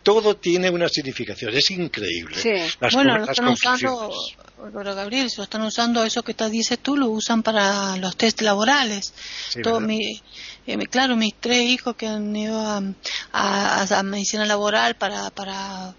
todo 0.02 0.36
tiene 0.36 0.70
una 0.70 0.88
significación, 0.88 1.54
es 1.54 1.70
increíble. 1.70 2.36
Sí. 2.36 2.52
bueno, 2.92 3.18
lo 3.18 3.30
están 3.30 3.48
usando, 3.48 4.10
pero 4.74 4.94
Gabriel, 4.94 5.30
si 5.30 5.38
lo 5.38 5.44
están 5.44 5.62
usando, 5.62 6.04
eso 6.04 6.22
que 6.22 6.34
te 6.34 6.48
dices 6.48 6.78
tú, 6.78 6.96
lo 6.96 7.08
usan 7.08 7.42
para 7.42 7.96
los 7.96 8.16
test 8.16 8.40
laborales. 8.42 9.12
Todo 9.62 9.80
mi, 9.80 10.20
eh, 10.66 10.78
claro, 10.90 11.16
mis 11.16 11.34
tres 11.38 11.62
hijos 11.62 11.96
que 11.96 12.06
han 12.06 12.34
ido 12.34 12.60
a, 12.60 12.82
a 13.82 14.02
medicina 14.02 14.44
laboral 14.46 14.96
para, 14.96 15.30
para 15.30 15.94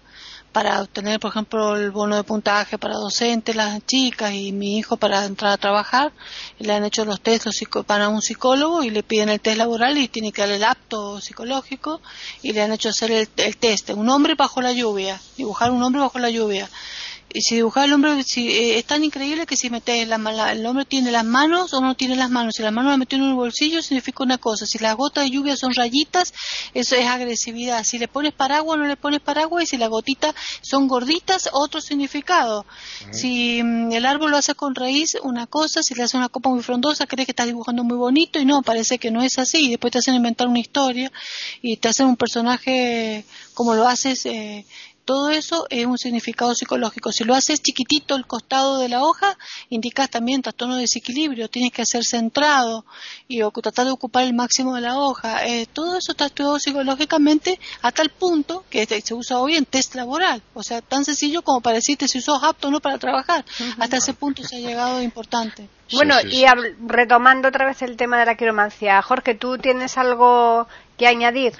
para 0.52 0.82
obtener, 0.82 1.18
por 1.18 1.30
ejemplo, 1.30 1.76
el 1.76 1.90
bono 1.90 2.14
de 2.14 2.24
puntaje 2.24 2.76
para 2.76 2.94
docentes, 2.94 3.56
las 3.56 3.84
chicas 3.86 4.32
y 4.34 4.52
mi 4.52 4.78
hijo 4.78 4.98
para 4.98 5.24
entrar 5.24 5.52
a 5.52 5.56
trabajar. 5.56 6.12
le 6.58 6.72
han 6.72 6.84
hecho 6.84 7.04
los 7.04 7.20
test 7.20 7.46
para 7.86 8.08
un 8.08 8.20
psicólogo 8.20 8.82
y 8.82 8.90
le 8.90 9.02
piden 9.02 9.30
el 9.30 9.40
test 9.40 9.56
laboral 9.56 9.96
y 9.98 10.08
tiene 10.08 10.30
que 10.30 10.42
darle 10.42 10.56
el 10.56 10.64
apto 10.64 11.20
psicológico 11.20 12.00
y 12.42 12.52
le 12.52 12.62
han 12.62 12.72
hecho 12.72 12.90
hacer 12.90 13.10
el, 13.10 13.28
test. 13.56 13.90
Un 13.90 14.08
hombre 14.10 14.34
bajo 14.34 14.60
la 14.60 14.72
lluvia, 14.72 15.20
dibujar 15.36 15.70
un 15.70 15.82
hombre 15.82 16.02
bajo 16.02 16.18
la 16.18 16.30
lluvia. 16.30 16.68
Si 17.40 17.56
dibujar 17.56 17.86
el 17.86 17.92
hombre 17.92 18.22
si, 18.24 18.48
eh, 18.48 18.78
es 18.78 18.84
tan 18.84 19.04
increíble 19.04 19.46
que 19.46 19.56
si 19.56 19.70
metes 19.70 20.06
la, 20.06 20.52
el 20.52 20.66
hombre 20.66 20.84
tiene 20.84 21.10
las 21.10 21.24
manos 21.24 21.72
o 21.72 21.80
no 21.80 21.94
tiene 21.94 22.16
las 22.16 22.30
manos. 22.30 22.54
Si 22.56 22.62
las 22.62 22.72
manos 22.72 22.90
las 22.90 22.98
metió 22.98 23.18
en 23.18 23.24
un 23.24 23.36
bolsillo 23.36 23.80
significa 23.82 24.22
una 24.22 24.38
cosa. 24.38 24.66
Si 24.66 24.78
las 24.78 24.96
gotas 24.96 25.24
de 25.24 25.30
lluvia 25.30 25.56
son 25.56 25.74
rayitas, 25.74 26.34
eso 26.74 26.96
es 26.96 27.06
agresividad. 27.06 27.84
Si 27.84 27.98
le 27.98 28.08
pones 28.08 28.32
paraguas 28.32 28.76
o 28.76 28.78
no 28.78 28.86
le 28.86 28.96
pones 28.96 29.20
paraguas 29.20 29.64
y 29.64 29.66
si 29.66 29.76
las 29.76 29.88
gotitas 29.88 30.34
son 30.60 30.88
gorditas, 30.88 31.48
otro 31.52 31.80
significado. 31.80 32.66
Si 33.12 33.62
mm, 33.62 33.92
el 33.92 34.06
árbol 34.06 34.30
lo 34.30 34.36
hace 34.36 34.54
con 34.54 34.74
raíz, 34.74 35.16
una 35.22 35.46
cosa. 35.46 35.82
Si 35.82 35.94
le 35.94 36.02
hace 36.02 36.16
una 36.16 36.28
copa 36.28 36.50
muy 36.50 36.62
frondosa, 36.62 37.06
crees 37.06 37.26
que 37.26 37.32
estás 37.32 37.46
dibujando 37.46 37.84
muy 37.84 37.96
bonito 37.96 38.38
y 38.38 38.44
no, 38.44 38.62
parece 38.62 38.98
que 38.98 39.10
no 39.10 39.22
es 39.22 39.38
así. 39.38 39.66
Y 39.66 39.70
después 39.70 39.92
te 39.92 39.98
hacen 39.98 40.14
inventar 40.14 40.48
una 40.48 40.58
historia 40.58 41.10
y 41.60 41.76
te 41.76 41.88
hacen 41.88 42.06
un 42.06 42.16
personaje 42.16 43.24
como 43.54 43.74
lo 43.74 43.86
haces. 43.86 44.26
Eh, 44.26 44.66
todo 45.04 45.30
eso 45.30 45.66
es 45.70 45.86
un 45.86 45.98
significado 45.98 46.54
psicológico. 46.54 47.12
Si 47.12 47.24
lo 47.24 47.34
haces 47.34 47.62
chiquitito 47.62 48.14
el 48.14 48.26
costado 48.26 48.78
de 48.78 48.88
la 48.88 49.02
hoja, 49.02 49.36
indicas 49.68 50.10
también 50.10 50.42
trastorno 50.42 50.76
de 50.76 50.82
desequilibrio, 50.82 51.48
tienes 51.48 51.72
que 51.72 51.84
ser 51.84 52.04
centrado 52.04 52.84
y 53.26 53.42
o, 53.42 53.50
tratar 53.50 53.86
de 53.86 53.92
ocupar 53.92 54.24
el 54.24 54.34
máximo 54.34 54.74
de 54.74 54.82
la 54.82 54.98
hoja. 54.98 55.44
Eh, 55.46 55.66
todo 55.72 55.96
eso 55.96 56.12
está 56.12 56.26
estudiado 56.26 56.58
psicológicamente 56.58 57.58
a 57.82 57.90
tal 57.90 58.10
punto 58.10 58.64
que 58.70 58.86
se 58.86 59.14
usa 59.14 59.38
hoy 59.38 59.56
en 59.56 59.64
test 59.64 59.94
laboral. 59.94 60.42
O 60.54 60.62
sea, 60.62 60.80
tan 60.80 61.04
sencillo 61.04 61.42
como 61.42 61.60
para 61.60 61.76
decirte 61.76 62.06
si 62.06 62.20
sos 62.20 62.42
apto 62.42 62.68
o 62.68 62.70
no 62.70 62.80
para 62.80 62.98
trabajar. 62.98 63.44
Hasta 63.78 63.96
ese 63.96 64.14
punto 64.14 64.44
se 64.44 64.56
ha 64.56 64.60
llegado 64.60 65.02
importante. 65.02 65.68
Bueno, 65.92 66.14
y 66.22 66.44
retomando 66.86 67.48
otra 67.48 67.66
vez 67.66 67.82
el 67.82 67.96
tema 67.96 68.18
de 68.18 68.26
la 68.26 68.36
quiromancia, 68.36 69.02
Jorge, 69.02 69.34
¿tú 69.34 69.58
tienes 69.58 69.98
algo 69.98 70.66
que 70.96 71.06
añadir? 71.06 71.54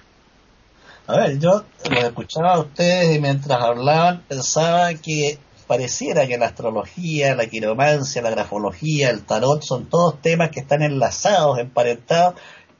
A 1.06 1.16
ver, 1.16 1.38
yo 1.38 1.64
lo 1.90 1.98
escuchaba 1.98 2.54
a 2.54 2.60
ustedes 2.60 3.16
y 3.16 3.20
mientras 3.20 3.60
hablaban 3.60 4.22
pensaba 4.28 4.94
que 4.94 5.38
pareciera 5.66 6.26
que 6.26 6.38
la 6.38 6.46
astrología, 6.46 7.34
la 7.34 7.46
quiromancia, 7.46 8.22
la 8.22 8.30
grafología, 8.30 9.10
el 9.10 9.24
tarot 9.24 9.62
son 9.62 9.86
todos 9.86 10.20
temas 10.20 10.50
que 10.50 10.60
están 10.60 10.82
enlazados, 10.82 11.58
emparentados 11.58 12.34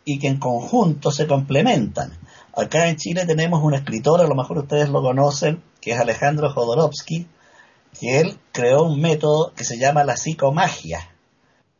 y 0.05 0.18
que 0.18 0.29
en 0.29 0.39
conjunto 0.39 1.11
se 1.11 1.27
complementan. 1.27 2.12
Acá 2.55 2.89
en 2.89 2.97
Chile 2.97 3.27
tenemos 3.27 3.62
un 3.62 3.75
escritor, 3.75 4.20
a 4.20 4.27
lo 4.27 4.35
mejor 4.35 4.59
ustedes 4.59 4.89
lo 4.89 5.03
conocen, 5.03 5.62
que 5.81 5.93
es 5.93 5.99
Alejandro 5.99 6.53
Jodorowsky, 6.53 7.27
que 7.99 8.20
él 8.20 8.39
creó 8.53 8.85
un 8.85 9.01
método 9.01 9.53
que 9.55 9.64
se 9.64 9.79
llama 9.79 10.05
la 10.05 10.16
psicomagia, 10.16 11.11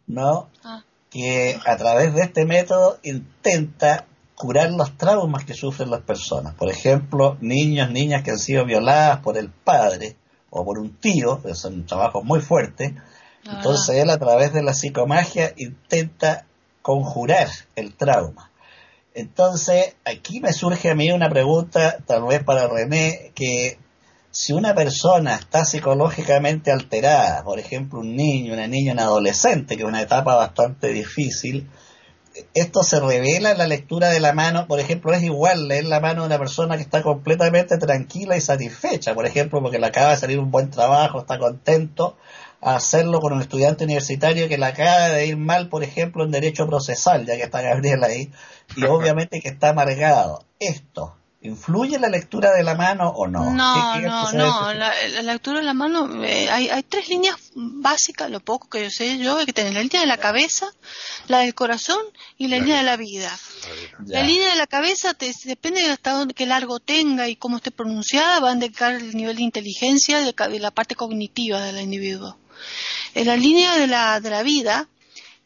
¿no? 0.07 0.49
Ah. 0.65 0.83
Que 1.11 1.59
a 1.67 1.77
través 1.77 2.15
de 2.15 2.23
este 2.23 2.47
método 2.47 2.99
intenta 3.03 4.07
curar 4.37 4.71
los 4.71 4.97
traumas 4.97 5.45
que 5.45 5.55
sufren 5.55 5.91
las 5.91 6.03
personas. 6.03 6.55
Por 6.55 6.71
ejemplo, 6.71 7.37
niños, 7.41 7.91
niñas 7.91 8.23
que 8.23 8.33
han 8.33 8.39
sido 8.39 8.65
violadas 8.65 9.21
por 9.21 9.37
el 9.37 9.51
padre 9.51 10.17
o 10.51 10.65
por 10.65 10.79
un 10.79 10.97
tío, 10.97 11.41
que 11.43 11.55
son 11.55 11.87
trabajos 11.87 12.25
muy 12.25 12.41
fuertes. 12.41 12.93
Ah. 13.47 13.55
Entonces 13.57 13.97
él 13.97 14.11
a 14.11 14.19
través 14.19 14.53
de 14.53 14.63
la 14.63 14.75
psicomagia 14.75 15.53
intenta 15.57 16.47
conjurar 16.83 17.49
el 17.77 17.95
trauma. 17.95 18.51
Entonces, 19.15 19.95
aquí 20.05 20.41
me 20.41 20.53
surge 20.53 20.91
a 20.91 20.95
mí 20.95 21.11
una 21.11 21.29
pregunta, 21.29 21.99
tal 22.07 22.25
vez 22.25 22.43
para 22.43 22.67
René, 22.67 23.33
que 23.35 23.79
si 24.31 24.55
una 24.55 24.75
persona 24.75 25.35
está 25.35 25.67
psicológicamente 25.67 26.73
alterada, 26.73 27.45
por 27.45 27.59
ejemplo 27.59 28.01
un 28.01 28.17
niño, 28.17 28.55
una 28.55 28.67
niña, 28.67 28.95
un 28.95 29.01
adolescente, 29.01 29.77
que 29.77 29.83
es 29.83 29.89
una 29.89 30.01
etapa 30.01 30.35
bastante 30.35 30.89
difícil, 30.89 31.69
esto 32.55 32.83
se 32.83 33.01
revela 33.01 33.53
en 33.53 33.59
la 33.59 33.67
lectura 33.67 34.09
de 34.09 34.21
la 34.21 34.33
mano, 34.33 34.67
por 34.67 34.81
ejemplo, 34.81 35.13
es 35.13 35.23
igual 35.23 35.69
leer 35.69 35.85
la 35.85 36.01
mano 36.01 36.23
de 36.23 36.29
una 36.29 36.39
persona 36.39 36.77
que 36.77 36.83
está 36.83 37.03
completamente 37.03 37.79
tranquila 37.79 38.37
y 38.37 38.41
satisfecha, 38.41 39.15
por 39.15 39.27
ejemplo, 39.27 39.61
porque 39.63 39.79
le 39.79 39.87
acaba 39.87 40.11
de 40.11 40.17
salir 40.17 40.39
un 40.39 40.51
buen 40.51 40.71
trabajo, 40.71 41.21
está 41.21 41.39
contento, 41.39 42.17
a 42.61 42.77
hacerlo 42.77 43.21
con 43.21 43.33
un 43.33 43.41
estudiante 43.41 43.85
universitario 43.85 44.49
que 44.49 44.57
le 44.57 44.67
acaba 44.67 45.09
de 45.09 45.27
ir 45.27 45.37
mal, 45.37 45.69
por 45.69 45.83
ejemplo, 45.83 46.25
en 46.25 46.31
derecho 46.31 46.67
procesal, 46.67 47.27
ya 47.27 47.37
que 47.37 47.43
está 47.43 47.61
Gabriel 47.61 48.05
ahí, 48.05 48.31
y 48.77 48.85
obviamente 48.87 49.41
que 49.41 49.49
está 49.49 49.71
amargado. 49.71 50.45
Esto, 50.59 51.17
¿Influye 51.45 51.99
la 51.99 52.09
lectura 52.09 52.53
de 52.53 52.63
la 52.63 52.77
mano 52.77 53.09
o 53.09 53.27
no? 53.27 53.53
No, 53.53 54.01
no, 54.01 54.33
no. 54.33 54.75
La, 54.75 55.23
lectura 55.23 55.59
de 55.59 55.65
la 55.65 55.75
mano, 55.75 56.23
eh, 56.23 56.49
hay, 56.49 56.69
hay 56.69 56.85
tres 56.85 57.09
líneas 57.09 57.35
básicas, 57.55 58.31
lo 58.31 58.39
poco 58.39 58.69
que 58.69 58.85
yo 58.85 58.91
sé 58.91 59.19
yo, 59.19 59.39
hay 59.39 59.47
que 59.47 59.53
tener 59.53 59.73
la 59.73 59.83
línea 59.83 60.03
de 60.03 60.07
la 60.07 60.19
cabeza, 60.19 60.73
la 61.27 61.41
del 61.41 61.53
corazón 61.55 62.01
y 62.39 62.47
la, 62.47 62.59
línea 62.59 62.79
de 62.79 62.85
la 62.85 62.97
vida. 62.97 63.37
La 64.07 64.23
línea 64.23 64.51
de 64.51 64.57
la 64.57 64.69
cabeza 64.69 65.15
te, 65.15 65.33
depende 65.45 65.81
de 65.81 65.91
hasta 65.91 66.13
dónde, 66.13 66.33
qué 66.33 66.47
largo 66.47 66.79
tenga 66.79 67.27
y 67.27 67.35
cómo 67.35 67.57
esté 67.57 67.73
pronunciada, 67.73 68.39
va 68.39 68.51
a 68.51 68.55
indicar 68.55 68.95
el 68.95 69.17
nivel 69.17 69.35
de 69.35 69.43
inteligencia 69.43 70.21
de, 70.21 70.33
de 70.33 70.59
la 70.61 70.71
parte 70.71 70.95
cognitiva 70.95 71.61
del 71.61 71.81
individuo. 71.81 72.37
En 73.15 73.27
la 73.27 73.37
línea 73.37 73.75
de 73.77 73.89
la, 73.89 74.21
de 74.21 74.31
la 74.31 74.45
vida, 74.45 74.87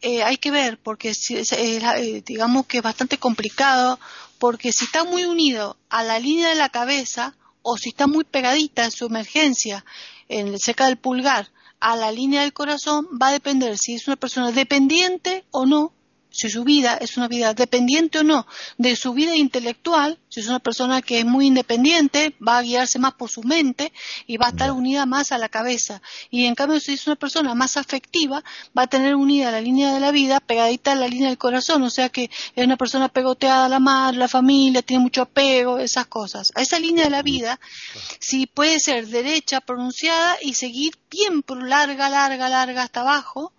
eh, 0.03 0.23
hay 0.23 0.37
que 0.37 0.51
ver, 0.51 0.79
porque 0.79 1.13
eh, 1.51 2.23
digamos 2.25 2.67
que 2.67 2.77
es 2.79 2.83
bastante 2.83 3.17
complicado 3.19 3.99
porque 4.39 4.73
si 4.73 4.85
está 4.85 5.05
muy 5.05 5.25
unido 5.25 5.77
a 5.89 6.03
la 6.03 6.19
línea 6.19 6.49
de 6.49 6.55
la 6.55 6.69
cabeza 6.69 7.35
o 7.63 7.77
si 7.77 7.91
está 7.91 8.07
muy 8.07 8.25
pegadita 8.25 8.85
en 8.85 8.91
su 8.91 9.07
emergencia, 9.07 9.85
en 10.29 10.59
cerca 10.59 10.87
del 10.87 10.97
pulgar, 10.97 11.51
a 11.81 11.97
la 11.97 12.11
línea 12.11 12.43
del 12.43 12.53
corazón, 12.53 13.07
va 13.21 13.29
a 13.29 13.33
depender 13.33 13.77
si 13.77 13.95
es 13.95 14.07
una 14.07 14.17
persona 14.17 14.53
dependiente 14.53 15.45
o 15.51 15.67
no 15.67 15.93
si 16.37 16.51
su 16.51 16.65
vida 16.65 16.99
es 17.01 17.17
una 17.17 17.29
vida 17.29 17.55
dependiente 17.55 18.19
o 18.19 18.23
no 18.23 18.47
de 18.77 18.95
su 18.95 19.15
vida 19.15 19.35
intelectual, 19.35 20.19
si 20.29 20.41
es 20.41 20.49
una 20.49 20.59
persona 20.59 21.01
que 21.01 21.21
es 21.21 21.25
muy 21.25 21.47
independiente, 21.47 22.37
va 22.47 22.59
a 22.59 22.63
guiarse 22.63 22.99
más 22.99 23.15
por 23.15 23.31
su 23.31 23.43
mente 23.43 23.91
y 24.27 24.37
va 24.37 24.47
a 24.47 24.51
estar 24.51 24.71
unida 24.71 25.07
más 25.07 25.33
a 25.33 25.39
la 25.39 25.49
cabeza. 25.49 26.03
Y 26.31 26.45
en 26.45 26.55
cambio, 26.55 26.79
si 26.79 26.93
es 26.93 27.07
una 27.07 27.17
persona 27.17 27.55
más 27.55 27.79
afectiva, 27.79 28.45
va 28.77 28.83
a 28.83 28.87
tener 28.87 29.15
unida 29.15 29.51
la 29.51 29.63
línea 29.63 29.95
de 29.95 30.01
la 30.01 30.11
vida 30.11 30.41
pegadita 30.41 30.93
a 30.93 30.95
la 30.95 31.09
línea 31.09 31.29
del 31.29 31.39
corazón, 31.39 31.83
o 31.83 31.91
sea 31.91 32.11
que 32.11 32.31
es 32.55 32.65
una 32.65 32.77
persona 32.77 33.09
pegoteada 33.09 33.65
a 33.65 33.69
la 33.71 33.81
madre, 33.81 34.19
la 34.19 34.29
familia, 34.29 34.83
tiene 34.83 35.03
mucho 35.03 35.23
apego, 35.23 35.79
esas 35.79 36.07
cosas. 36.07 36.53
A 36.55 36.61
esa 36.61 36.79
línea 36.79 37.05
de 37.05 37.11
la 37.11 37.23
vida, 37.23 37.59
si 38.21 38.47
puede 38.47 38.79
ser 38.79 39.07
derecha, 39.07 39.63
pronunciada 39.63 40.37
y 40.43 40.53
seguir 40.53 40.99
bien 41.11 41.43
larga, 41.67 42.11
larga, 42.11 42.51
larga 42.51 42.83
hasta 42.83 43.01
abajo, 43.01 43.55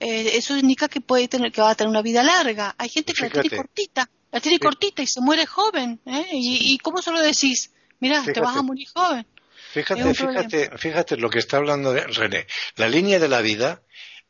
eh, 0.00 0.32
eso 0.34 0.56
indica 0.56 0.88
que 0.88 1.00
puede 1.00 1.28
tener 1.28 1.52
que 1.52 1.60
va 1.60 1.70
a 1.70 1.74
tener 1.74 1.90
una 1.90 2.02
vida 2.02 2.22
larga. 2.22 2.74
Hay 2.78 2.88
gente 2.88 3.12
que 3.12 3.22
la 3.22 3.30
tiene 3.30 3.50
cortita, 3.50 4.10
la 4.32 4.40
tiene 4.40 4.58
cortita 4.58 5.02
y 5.02 5.06
se 5.06 5.20
muere 5.20 5.46
joven. 5.46 6.00
¿eh? 6.06 6.26
¿Y, 6.32 6.78
cómo 6.78 7.00
se 7.00 7.12
lo 7.12 7.20
decís? 7.20 7.72
Mira, 8.00 8.22
te 8.22 8.40
vas 8.40 8.56
a 8.56 8.62
morir 8.62 8.88
joven. 8.92 9.26
Fíjate, 9.72 10.14
fíjate, 10.14 10.78
fíjate 10.78 11.16
lo 11.16 11.30
que 11.30 11.40
está 11.40 11.56
hablando 11.56 11.94
René. 11.94 12.46
La 12.76 12.88
línea 12.88 13.18
de 13.18 13.28
la 13.28 13.40
vida 13.40 13.82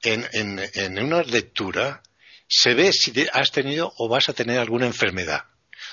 en, 0.02 0.26
en, 0.32 0.60
en 0.74 1.02
una 1.02 1.22
lectura 1.22 2.02
se 2.48 2.74
ve 2.74 2.92
si 2.92 3.12
has 3.32 3.50
tenido 3.50 3.92
o 3.98 4.08
vas 4.08 4.28
a 4.28 4.32
tener 4.32 4.58
alguna 4.58 4.86
enfermedad. 4.86 5.44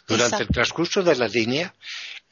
Durante 0.08 0.44
el 0.44 0.50
transcurso 0.50 1.04
de 1.04 1.16
la 1.16 1.28
línea, 1.28 1.74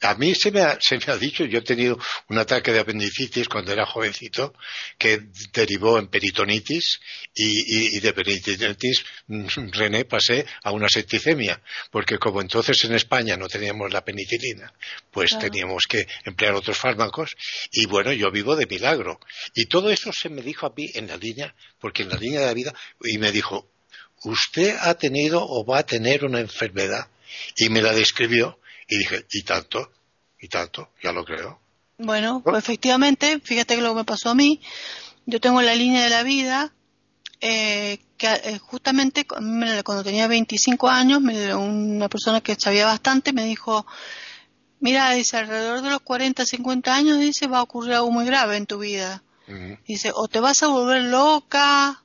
a 0.02 0.14
mí 0.14 0.34
se 0.34 0.50
me, 0.50 0.60
ha, 0.60 0.78
se 0.80 0.96
me 0.98 1.12
ha 1.12 1.16
dicho, 1.16 1.44
yo 1.44 1.58
he 1.58 1.62
tenido 1.62 1.98
un 2.28 2.38
ataque 2.38 2.72
de 2.72 2.80
apendicitis 2.80 3.48
cuando 3.48 3.72
era 3.72 3.84
jovencito, 3.84 4.54
que 4.98 5.20
derivó 5.52 5.98
en 5.98 6.08
peritonitis, 6.08 7.00
y, 7.34 7.96
y, 7.96 8.00
de 8.00 8.12
peritonitis, 8.12 9.04
mm, 9.26 9.46
René, 9.72 10.06
pasé 10.06 10.46
a 10.62 10.72
una 10.72 10.88
septicemia, 10.88 11.60
porque 11.90 12.18
como 12.18 12.40
entonces 12.40 12.82
en 12.84 12.94
España 12.94 13.36
no 13.36 13.46
teníamos 13.46 13.92
la 13.92 14.02
penicilina, 14.02 14.72
pues 15.10 15.38
teníamos 15.38 15.84
que 15.88 16.06
emplear 16.24 16.54
otros 16.54 16.78
fármacos, 16.78 17.36
y 17.70 17.86
bueno, 17.86 18.12
yo 18.12 18.30
vivo 18.30 18.56
de 18.56 18.66
milagro. 18.66 19.20
Y 19.54 19.66
todo 19.66 19.90
eso 19.90 20.12
se 20.12 20.30
me 20.30 20.40
dijo 20.40 20.66
a 20.66 20.72
mí 20.74 20.90
en 20.94 21.08
la 21.08 21.16
línea, 21.18 21.54
porque 21.78 22.04
en 22.04 22.08
la 22.08 22.16
línea 22.16 22.40
de 22.40 22.46
la 22.46 22.54
vida, 22.54 22.74
y 23.02 23.18
me 23.18 23.32
dijo, 23.32 23.70
usted 24.24 24.76
ha 24.80 24.94
tenido 24.94 25.44
o 25.46 25.64
va 25.64 25.80
a 25.80 25.86
tener 25.86 26.24
una 26.24 26.40
enfermedad, 26.40 27.08
y 27.56 27.68
me 27.68 27.82
la 27.82 27.92
describió, 27.92 28.59
y 28.90 28.98
dije, 28.98 29.24
¿y 29.30 29.42
tanto? 29.42 29.90
¿Y 30.38 30.48
tanto? 30.48 30.90
Ya 31.02 31.12
lo 31.12 31.24
creo. 31.24 31.60
Bueno, 31.98 32.42
pues 32.42 32.58
efectivamente, 32.58 33.40
fíjate 33.40 33.76
que 33.76 33.82
lo 33.82 33.90
que 33.90 34.00
me 34.00 34.04
pasó 34.04 34.30
a 34.30 34.34
mí, 34.34 34.60
yo 35.26 35.40
tengo 35.40 35.62
la 35.62 35.74
línea 35.74 36.02
de 36.02 36.10
la 36.10 36.22
vida, 36.22 36.72
eh, 37.40 38.00
que 38.16 38.26
eh, 38.26 38.58
justamente 38.58 39.26
cuando 39.26 40.02
tenía 40.02 40.26
25 40.26 40.88
años, 40.88 41.20
me, 41.20 41.54
una 41.54 42.08
persona 42.08 42.40
que 42.40 42.56
sabía 42.56 42.86
bastante 42.86 43.32
me 43.32 43.44
dijo, 43.44 43.86
mira, 44.80 45.12
dice, 45.12 45.36
alrededor 45.36 45.82
de 45.82 45.90
los 45.90 46.00
40, 46.00 46.44
50 46.44 46.94
años, 46.94 47.20
dice, 47.20 47.46
va 47.46 47.58
a 47.58 47.62
ocurrir 47.62 47.94
algo 47.94 48.10
muy 48.10 48.24
grave 48.24 48.56
en 48.56 48.66
tu 48.66 48.78
vida. 48.78 49.22
Dice, 49.86 50.12
o 50.14 50.28
te 50.28 50.38
vas 50.38 50.62
a 50.62 50.68
volver 50.68 51.02
loca, 51.02 52.04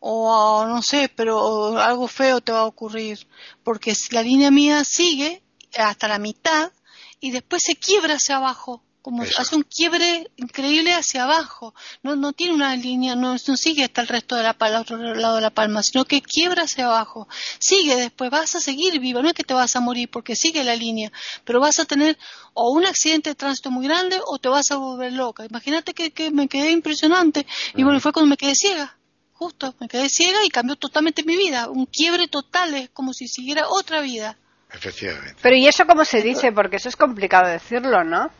o 0.00 0.64
no 0.66 0.80
sé, 0.80 1.10
pero 1.14 1.78
algo 1.78 2.08
feo 2.08 2.40
te 2.40 2.50
va 2.50 2.60
a 2.60 2.64
ocurrir, 2.64 3.26
porque 3.62 3.94
si 3.94 4.14
la 4.14 4.22
línea 4.22 4.50
mía 4.50 4.84
sigue 4.84 5.42
hasta 5.76 6.08
la 6.08 6.18
mitad 6.18 6.72
y 7.20 7.30
después 7.30 7.62
se 7.64 7.76
quiebra 7.76 8.14
hacia 8.14 8.36
abajo, 8.36 8.82
como 9.02 9.22
hace 9.22 9.56
un 9.56 9.62
quiebre 9.62 10.30
increíble 10.36 10.92
hacia 10.92 11.24
abajo. 11.24 11.74
No, 12.02 12.16
no 12.16 12.32
tiene 12.32 12.54
una 12.54 12.76
línea, 12.76 13.14
no, 13.14 13.32
no 13.32 13.56
sigue 13.56 13.84
hasta 13.84 14.02
el 14.02 14.08
resto 14.08 14.36
de 14.36 14.42
la 14.42 14.52
palma, 14.52 14.80
otro 14.80 14.98
lado 14.98 15.36
de 15.36 15.40
la 15.40 15.50
palma, 15.50 15.82
sino 15.82 16.04
que 16.04 16.20
quiebra 16.20 16.64
hacia 16.64 16.86
abajo. 16.86 17.28
Sigue 17.58 17.96
después, 17.96 18.30
vas 18.30 18.54
a 18.54 18.60
seguir 18.60 19.00
vivo, 19.00 19.22
no 19.22 19.28
es 19.28 19.34
que 19.34 19.44
te 19.44 19.54
vas 19.54 19.74
a 19.76 19.80
morir 19.80 20.10
porque 20.10 20.36
sigue 20.36 20.62
la 20.64 20.76
línea, 20.76 21.10
pero 21.44 21.60
vas 21.60 21.78
a 21.78 21.84
tener 21.84 22.18
o 22.54 22.70
un 22.70 22.84
accidente 22.84 23.30
de 23.30 23.34
tránsito 23.34 23.70
muy 23.70 23.86
grande 23.86 24.20
o 24.26 24.38
te 24.38 24.48
vas 24.48 24.70
a 24.70 24.76
volver 24.76 25.12
loca. 25.12 25.46
Imagínate 25.46 25.94
que, 25.94 26.10
que 26.10 26.30
me 26.30 26.48
quedé 26.48 26.70
impresionante 26.70 27.46
y 27.74 27.82
bueno, 27.82 28.00
fue 28.00 28.12
cuando 28.12 28.30
me 28.30 28.36
quedé 28.36 28.54
ciega. 28.54 28.98
Justo, 29.32 29.72
me 29.78 29.86
quedé 29.86 30.08
ciega 30.08 30.44
y 30.44 30.48
cambió 30.48 30.74
totalmente 30.74 31.22
mi 31.22 31.36
vida. 31.36 31.70
Un 31.70 31.86
quiebre 31.86 32.26
total, 32.26 32.74
es 32.74 32.90
como 32.90 33.12
si 33.12 33.28
siguiera 33.28 33.68
otra 33.68 34.00
vida. 34.00 34.36
Efectivamente. 34.72 35.36
Pero 35.40 35.56
¿y 35.56 35.66
eso 35.66 35.86
cómo 35.86 36.04
se 36.04 36.20
dice? 36.22 36.52
Porque 36.52 36.76
eso 36.76 36.88
es 36.88 36.96
complicado 36.96 37.48
decirlo, 37.48 38.04
¿no? 38.04 38.30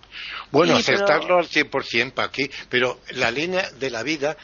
Bueno, 0.51 0.76
Sí, 0.76 0.83
pero- 0.87 1.05
acertarlo 1.05 1.39
al 1.39 1.47
100% 1.49 2.12
para 2.12 2.29
aquí, 2.29 2.51
pero 2.68 3.01
la 3.11 3.31
línea 3.31 3.70
de 3.70 3.91
la 3.91 4.03
vida 4.03 4.37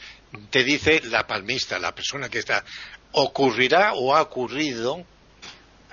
te 0.49 0.63
dice 0.63 1.01
la 1.05 1.27
palmista, 1.27 1.77
la 1.79 1.93
persona 1.93 2.27
que 2.29 2.39
está, 2.39 2.63
ocurrirá 3.11 3.93
o 3.93 4.15
ha 4.15 4.21
ocurrido 4.21 5.03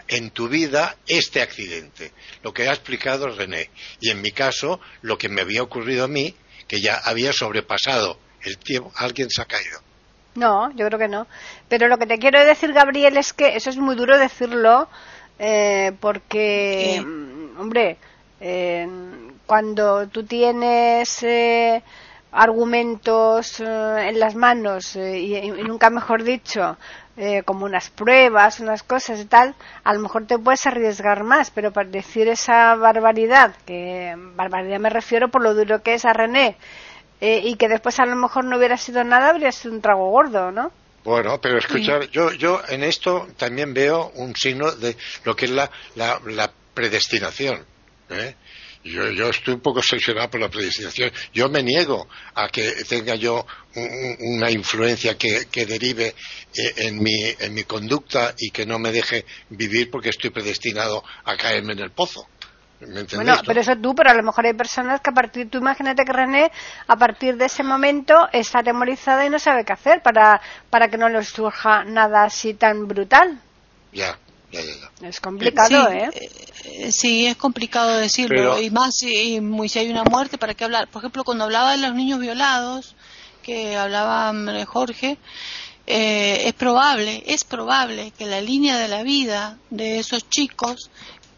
en 0.09 0.30
tu 0.30 0.49
vida 0.49 0.97
este 1.07 1.43
accidente, 1.43 2.12
lo 2.43 2.53
que 2.53 2.68
ha 2.68 2.72
explicado 2.72 3.28
René. 3.28 3.70
Y 4.01 4.11
en 4.11 4.20
mi 4.20 4.30
caso, 4.32 4.80
lo 5.03 5.16
que 5.18 5.28
me 5.28 5.43
había 5.43 5.62
ocurrido 5.62 6.05
a 6.05 6.09
mí, 6.09 6.34
que 6.66 6.80
ya 6.80 6.97
había 7.05 7.32
sobrepasado 7.32 8.18
el 8.43 8.59
tiempo, 8.59 8.90
alguien 8.97 9.30
se 9.30 9.43
ha 9.43 9.45
caído. 9.45 9.80
No, 10.34 10.70
yo 10.74 10.86
creo 10.86 10.99
que 10.99 11.09
no. 11.09 11.26
Pero 11.68 11.88
lo 11.88 11.99
que 11.99 12.07
te 12.07 12.18
quiero 12.18 12.43
decir, 12.45 12.72
Gabriel, 12.72 13.16
es 13.18 13.32
que 13.34 13.55
eso 13.55 13.68
es 13.70 13.76
muy 13.76 13.95
duro 13.95 14.18
decirlo, 14.18 14.88
eh, 15.45 15.93
porque, 16.01 16.99
Sí. 17.01 17.05
mm, 17.05 17.61
hombre, 17.61 17.97
eh, 18.40 18.86
cuando 19.47 20.07
tú 20.09 20.24
tienes 20.24 21.22
eh, 21.24 21.82
argumentos 22.30 23.61
eh, 23.61 24.09
en 24.09 24.20
las 24.20 24.34
manos 24.36 24.97
eh, 24.97 25.18
y, 25.18 25.36
y 25.36 25.51
nunca 25.64 25.90
mejor 25.90 26.22
dicho, 26.22 26.76
como 27.45 27.66
unas 27.66 27.90
pruebas, 27.90 28.61
unas 28.61 28.82
cosas 28.82 29.20
y 29.20 29.26
tal, 29.26 29.55
a 29.84 29.93
lo 29.93 30.01
mejor 30.01 30.26
te 30.26 30.38
puedes 30.38 30.66
arriesgar 30.66 31.24
más, 31.24 31.51
pero 31.51 31.70
para 31.70 31.88
decir 31.90 32.26
esa 32.28 32.74
barbaridad, 32.74 33.55
que 33.66 34.14
barbaridad 34.34 34.80
me 34.80 34.88
refiero 34.90 35.28
por 35.28 35.43
lo 35.43 35.55
duro 35.55 35.82
que 35.82 35.93
es 35.95 36.07
a 36.07 36.14
René, 36.14 36.57
y 37.20 37.57
que 37.57 37.68
después 37.68 38.01
a 38.01 38.07
lo 38.07 38.16
mejor 38.16 38.45
no 38.47 38.57
hubiera 38.57 38.78
sido 38.78 39.05
nada, 39.05 39.28
habría 39.30 39.53
sido 39.53 39.74
un 39.74 39.82
trago 39.82 40.11
gordo, 40.11 40.53
¿no? 40.53 40.72
Bueno, 41.05 41.40
pero 41.40 41.59
escuchar, 41.59 42.09
yo, 42.11 42.32
yo 42.32 42.62
en 42.68 42.84
esto 42.84 43.26
también 43.36 43.74
veo 43.74 44.11
un 44.14 44.34
signo 44.36 44.70
de 44.72 44.96
lo 45.24 45.34
que 45.34 45.46
es 45.46 45.50
la, 45.50 45.70
la, 45.96 46.20
la 46.26 46.53
predestinación. 46.74 47.64
¿eh? 48.11 48.36
Yo, 48.84 49.11
yo 49.11 49.28
estoy 49.30 49.55
un 49.55 49.61
poco 49.61 49.78
obsesionado 49.80 50.30
por 50.30 50.40
la 50.40 50.48
predestinación. 50.48 51.11
Yo 51.32 51.48
me 51.48 51.62
niego 51.62 52.09
a 52.34 52.48
que 52.48 52.70
tenga 52.88 53.14
yo 53.16 53.46
un- 53.74 53.82
un- 53.84 54.16
una 54.36 54.50
influencia 54.50 55.16
que, 55.16 55.46
que 55.50 55.66
derive 55.66 56.14
eh, 56.55 56.72
en 56.76 57.03
mi, 57.03 57.14
en 57.38 57.55
mi 57.55 57.64
conducta 57.64 58.34
y 58.38 58.50
que 58.50 58.66
no 58.66 58.78
me 58.78 58.90
deje 58.92 59.24
vivir 59.50 59.90
porque 59.90 60.11
estoy 60.11 60.30
predestinado 60.30 61.03
a 61.24 61.36
caerme 61.36 61.72
en 61.74 61.80
el 61.80 61.90
pozo. 61.92 62.26
Bueno, 63.14 63.36
no? 63.36 63.42
pero 63.46 63.60
eso 63.60 63.76
tú, 63.76 63.94
pero 63.94 64.10
a 64.10 64.14
lo 64.14 64.22
mejor 64.22 64.46
hay 64.46 64.54
personas 64.54 65.00
que 65.00 65.10
a 65.10 65.12
partir, 65.12 65.48
tú 65.50 65.58
imagínate 65.58 66.04
que 66.04 66.12
René, 66.12 66.50
a 66.86 66.96
partir 66.96 67.36
de 67.36 67.44
ese 67.46 67.62
momento 67.62 68.28
está 68.32 68.60
atemorizada 68.60 69.24
y 69.24 69.30
no 69.30 69.38
sabe 69.38 69.64
qué 69.64 69.72
hacer 69.72 70.02
para, 70.02 70.40
para 70.70 70.88
que 70.88 70.96
no 70.98 71.08
le 71.08 71.22
surja 71.24 71.84
nada 71.84 72.24
así 72.24 72.54
tan 72.54 72.88
brutal. 72.88 73.40
Ya, 73.92 74.18
ya, 74.50 74.60
ya. 74.60 74.72
ya. 75.00 75.08
Es 75.08 75.20
complicado, 75.20 75.68
sí, 75.90 75.96
¿eh? 75.96 76.10
eh, 76.64 76.92
sí, 76.92 77.26
es 77.26 77.36
complicado 77.36 77.96
decirlo. 77.98 78.36
Pero- 78.54 78.60
Y 78.62 78.70
más 78.70 78.96
si, 78.96 79.40
muy- 79.40 79.68
si 79.68 79.78
hay 79.78 79.90
una 79.90 80.04
muerte, 80.04 80.38
¿para 80.38 80.54
qué 80.54 80.64
hablar? 80.64 80.88
Por 80.88 81.00
ejemplo, 81.02 81.24
cuando 81.24 81.44
hablaba 81.44 81.72
de 81.72 81.78
los 81.78 81.94
niños 81.94 82.18
violados, 82.20 82.94
que 83.42 83.76
hablaba 83.76 84.32
Jorge, 84.66 85.18
eh, 85.86 86.42
es 86.46 86.52
probable, 86.54 87.24
es 87.26 87.42
probable 87.44 88.12
que 88.16 88.26
la 88.26 88.40
línea 88.40 88.78
de 88.78 88.86
la 88.88 89.02
vida 89.02 89.58
de 89.70 89.98
esos 89.98 90.28
chicos, 90.28 90.90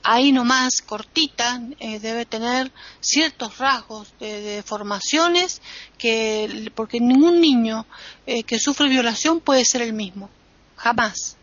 ahí 0.05 0.33
nomás, 0.33 0.83
cortita, 0.87 1.61
eh, 1.81 1.99
debe 1.99 2.27
tener 2.27 2.71
ciertos 3.01 3.59
rasgos 3.59 4.15
de, 4.21 4.63
formaciones 4.65 5.61
que, 5.99 6.71
porque 6.75 7.01
ningún 7.01 7.41
niño 7.41 7.87
eh, 8.27 8.45
que 8.45 8.59
sufre 8.59 8.89
violación 8.89 9.41
puede 9.41 9.65
ser 9.65 9.83
el 9.83 9.95
mismo, 9.95 10.31
jamás. 10.77 11.37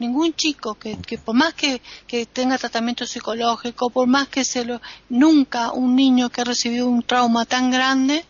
Ningún 0.00 0.34
chico 0.34 0.74
que, 0.74 0.96
que 0.98 1.18
por 1.18 1.34
más 1.34 1.54
que, 1.54 1.80
que 2.06 2.26
tenga 2.26 2.58
tratamiento 2.58 3.06
psicológico, 3.06 3.90
por 3.90 4.06
más 4.06 4.28
que 4.28 4.44
se 4.44 4.64
lo, 4.64 4.80
nunca 5.08 5.72
un 5.72 5.96
niño 5.96 6.30
que 6.30 6.40
ha 6.40 6.44
recibido 6.44 6.88
un 6.88 7.02
trauma 7.02 7.46
tan 7.46 7.70
grande 7.70 8.24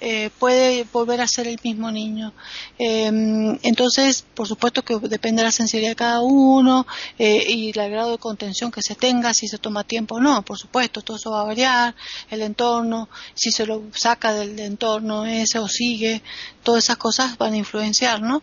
eh, 0.00 0.30
puede 0.38 0.84
volver 0.92 1.20
a 1.20 1.26
ser 1.26 1.48
el 1.48 1.58
mismo 1.62 1.90
niño. 1.90 2.32
Eh, 2.78 3.06
entonces, 3.62 4.24
por 4.34 4.46
supuesto 4.46 4.82
que 4.82 4.96
depende 4.98 5.42
de 5.42 5.46
la 5.46 5.52
sensibilidad 5.52 5.92
de 5.92 5.96
cada 5.96 6.20
uno 6.20 6.86
eh, 7.18 7.44
y 7.48 7.68
el 7.68 7.90
grado 7.90 8.12
de 8.12 8.18
contención 8.18 8.70
que 8.70 8.82
se 8.82 8.94
tenga, 8.94 9.34
si 9.34 9.48
se 9.48 9.58
toma 9.58 9.84
tiempo 9.84 10.16
o 10.16 10.20
no, 10.20 10.42
por 10.42 10.58
supuesto, 10.58 11.02
todo 11.02 11.16
eso 11.16 11.30
va 11.30 11.40
a 11.40 11.44
variar, 11.44 11.94
el 12.30 12.42
entorno, 12.42 13.08
si 13.34 13.50
se 13.50 13.66
lo 13.66 13.82
saca 13.92 14.32
del 14.32 14.58
entorno 14.60 15.24
ese 15.26 15.58
o 15.58 15.68
sigue, 15.68 16.22
todas 16.62 16.84
esas 16.84 16.96
cosas 16.96 17.38
van 17.38 17.54
a 17.54 17.56
influenciar, 17.56 18.20
¿no? 18.20 18.42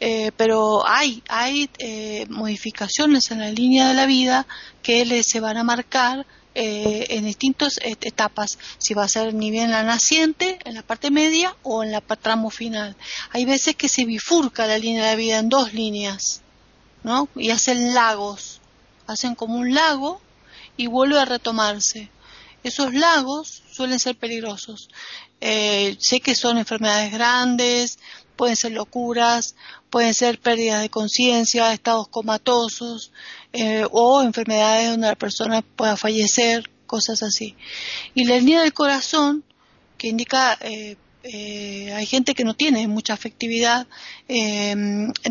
Eh, 0.00 0.32
pero 0.36 0.86
hay, 0.86 1.22
hay 1.28 1.70
eh, 1.78 2.26
modificaciones 2.28 3.30
en 3.30 3.40
la 3.40 3.50
línea 3.50 3.88
de 3.88 3.94
la 3.94 4.06
vida 4.06 4.46
que 4.82 5.04
le, 5.04 5.22
se 5.22 5.40
van 5.40 5.56
a 5.56 5.64
marcar 5.64 6.26
eh, 6.54 7.06
en 7.10 7.24
distintas 7.24 7.78
et- 7.82 8.06
etapas, 8.06 8.58
si 8.78 8.94
va 8.94 9.04
a 9.04 9.08
ser 9.08 9.34
ni 9.34 9.50
bien 9.50 9.70
la 9.70 9.82
naciente, 9.82 10.58
en 10.64 10.74
la 10.74 10.82
parte 10.82 11.10
media 11.10 11.56
o 11.62 11.82
en 11.82 11.92
la 11.92 12.00
tramo 12.00 12.50
final. 12.50 12.96
Hay 13.30 13.44
veces 13.44 13.76
que 13.76 13.88
se 13.88 14.04
bifurca 14.04 14.66
la 14.66 14.78
línea 14.78 15.08
de 15.10 15.16
vida 15.16 15.38
en 15.38 15.48
dos 15.48 15.72
líneas, 15.72 16.42
¿no? 17.02 17.28
Y 17.36 17.50
hacen 17.50 17.94
lagos, 17.94 18.60
hacen 19.06 19.34
como 19.34 19.56
un 19.56 19.74
lago 19.74 20.20
y 20.76 20.86
vuelve 20.86 21.18
a 21.20 21.24
retomarse. 21.24 22.10
Esos 22.62 22.94
lagos 22.94 23.62
suelen 23.72 23.98
ser 23.98 24.16
peligrosos. 24.16 24.88
Eh, 25.40 25.96
sé 26.00 26.20
que 26.20 26.34
son 26.34 26.56
enfermedades 26.56 27.12
grandes, 27.12 27.98
pueden 28.36 28.56
ser 28.56 28.72
locuras, 28.72 29.54
pueden 29.90 30.14
ser 30.14 30.40
pérdidas 30.40 30.82
de 30.82 30.90
conciencia, 30.90 31.72
estados 31.72 32.08
comatosos 32.08 33.12
eh, 33.52 33.86
o 33.90 34.22
enfermedades 34.22 34.90
donde 34.90 35.08
la 35.08 35.14
persona 35.14 35.62
pueda 35.62 35.96
fallecer, 35.96 36.70
cosas 36.86 37.22
así. 37.22 37.56
Y 38.14 38.24
la 38.24 38.36
línea 38.36 38.62
del 38.62 38.72
corazón, 38.72 39.44
que 39.98 40.08
indica, 40.08 40.58
eh, 40.60 40.96
eh, 41.26 41.90
hay 41.94 42.04
gente 42.04 42.34
que 42.34 42.44
no 42.44 42.54
tiene 42.54 42.86
mucha 42.86 43.14
afectividad, 43.14 43.86
eh, 44.28 44.76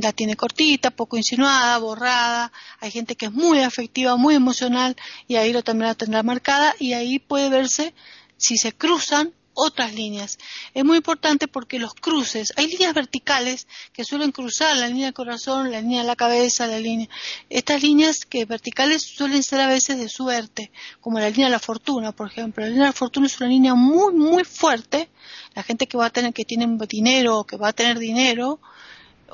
la 0.01 0.11
tiene 0.11 0.35
cortita, 0.35 0.89
poco 0.89 1.17
insinuada, 1.17 1.77
borrada, 1.77 2.51
hay 2.79 2.89
gente 2.89 3.15
que 3.15 3.27
es 3.27 3.31
muy 3.31 3.59
afectiva, 3.59 4.15
muy 4.15 4.33
emocional 4.33 4.95
y 5.27 5.35
ahí 5.35 5.53
lo 5.53 5.61
también 5.61 5.89
la 5.89 5.95
tendrá 5.95 6.23
marcada 6.23 6.73
y 6.79 6.93
ahí 6.93 7.19
puede 7.19 7.49
verse 7.49 7.93
si 8.37 8.57
se 8.57 8.71
cruzan 8.73 9.33
otras 9.53 9.93
líneas. 9.93 10.37
Es 10.73 10.83
muy 10.83 10.97
importante 10.97 11.47
porque 11.47 11.79
los 11.79 11.93
cruces, 11.93 12.53
hay 12.55 12.67
líneas 12.67 12.93
verticales 12.93 13.67
que 13.91 14.03
suelen 14.03 14.31
cruzar 14.31 14.75
la 14.77 14.87
línea 14.87 15.05
del 15.05 15.13
corazón, 15.13 15.71
la 15.71 15.81
línea 15.81 16.01
de 16.01 16.07
la 16.07 16.15
cabeza, 16.15 16.67
la 16.67 16.79
línea. 16.79 17.07
Estas 17.49 17.83
líneas 17.83 18.25
que 18.25 18.45
verticales 18.45 19.03
suelen 19.03 19.43
ser 19.43 19.61
a 19.61 19.67
veces 19.67 19.97
de 19.97 20.09
suerte, 20.09 20.71
como 21.01 21.19
la 21.19 21.29
línea 21.29 21.47
de 21.47 21.51
la 21.51 21.59
fortuna, 21.59 22.11
por 22.11 22.27
ejemplo. 22.27 22.63
La 22.63 22.69
línea 22.69 22.85
de 22.85 22.89
la 22.89 22.93
fortuna 22.93 23.27
es 23.27 23.39
una 23.39 23.49
línea 23.49 23.75
muy, 23.75 24.13
muy 24.13 24.43
fuerte. 24.43 25.09
La 25.55 25.63
gente 25.63 25.87
que 25.87 25.97
va 25.97 26.07
a 26.07 26.09
tener, 26.09 26.33
que 26.33 26.45
tiene 26.45 26.67
dinero, 26.87 27.39
o 27.39 27.43
que 27.45 27.57
va 27.57 27.69
a 27.69 27.73
tener 27.73 27.99
dinero, 27.99 28.59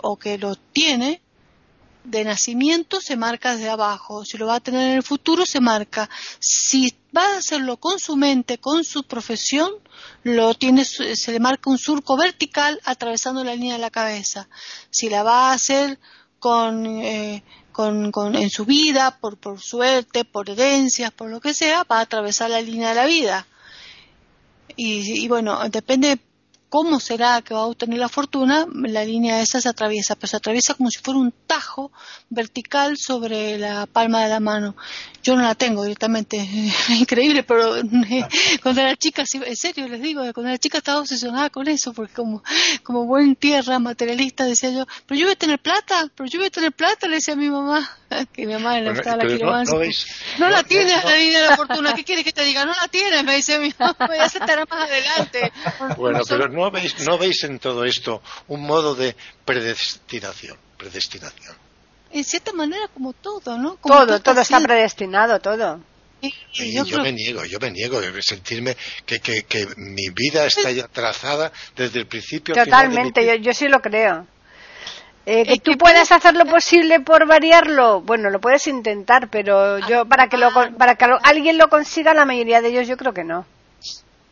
o 0.02 0.18
que 0.18 0.38
lo 0.38 0.56
tiene, 0.56 1.22
de 2.04 2.24
nacimiento 2.24 3.02
se 3.02 3.18
marca 3.18 3.56
desde 3.56 3.70
abajo, 3.70 4.26
si 4.26 4.38
lo 4.38 4.48
va 4.48 4.56
a 4.56 4.60
tener 4.60 4.90
en 4.90 4.96
el 4.98 5.04
futuro 5.04 5.46
se 5.46 5.60
marca, 5.60 6.10
si 6.40 6.96
va 7.16 7.34
a 7.34 7.38
hacerlo 7.38 7.78
con 7.78 8.00
su 8.00 8.16
mente, 8.16 8.58
con 8.58 8.84
su 8.84 9.04
profesión, 9.04 9.72
lo 10.24 10.54
tiene, 10.54 10.86
se 10.86 11.32
le 11.32 11.40
marca 11.40 11.70
un 11.70 11.78
surco 11.78 12.18
vertical 12.18 12.80
atravesando 12.86 13.44
la 13.44 13.56
línea 13.56 13.74
de 13.74 13.80
la 13.80 13.90
cabeza. 13.90 14.48
Si 14.90 15.10
la 15.10 15.24
va 15.24 15.50
a 15.50 15.54
hacer 15.54 16.00
con, 16.40 16.86
eh, 16.86 17.44
en 17.78 18.50
su 18.50 18.66
vida, 18.66 19.18
por, 19.20 19.38
por 19.38 19.60
suerte, 19.60 20.26
por 20.26 20.50
herencias, 20.50 21.12
por 21.12 21.30
lo 21.30 21.40
que 21.40 21.54
sea, 21.54 21.84
va 21.84 22.00
a 22.00 22.02
atravesar 22.02 22.50
la 22.50 22.62
línea 22.62 22.90
de 22.90 22.96
la 22.96 23.06
vida. 23.06 23.48
Y, 24.76 25.24
y 25.24 25.28
bueno, 25.28 25.60
depende 25.70 26.20
cómo 26.70 27.00
será 27.00 27.42
que 27.42 27.54
va 27.54 27.62
a 27.62 27.66
obtener 27.66 28.00
la 28.00 28.10
fortuna, 28.10 28.68
la 28.74 29.04
línea 29.04 29.42
esa 29.42 29.60
se 29.60 29.68
atraviesa, 29.68 30.16
pero 30.16 30.28
se 30.28 30.38
atraviesa 30.38 30.76
como 30.76 30.90
si 30.92 31.00
fuera 31.00 31.20
un 31.20 31.34
tajo 31.48 31.92
vertical 32.30 32.98
sobre 32.98 33.58
la 33.58 33.88
palma 33.88 34.24
de 34.24 34.30
la 34.30 34.40
mano. 34.40 34.76
Yo 35.24 35.36
no 35.36 35.42
la 35.42 35.56
tengo 35.56 35.84
directamente, 35.84 36.38
es 36.38 36.90
increíble, 37.02 37.44
pero 37.44 37.74
cuando 38.64 38.82
era 38.82 38.96
chica, 38.96 39.24
en 39.34 39.56
serio 39.56 39.88
les 39.88 40.02
digo, 40.02 40.22
cuando 40.34 40.50
era 40.50 40.58
chica 40.58 40.78
estaba 40.78 41.00
obsesionada 41.00 41.50
con 41.50 41.68
eso, 41.68 41.94
porque 41.94 42.14
como, 42.14 42.44
como 42.84 43.06
buen 43.06 43.36
tierra 43.36 43.80
materialista 43.80 44.46
decía 44.46 44.70
yo, 44.70 44.86
pero 45.08 45.20
yo 45.20 45.26
voy 45.26 45.34
a 45.34 45.38
tener 45.38 45.60
plata, 45.60 46.10
pero 46.16 46.30
yo 46.30 46.40
voy 46.40 46.48
a 46.48 46.52
tener 46.52 46.72
plata, 46.72 47.08
le 47.08 47.16
decía 47.16 47.34
a 47.34 47.38
mi 47.38 47.50
mamá. 47.50 47.99
que 48.34 48.46
mi 48.46 48.54
mamá 48.54 48.80
le 48.80 48.92
gustaba 48.92 49.24
la 49.24 49.28
quiromancia. 49.28 49.78
No, 50.38 50.50
la 50.50 50.64
tiene 50.64 50.92
la 50.92 51.16
línea 51.16 51.42
de 51.42 51.48
la 51.48 51.58
fortuna. 51.58 51.94
¿Qué 51.94 52.04
quieres 52.04 52.24
que 52.24 52.32
te 52.32 52.44
diga? 52.44 52.66
No 52.66 52.74
la 52.74 52.88
tiene, 52.88 53.24
me 53.24 53.36
dice 53.36 53.60
mi 53.60 53.74
mamá. 53.80 54.16
Ya 54.16 54.30
se 54.30 54.40
estará 54.40 54.66
más 54.66 54.90
adelante. 54.90 55.52
Bueno, 55.98 56.20
pero 56.28 56.48
¿no 56.48 56.72
veis, 56.72 57.00
¿no 57.06 57.18
veis 57.18 57.44
en 57.44 57.60
todo 57.60 57.86
esto 57.86 58.22
un 58.48 58.62
modo 58.62 58.96
de 58.96 59.16
predestinación? 59.46 60.58
Predestinación. 60.78 61.56
En 62.12 62.24
cierta 62.24 62.54
manera, 62.54 62.88
como 62.94 63.14
todo, 63.14 63.58
¿no? 63.58 63.78
todo, 63.84 64.20
todo 64.20 64.42
está 64.42 64.60
predestinado, 64.60 65.40
todo 65.40 65.80
yo, 66.54 67.02
me 67.02 67.14
niego, 67.14 67.46
yo 67.46 67.60
me 67.60 67.72
niego 67.72 68.00
a 68.00 68.22
sentirme 68.22 68.76
que, 69.06 69.20
que, 69.20 69.44
que, 69.44 69.68
mi 69.78 70.10
vida 70.10 70.46
está 70.46 70.72
ya 70.72 70.88
trazada 70.88 71.52
desde 71.76 72.00
el 72.00 72.08
principio. 72.08 72.56
Totalmente, 72.56 73.26
yo, 73.26 73.36
yo 73.36 73.54
sí 73.54 73.68
lo 73.68 73.80
creo. 73.80 74.28
Eh, 75.32 75.46
que 75.46 75.60
tú 75.60 75.78
puedas 75.78 76.12
hacer 76.12 76.34
lo 76.34 76.46
posible 76.48 77.02
por 77.02 77.28
variarlo, 77.28 78.02
bueno, 78.02 78.32
lo 78.32 78.42
puedes 78.42 78.66
intentar, 78.66 79.30
pero 79.30 79.78
yo 79.88 80.08
para 80.08 80.28
que 80.28 80.38
lo, 80.38 80.50
para 80.76 80.96
que 80.96 81.06
alguien 81.22 81.60
lo 81.60 81.70
consiga, 81.70 82.16
la 82.16 82.26
mayoría 82.26 82.62
de 82.62 82.70
ellos 82.70 82.88
yo 82.88 82.98
creo 82.98 83.14
que 83.14 83.24
no. 83.24 83.46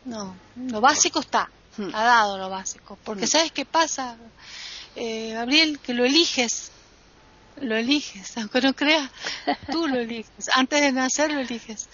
No, 0.04 0.34
lo 0.56 0.80
básico 0.80 1.20
está, 1.20 1.50
hmm. 1.76 1.94
ha 1.94 2.02
dado 2.02 2.36
lo 2.36 2.50
básico, 2.50 2.98
porque 3.04 3.26
hmm. 3.26 3.28
sabes 3.28 3.52
qué 3.52 3.64
pasa, 3.64 4.16
eh, 4.96 5.34
Gabriel, 5.34 5.78
que 5.78 5.94
lo 5.94 6.04
eliges 6.04 6.72
lo 7.60 7.76
eliges, 7.76 8.36
aunque 8.36 8.60
no 8.60 8.74
creas, 8.74 9.08
tú 9.70 9.86
lo 9.86 9.96
eliges. 10.00 10.50
Antes 10.54 10.80
de 10.80 10.90
nacer 10.90 11.32
lo 11.32 11.40
eliges. 11.40 11.88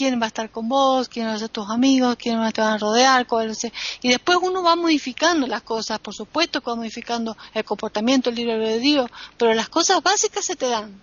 Quién 0.00 0.18
va 0.18 0.24
a 0.24 0.28
estar 0.28 0.48
con 0.48 0.66
vos, 0.66 1.10
quién 1.10 1.26
van 1.26 1.34
a 1.34 1.38
ser 1.38 1.50
tus 1.50 1.68
amigos, 1.68 2.16
quién 2.16 2.36
te 2.52 2.62
van 2.62 2.72
a 2.72 2.78
rodear, 2.78 3.26
cuál, 3.26 3.54
y 4.00 4.08
después 4.08 4.38
uno 4.40 4.62
va 4.62 4.74
modificando 4.74 5.46
las 5.46 5.60
cosas, 5.60 5.98
por 5.98 6.14
supuesto 6.14 6.62
que 6.62 6.70
va 6.70 6.76
modificando 6.76 7.36
el 7.52 7.64
comportamiento, 7.64 8.30
el 8.30 8.36
libre 8.36 8.58
de 8.58 8.78
Dios, 8.78 9.10
pero 9.36 9.52
las 9.52 9.68
cosas 9.68 10.02
básicas 10.02 10.42
se 10.42 10.56
te 10.56 10.70
dan 10.70 10.98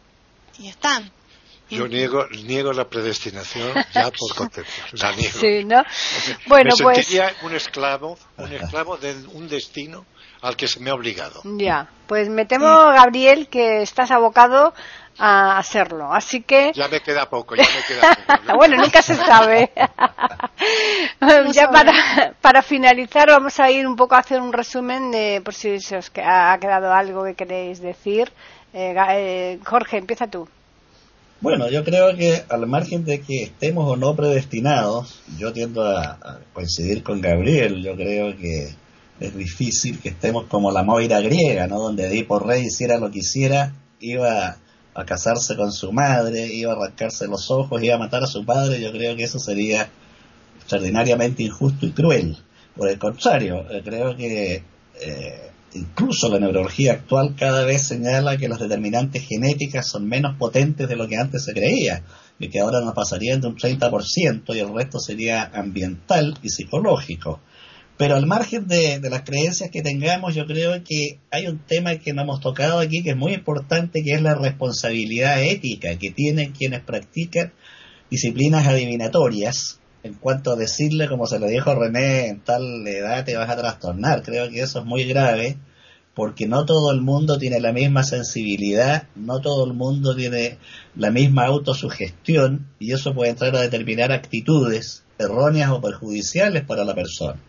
y 0.58 0.68
están. 0.68 1.12
Yo 1.70 1.88
niego, 1.88 2.26
niego 2.30 2.74
la 2.74 2.90
predestinación 2.90 3.72
ya 3.94 4.10
por 4.10 4.36
concepto. 4.36 4.72
La 4.94 5.12
niego. 5.12 5.40
Sí, 5.40 5.64
¿no? 5.64 5.84
Bueno, 6.48 6.72
Me 6.76 6.84
pues. 6.84 6.98
sentiría 7.06 7.36
un 7.44 7.54
esclavo, 7.54 8.18
un 8.38 8.52
esclavo 8.52 8.98
de 8.98 9.14
un 9.34 9.48
destino 9.48 10.08
al 10.42 10.56
que 10.56 10.68
se 10.68 10.80
me 10.80 10.90
ha 10.90 10.96
obligado. 10.96 11.42
Ya, 11.44 11.88
pues 12.08 12.30
me 12.30 12.46
temo, 12.46 12.66
Gabriel, 12.68 13.48
que 13.48 13.84
estás 13.84 14.10
abocado 14.10 14.74
a 15.18 15.58
hacerlo. 15.58 16.14
Así 16.14 16.42
que. 16.42 16.72
Ya 16.74 16.88
me 16.88 17.02
queda 17.02 17.30
poco, 17.30 17.56
ya 17.56 17.64
me 17.64 17.84
queda 17.88 18.38
poco. 18.46 18.58
bueno, 18.58 18.78
nunca 18.78 19.02
se 19.02 19.16
sabe. 19.16 19.72
ya 21.54 21.70
para, 21.70 22.34
para 22.42 22.62
finalizar, 22.62 23.28
vamos 23.28 23.60
a 23.60 23.70
ir 23.72 23.88
un 23.88 23.96
poco 23.96 24.16
a 24.16 24.20
hacer 24.20 24.42
un 24.42 24.54
resumen 24.54 25.12
de 25.12 25.42
por 25.44 25.54
si 25.54 25.80
se 25.80 25.98
os 25.98 26.12
ha 26.24 26.58
quedado 26.60 26.94
algo 26.94 27.24
que 27.24 27.36
queréis 27.36 27.82
decir. 27.82 28.32
Eh, 28.74 28.96
eh, 29.10 29.60
Jorge, 29.66 29.98
empieza 29.98 30.28
tú. 30.28 30.48
Bueno, 31.40 31.70
yo 31.70 31.84
creo 31.84 32.16
que 32.16 32.44
al 32.50 32.66
margen 32.66 33.06
de 33.06 33.22
que 33.22 33.44
estemos 33.44 33.88
o 33.88 33.96
no 33.96 34.16
predestinados, 34.16 35.22
yo 35.38 35.54
tiendo 35.54 35.86
a 35.86 36.40
coincidir 36.54 37.04
con 37.04 37.22
Gabriel. 37.22 37.84
Yo 37.84 37.96
creo 37.96 38.36
que 38.36 38.76
es 39.20 39.36
difícil 39.36 40.00
que 40.00 40.10
estemos 40.10 40.46
como 40.46 40.72
la 40.72 40.84
Moira 40.84 41.22
griega, 41.22 41.68
¿no? 41.68 41.80
Donde 41.80 42.08
Edipo 42.08 42.40
Rey 42.40 42.66
hiciera 42.66 42.98
lo 42.98 43.12
que 43.12 43.20
hiciera, 43.20 43.74
iba 44.00 44.58
a 44.98 45.06
casarse 45.06 45.56
con 45.56 45.72
su 45.72 45.92
madre, 45.92 46.48
iba 46.48 46.74
a 46.74 46.76
arrancarse 46.76 47.28
los 47.28 47.52
ojos, 47.52 47.84
iba 47.84 47.96
a 47.96 48.00
matar 48.00 48.24
a 48.24 48.28
su 48.28 48.44
padre, 48.44 48.82
yo 48.82 48.92
creo 48.92 49.16
que 49.16 49.24
eso 49.26 49.38
sería 49.38 49.88
extraordinariamente 50.58 51.44
injusto 51.44 51.86
y 51.86 51.92
cruel. 51.92 52.36
Por 52.76 52.90
el 52.90 52.98
contrario, 52.98 53.64
eh, 53.70 53.84
creo 53.86 54.18
que 54.18 54.64
eh, 55.00 55.52
incluso 55.76 56.30
la 56.30 56.40
neurología 56.40 56.94
actual 56.94 57.36
cada 57.38 57.64
vez 57.64 57.84
señala 57.84 58.38
que 58.38 58.50
los 58.50 58.60
determinantes 58.60 59.24
genéticas 59.24 59.88
son 59.88 60.10
menos 60.10 60.36
potentes 60.36 60.90
de 60.90 60.96
lo 60.96 61.08
que 61.08 61.18
antes 61.18 61.46
se 61.46 61.54
creía, 61.54 62.02
y 62.40 62.50
que 62.50 62.60
ahora 62.60 62.82
nos 62.82 62.96
pasarían 62.96 63.40
de 63.40 63.50
un 63.50 63.56
30% 63.56 64.56
y 64.56 64.60
el 64.60 64.74
resto 64.74 65.00
sería 65.00 65.44
ambiental 65.54 66.40
y 66.42 66.50
psicológico. 66.50 67.40
Pero 67.98 68.16
al 68.16 68.28
margen 68.28 68.68
de, 68.68 69.00
las 69.10 69.24
creencias 69.24 69.72
que 69.72 69.82
tengamos, 69.82 70.36
yo 70.36 70.46
creo 70.46 70.84
que 70.84 71.20
hay 71.32 71.48
un 71.48 71.58
tema 71.58 71.96
que 71.96 72.14
no 72.14 72.22
hemos 72.22 72.40
tocado 72.40 72.80
aquí 72.80 73.02
que 73.02 73.12
es 73.12 73.18
muy 73.18 73.34
importante, 73.34 74.04
que 74.04 74.14
es 74.14 74.22
la 74.22 74.36
responsabilidad 74.36 75.42
ética 75.42 75.98
que 75.98 76.12
tienen 76.12 76.52
quienes 76.52 76.82
practican 76.82 77.54
disciplinas 78.12 78.68
adivinatorias 78.68 79.80
en 80.04 80.14
cuanto 80.14 80.52
a 80.52 80.56
decirle, 80.56 81.08
como 81.08 81.26
se 81.26 81.40
lo 81.40 81.48
dijo 81.48 81.74
René, 81.74 82.28
en 82.28 82.40
tal 82.42 82.88
edad 82.88 83.26
te 83.26 83.36
vas 83.36 83.50
a 83.50 83.58
trastornar. 83.58 84.22
Creo 84.22 84.50
que 84.50 84.62
eso 84.62 84.80
es 84.80 84.86
muy 84.86 85.04
grave 85.06 85.58
porque 86.14 86.48
no 86.48 86.66
todo 86.66 86.92
el 86.92 87.02
mundo 87.02 87.40
tiene 87.40 87.60
la 87.60 87.74
misma 87.74 88.04
sensibilidad, 88.04 89.08
no 89.16 89.40
todo 89.42 89.66
el 89.66 89.74
mundo 89.74 90.16
tiene 90.16 90.58
la 90.96 91.10
misma 91.10 91.46
autosugestión 91.46 92.68
y 92.80 92.94
eso 92.94 93.14
puede 93.14 93.32
entrar 93.32 93.56
a 93.56 93.62
determinar 93.62 94.12
actitudes 94.12 95.04
erróneas 95.18 95.72
o 95.72 95.82
perjudiciales 95.82 96.64
para 96.64 96.86
la 96.86 96.96
persona. 96.96 97.40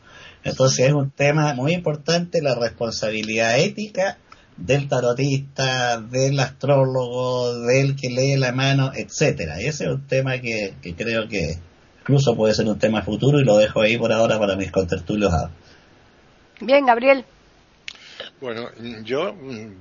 Entonces 0.48 0.86
es 0.86 0.92
un 0.92 1.10
tema 1.10 1.54
muy 1.54 1.72
importante 1.72 2.42
la 2.42 2.54
responsabilidad 2.54 3.58
ética 3.58 4.18
del 4.56 4.88
tarotista, 4.88 6.00
del 6.00 6.38
astrólogo, 6.40 7.60
del 7.60 7.94
que 7.96 8.10
lee 8.10 8.36
la 8.36 8.52
mano, 8.52 8.92
etcétera. 8.94 9.60
Ese 9.60 9.84
es 9.84 9.90
un 9.90 10.06
tema 10.06 10.40
que, 10.40 10.74
creo 10.96 11.28
que 11.28 11.58
incluso 12.00 12.34
puede 12.34 12.54
ser 12.54 12.66
un 12.66 12.78
tema 12.78 13.02
futuro 13.02 13.40
y 13.40 13.44
lo 13.44 13.56
dejo 13.56 13.80
ahí 13.80 13.96
por 13.96 14.12
ahora 14.12 14.38
para 14.38 14.56
mis 14.56 14.72
contertulios. 14.72 15.32
Bien, 16.60 16.84
Gabriel. 16.84 17.24
Bueno, 18.40 18.68
yo 19.04 19.34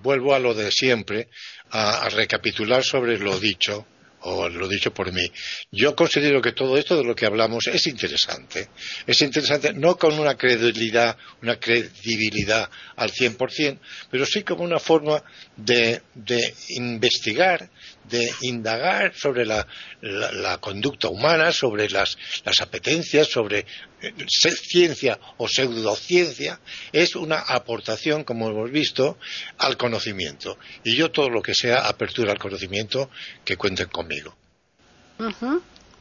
vuelvo 0.03 0.34
a 0.34 0.39
lo 0.39 0.53
de 0.53 0.72
siempre, 0.72 1.28
a 1.72 2.07
recapitular 2.09 2.84
sobre 2.84 3.18
lo 3.18 3.39
dicho 3.39 3.86
o 4.22 4.49
lo 4.49 4.68
dicho 4.68 4.93
por 4.93 5.11
mí. 5.11 5.32
Yo 5.72 5.95
considero 5.95 6.41
que 6.41 6.51
todo 6.51 6.78
esto 6.78 6.97
de 6.97 7.03
lo 7.03 7.15
que 7.15 7.26
hablamos 7.26 7.68
es 7.68 7.86
interesante. 7.88 8.70
Es 9.05 9.22
interesante 9.22 9.74
no 9.74 9.97
con 9.97 10.18
una 10.18 10.36
credibilidad, 10.36 11.18
una 11.41 11.59
credibilidad 11.59 12.70
al 12.95 13.11
100%, 13.11 13.80
pero 14.09 14.26
sí 14.26 14.43
como 14.43 14.63
una 14.63 14.80
forma 14.80 15.24
de, 15.55 16.01
de 16.15 16.53
investigar, 16.70 17.70
de 18.09 18.30
indagar 18.41 19.13
sobre 19.15 19.45
la, 19.45 19.68
conducta 20.59 21.09
humana, 21.09 21.51
sobre 21.51 21.89
las, 21.89 22.18
apetencias, 22.61 23.28
sobre 23.28 23.65
ciencia 24.28 25.20
o 25.38 25.48
pseudociencia, 25.48 26.60
es 26.91 27.16
una 27.16 27.39
aportación, 27.39 28.24
como 28.24 28.50
hemos 28.50 28.72
visto, 28.72 29.18
al 29.58 29.78
conocimiento. 29.78 30.58
Y 30.84 30.95
yo 30.95 31.12
todo 31.12 31.30
lo 31.30 31.41
que 31.41 31.54
sea 31.54 31.88
apertura 31.88 32.32
al 32.32 32.39
conocimiento, 32.39 33.10
que 33.43 33.58
cuenten 33.58 33.88
conmigo. 33.88 34.36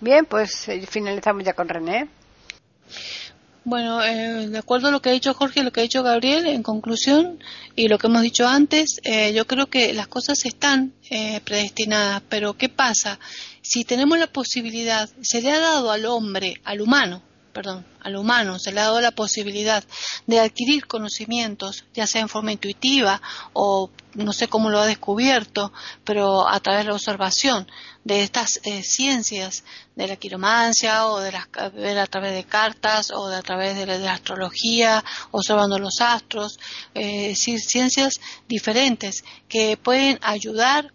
Bien, 0.00 0.26
pues 0.26 0.68
eh, 0.68 0.86
finalizamos 0.86 1.44
ya 1.44 1.54
con 1.54 1.68
René. 1.68 2.08
Bueno, 3.68 4.00
eh, 4.00 4.46
de 4.46 4.58
acuerdo 4.58 4.86
a 4.86 4.90
lo 4.92 5.02
que 5.02 5.08
ha 5.08 5.12
dicho 5.12 5.34
Jorge 5.34 5.58
y 5.58 5.62
lo 5.64 5.72
que 5.72 5.80
ha 5.80 5.82
dicho 5.82 6.04
Gabriel, 6.04 6.46
en 6.46 6.62
conclusión, 6.62 7.42
y 7.74 7.88
lo 7.88 7.98
que 7.98 8.06
hemos 8.06 8.22
dicho 8.22 8.46
antes, 8.46 9.00
eh, 9.02 9.32
yo 9.32 9.44
creo 9.48 9.66
que 9.66 9.92
las 9.92 10.06
cosas 10.06 10.44
están 10.44 10.92
eh, 11.10 11.40
predestinadas, 11.40 12.22
pero 12.28 12.56
¿qué 12.56 12.68
pasa? 12.68 13.18
Si 13.62 13.84
tenemos 13.84 14.20
la 14.20 14.28
posibilidad, 14.28 15.10
se 15.20 15.42
le 15.42 15.50
ha 15.50 15.58
dado 15.58 15.90
al 15.90 16.06
hombre, 16.06 16.60
al 16.62 16.80
humano, 16.80 17.22
perdón, 17.56 17.86
al 18.02 18.16
humano 18.16 18.58
se 18.58 18.70
le 18.70 18.80
ha 18.80 18.84
dado 18.84 19.00
la 19.00 19.12
posibilidad 19.12 19.82
de 20.26 20.40
adquirir 20.40 20.86
conocimientos, 20.86 21.86
ya 21.94 22.06
sea 22.06 22.20
en 22.20 22.28
forma 22.28 22.52
intuitiva 22.52 23.22
o 23.54 23.88
no 24.12 24.34
sé 24.34 24.46
cómo 24.46 24.68
lo 24.68 24.78
ha 24.78 24.84
descubierto, 24.84 25.72
pero 26.04 26.46
a 26.46 26.60
través 26.60 26.84
de 26.84 26.90
la 26.90 26.96
observación 26.96 27.66
de 28.04 28.22
estas 28.22 28.60
eh, 28.64 28.82
ciencias 28.82 29.64
de 29.94 30.06
la 30.06 30.16
quiromancia 30.16 31.06
o 31.06 31.18
de, 31.20 31.32
las, 31.32 31.46
a 31.46 32.06
través 32.08 32.34
de 32.34 32.44
cartas 32.44 33.10
o 33.10 33.28
de 33.28 33.36
a 33.36 33.42
través 33.42 33.74
de 33.74 33.86
la, 33.86 34.12
astrología, 34.12 35.02
observando 35.30 35.78
los 35.78 36.02
astros, 36.02 36.58
eh, 36.92 37.34
ciencias 37.34 38.20
diferentes 38.46 39.24
que 39.48 39.78
pueden 39.78 40.18
ayudar 40.20 40.92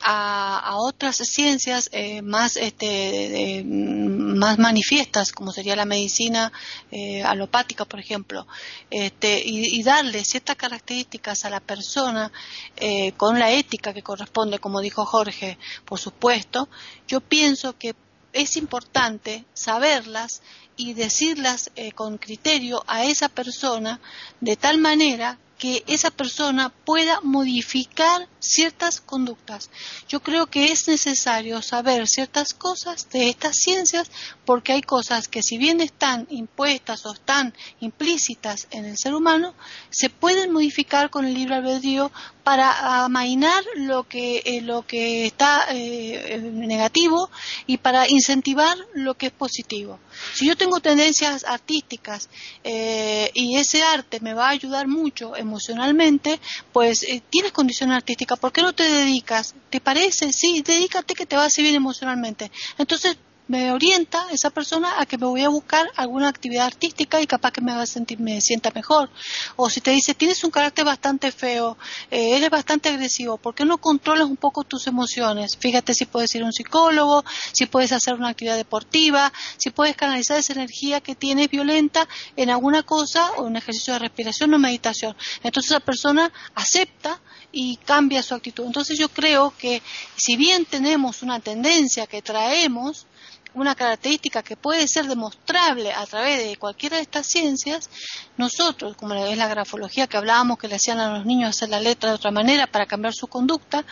a, 0.00 0.76
otras 0.76 1.16
ciencias 1.16 1.88
eh, 1.92 2.22
más, 2.22 2.56
este, 2.56 3.62
más 3.64 4.58
manifiestas, 4.58 5.32
como 5.32 5.52
sería 5.52 5.76
la 5.76 5.84
medicina 5.84 6.52
eh, 6.90 7.22
alopática, 7.22 7.84
por 7.84 8.00
ejemplo, 8.00 8.46
este, 8.90 9.42
y, 9.44 9.82
darle 9.82 10.24
ciertas 10.24 10.56
características 10.56 11.44
a 11.44 11.50
la 11.50 11.60
persona 11.60 12.32
eh, 12.76 13.12
con 13.12 13.38
la 13.38 13.50
ética 13.50 13.92
que 13.92 14.02
corresponde, 14.02 14.58
como 14.58 14.80
dijo 14.80 15.04
Jorge, 15.04 15.58
por 15.84 15.98
supuesto, 15.98 16.68
yo 17.06 17.20
pienso 17.20 17.76
que 17.76 17.94
es 18.32 18.56
importante 18.56 19.44
saberlas 19.52 20.42
y 20.76 20.94
decirlas 20.94 21.70
con 21.94 22.18
criterio 22.18 22.82
a 22.88 23.04
esa 23.04 23.28
persona 23.28 24.00
de 24.40 24.56
tal 24.56 24.78
manera 24.78 25.38
que 25.64 25.82
esa 25.86 26.10
persona 26.10 26.68
pueda 26.68 27.22
modificar 27.22 28.28
ciertas 28.38 29.00
conductas. 29.00 29.70
Yo 30.10 30.20
creo 30.20 30.44
que 30.44 30.70
es 30.70 30.86
necesario 30.88 31.62
saber 31.62 32.06
ciertas 32.06 32.52
cosas 32.52 33.08
de 33.08 33.30
estas 33.30 33.56
ciencias 33.56 34.10
porque 34.44 34.74
hay 34.74 34.82
cosas 34.82 35.26
que 35.26 35.42
si 35.42 35.56
bien 35.56 35.80
están 35.80 36.26
impuestas 36.28 37.06
o 37.06 37.14
están 37.14 37.54
implícitas 37.80 38.68
en 38.72 38.84
el 38.84 38.98
ser 38.98 39.14
humano, 39.14 39.54
se 39.88 40.10
pueden 40.10 40.52
modificar 40.52 41.08
con 41.08 41.24
el 41.24 41.32
libre 41.32 41.54
albedrío 41.54 42.12
para 42.44 43.02
amainar 43.04 43.64
lo 43.74 44.06
que, 44.06 44.42
eh, 44.44 44.60
lo 44.60 44.86
que 44.86 45.24
está 45.24 45.64
eh, 45.70 46.38
negativo 46.52 47.30
y 47.66 47.78
para 47.78 48.06
incentivar 48.06 48.76
lo 48.92 49.14
que 49.14 49.26
es 49.26 49.32
positivo. 49.32 49.98
Si 50.34 50.46
yo 50.46 50.54
tengo 50.54 50.80
tendencias 50.80 51.44
artísticas 51.44 52.28
eh, 52.62 53.30
y 53.32 53.56
ese 53.56 53.82
arte 53.82 54.20
me 54.20 54.34
va 54.34 54.48
a 54.48 54.50
ayudar 54.50 54.88
mucho 54.88 55.34
emocionalmente, 55.54 56.40
pues 56.72 57.06
tienes 57.30 57.52
condición 57.52 57.92
artística, 57.92 58.34
¿por 58.34 58.52
qué 58.52 58.62
no 58.62 58.72
te 58.72 58.82
dedicas? 58.82 59.54
¿Te 59.70 59.80
parece? 59.80 60.32
Sí, 60.32 60.62
dedícate 60.66 61.14
que 61.14 61.26
te 61.26 61.36
va 61.36 61.44
a 61.44 61.50
bien 61.62 61.76
emocionalmente. 61.76 62.50
Entonces, 62.76 63.16
me 63.46 63.72
orienta 63.72 64.26
esa 64.30 64.50
persona 64.50 65.00
a 65.00 65.06
que 65.06 65.18
me 65.18 65.26
voy 65.26 65.42
a 65.42 65.48
buscar 65.48 65.90
alguna 65.96 66.28
actividad 66.28 66.66
artística 66.66 67.20
y 67.20 67.26
capaz 67.26 67.52
que 67.52 67.60
me 67.60 67.74
sentir, 67.86 68.18
me 68.18 68.40
sienta 68.40 68.70
mejor. 68.74 69.10
O 69.56 69.68
si 69.68 69.80
te 69.80 69.90
dice, 69.90 70.14
tienes 70.14 70.42
un 70.44 70.50
carácter 70.50 70.84
bastante 70.84 71.30
feo, 71.30 71.76
eh, 72.10 72.36
eres 72.36 72.50
bastante 72.50 72.88
agresivo, 72.88 73.36
¿por 73.36 73.54
qué 73.54 73.64
no 73.64 73.78
controlas 73.78 74.26
un 74.26 74.36
poco 74.36 74.64
tus 74.64 74.86
emociones? 74.86 75.56
Fíjate 75.56 75.92
si 75.92 76.06
puedes 76.06 76.34
ir 76.34 76.42
a 76.42 76.46
un 76.46 76.52
psicólogo, 76.52 77.24
si 77.52 77.66
puedes 77.66 77.92
hacer 77.92 78.14
una 78.14 78.28
actividad 78.28 78.56
deportiva, 78.56 79.32
si 79.58 79.70
puedes 79.70 79.96
canalizar 79.96 80.38
esa 80.38 80.54
energía 80.54 81.00
que 81.00 81.14
tienes 81.14 81.50
violenta 81.50 82.08
en 82.36 82.50
alguna 82.50 82.82
cosa 82.82 83.32
o 83.32 83.42
un 83.42 83.56
ejercicio 83.56 83.92
de 83.94 83.98
respiración 83.98 84.54
o 84.54 84.58
meditación. 84.58 85.16
Entonces 85.42 85.72
la 85.72 85.80
persona 85.80 86.32
acepta 86.54 87.20
y 87.52 87.76
cambia 87.76 88.22
su 88.22 88.34
actitud. 88.34 88.66
Entonces 88.66 88.98
yo 88.98 89.08
creo 89.08 89.52
que 89.56 89.82
si 90.16 90.36
bien 90.36 90.64
tenemos 90.64 91.22
una 91.22 91.40
tendencia 91.40 92.06
que 92.06 92.22
traemos, 92.22 93.06
una 93.54 93.74
característica 93.74 94.42
que 94.42 94.56
puede 94.56 94.88
ser 94.88 95.06
demostrable 95.06 95.92
a 95.92 96.04
través 96.06 96.44
de 96.44 96.56
cualquiera 96.56 96.96
de 96.96 97.02
estas 97.02 97.26
ciencias, 97.26 97.88
nosotros, 98.36 98.96
como 98.96 99.14
es 99.14 99.38
la 99.38 99.46
grafología 99.46 100.06
que 100.06 100.16
hablábamos, 100.16 100.58
que 100.58 100.68
le 100.68 100.76
hacían 100.76 100.98
a 100.98 101.16
los 101.16 101.24
niños 101.24 101.50
hacer 101.50 101.68
la 101.68 101.80
letra 101.80 102.10
de 102.10 102.16
otra 102.16 102.30
manera 102.30 102.66
para 102.66 102.86
cambiar 102.86 103.14
su 103.14 103.28
conducta, 103.28 103.84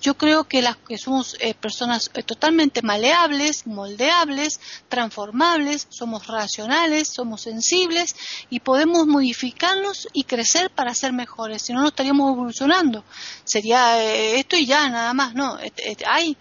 yo 0.00 0.16
creo 0.16 0.44
que, 0.44 0.62
las, 0.62 0.76
que 0.76 0.98
somos 0.98 1.36
eh, 1.40 1.54
personas 1.54 2.10
eh, 2.14 2.22
totalmente 2.22 2.82
maleables, 2.82 3.66
moldeables, 3.66 4.60
transformables, 4.88 5.88
somos 5.90 6.26
racionales, 6.26 7.08
somos 7.08 7.42
sensibles 7.42 8.14
y 8.50 8.60
podemos 8.60 9.06
modificarnos 9.06 10.08
y 10.12 10.24
crecer 10.24 10.70
para 10.70 10.94
ser 10.94 11.12
mejores, 11.12 11.62
si 11.62 11.72
no, 11.72 11.80
no 11.80 11.88
estaríamos 11.88 12.32
evolucionando. 12.32 13.04
Sería 13.44 14.00
eh, 14.02 14.38
esto 14.38 14.56
y 14.56 14.66
ya, 14.66 14.88
nada 14.88 15.12
más, 15.12 15.34
no. 15.34 15.58
hay 16.06 16.36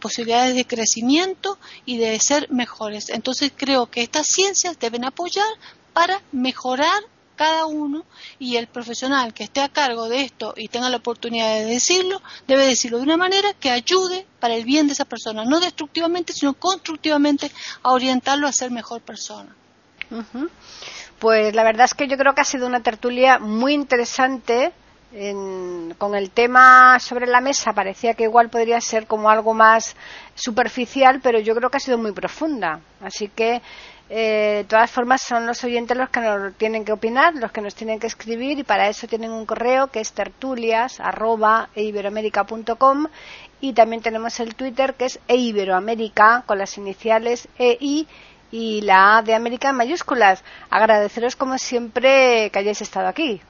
posibilidades 0.00 0.54
de 0.56 0.66
crecimiento 0.66 1.58
y 1.84 1.98
de 1.98 2.18
ser 2.20 2.50
mejores. 2.50 3.10
Entonces 3.10 3.52
creo 3.54 3.86
que 3.86 4.02
estas 4.02 4.26
ciencias 4.26 4.78
deben 4.78 5.04
apoyar 5.04 5.46
para 5.92 6.20
mejorar 6.32 7.02
cada 7.36 7.66
uno 7.66 8.04
y 8.38 8.56
el 8.56 8.66
profesional 8.66 9.34
que 9.34 9.44
esté 9.44 9.60
a 9.60 9.68
cargo 9.68 10.08
de 10.08 10.22
esto 10.22 10.54
y 10.56 10.68
tenga 10.68 10.90
la 10.90 10.96
oportunidad 10.96 11.54
de 11.54 11.66
decirlo, 11.66 12.20
debe 12.48 12.66
decirlo 12.66 12.98
de 12.98 13.04
una 13.04 13.16
manera 13.16 13.52
que 13.52 13.70
ayude 13.70 14.26
para 14.40 14.54
el 14.54 14.64
bien 14.64 14.86
de 14.86 14.94
esa 14.94 15.04
persona, 15.04 15.44
no 15.44 15.60
destructivamente, 15.60 16.32
sino 16.32 16.54
constructivamente 16.54 17.52
a 17.82 17.92
orientarlo 17.92 18.48
a 18.48 18.52
ser 18.52 18.70
mejor 18.70 19.02
persona. 19.02 19.54
Pues 21.18 21.54
la 21.54 21.62
verdad 21.62 21.84
es 21.84 21.94
que 21.94 22.08
yo 22.08 22.16
creo 22.16 22.34
que 22.34 22.40
ha 22.40 22.44
sido 22.44 22.66
una 22.66 22.82
tertulia 22.82 23.38
muy 23.38 23.74
interesante 23.74 24.72
con 25.98 26.14
el 26.14 26.30
tema 26.30 26.98
sobre 26.98 27.26
la 27.26 27.40
mesa 27.40 27.72
parecía 27.72 28.12
que 28.14 28.24
igual 28.24 28.50
podría 28.50 28.80
ser 28.80 29.06
como 29.06 29.30
algo 29.30 29.54
más 29.54 29.96
superficial, 30.34 31.20
pero 31.22 31.38
yo 31.40 31.54
creo 31.54 31.70
que 31.70 31.78
ha 31.78 31.80
sido 31.80 31.96
muy 31.96 32.12
profunda. 32.12 32.80
Así 33.00 33.28
que, 33.28 33.62
eh, 34.10 34.56
de 34.58 34.64
todas 34.64 34.90
formas, 34.90 35.22
son 35.22 35.46
los 35.46 35.64
oyentes 35.64 35.96
los 35.96 36.10
que 36.10 36.20
nos 36.20 36.52
tienen 36.54 36.84
que 36.84 36.92
opinar, 36.92 37.34
los 37.34 37.50
que 37.52 37.62
nos 37.62 37.74
tienen 37.74 37.98
que 37.98 38.08
escribir, 38.08 38.58
y 38.58 38.64
para 38.64 38.88
eso 38.88 39.06
tienen 39.06 39.30
un 39.30 39.46
correo 39.46 39.86
que 39.86 40.00
es 40.00 40.12
tertulias.iberoamerica.com 40.12 43.06
y 43.60 43.72
también 43.72 44.02
tenemos 44.02 44.38
el 44.40 44.54
Twitter 44.54 44.94
que 44.94 45.06
es 45.06 45.18
eiberoamerica 45.28 46.42
con 46.46 46.58
las 46.58 46.76
iniciales 46.76 47.48
EI 47.58 48.06
y 48.50 48.82
la 48.82 49.18
A 49.18 49.22
de 49.22 49.34
América 49.34 49.70
en 49.70 49.76
mayúsculas. 49.76 50.44
Agradeceros 50.68 51.36
como 51.36 51.56
siempre 51.58 52.50
que 52.50 52.58
hayáis 52.58 52.82
estado 52.82 53.08
aquí. 53.08 53.40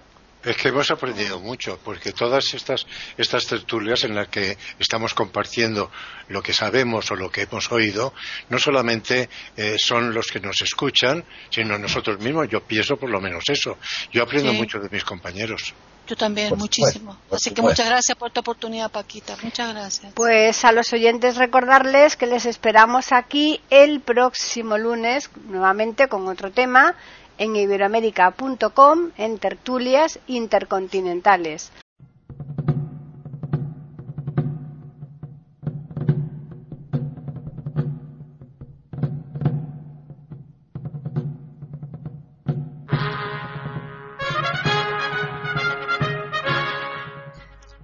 Es 0.47 0.57
que 0.57 0.69
hemos 0.69 0.89
aprendido 0.93 1.41
mucho, 1.41 1.77
porque 1.83 2.13
todas 2.13 2.55
estas, 2.55 2.87
estas 3.19 3.47
tertulias 3.47 4.05
en 4.05 4.15
las 4.15 4.29
que 4.29 4.57
estamos 4.79 5.13
compartiendo 5.13 5.91
lo 6.29 6.41
que 6.41 6.53
sabemos 6.53 7.11
o 7.11 7.17
lo 7.17 7.29
que 7.33 7.43
hemos 7.43 7.73
oído, 7.73 8.15
no 8.49 8.57
solamente 8.57 9.29
eh, 9.57 9.75
son 9.77 10.15
los 10.15 10.29
que 10.29 10.39
nos 10.39 10.63
escuchan, 10.63 11.25
sino 11.51 11.77
nosotros 11.77 12.21
mismos. 12.21 12.47
Yo 12.49 12.61
pienso 12.61 12.97
por 12.97 13.11
lo 13.11 13.21
menos 13.21 13.43
eso. 13.49 13.77
Yo 14.13 14.23
aprendo 14.23 14.53
mucho 14.53 14.79
de 14.79 14.89
mis 14.89 15.03
compañeros. 15.03 15.75
Yo 16.07 16.15
también, 16.15 16.57
muchísimo. 16.57 17.19
Así 17.33 17.51
que 17.51 17.61
muchas 17.61 17.89
gracias 17.89 18.17
por 18.17 18.31
tu 18.31 18.39
oportunidad, 18.39 18.89
Paquita. 18.93 19.37
Muchas 19.43 19.75
gracias. 19.75 20.13
Pues 20.15 20.65
a 20.65 20.71
los 20.71 20.93
oyentes 20.93 21.35
recordarles 21.35 22.15
que 22.15 22.27
les 22.27 22.47
esperamos 22.47 23.11
aquí 23.11 23.61
el 23.71 23.99
próximo 23.99 24.79
lunes, 24.79 25.29
nuevamente 25.49 26.07
con 26.07 26.29
otro 26.29 26.53
tema 26.53 26.95
en 27.39 27.57
iberoamérica.com 27.57 29.11
en 29.17 29.39
tertulias 29.39 30.19
intercontinentales. 30.27 31.73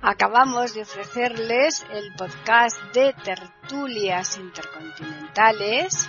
Acabamos 0.05 0.75
de 0.75 0.83
ofrecerles 0.83 1.85
el 1.93 2.15
podcast 2.17 2.77
de 2.93 3.13
tertulias 3.25 4.37
intercontinentales 4.37 6.09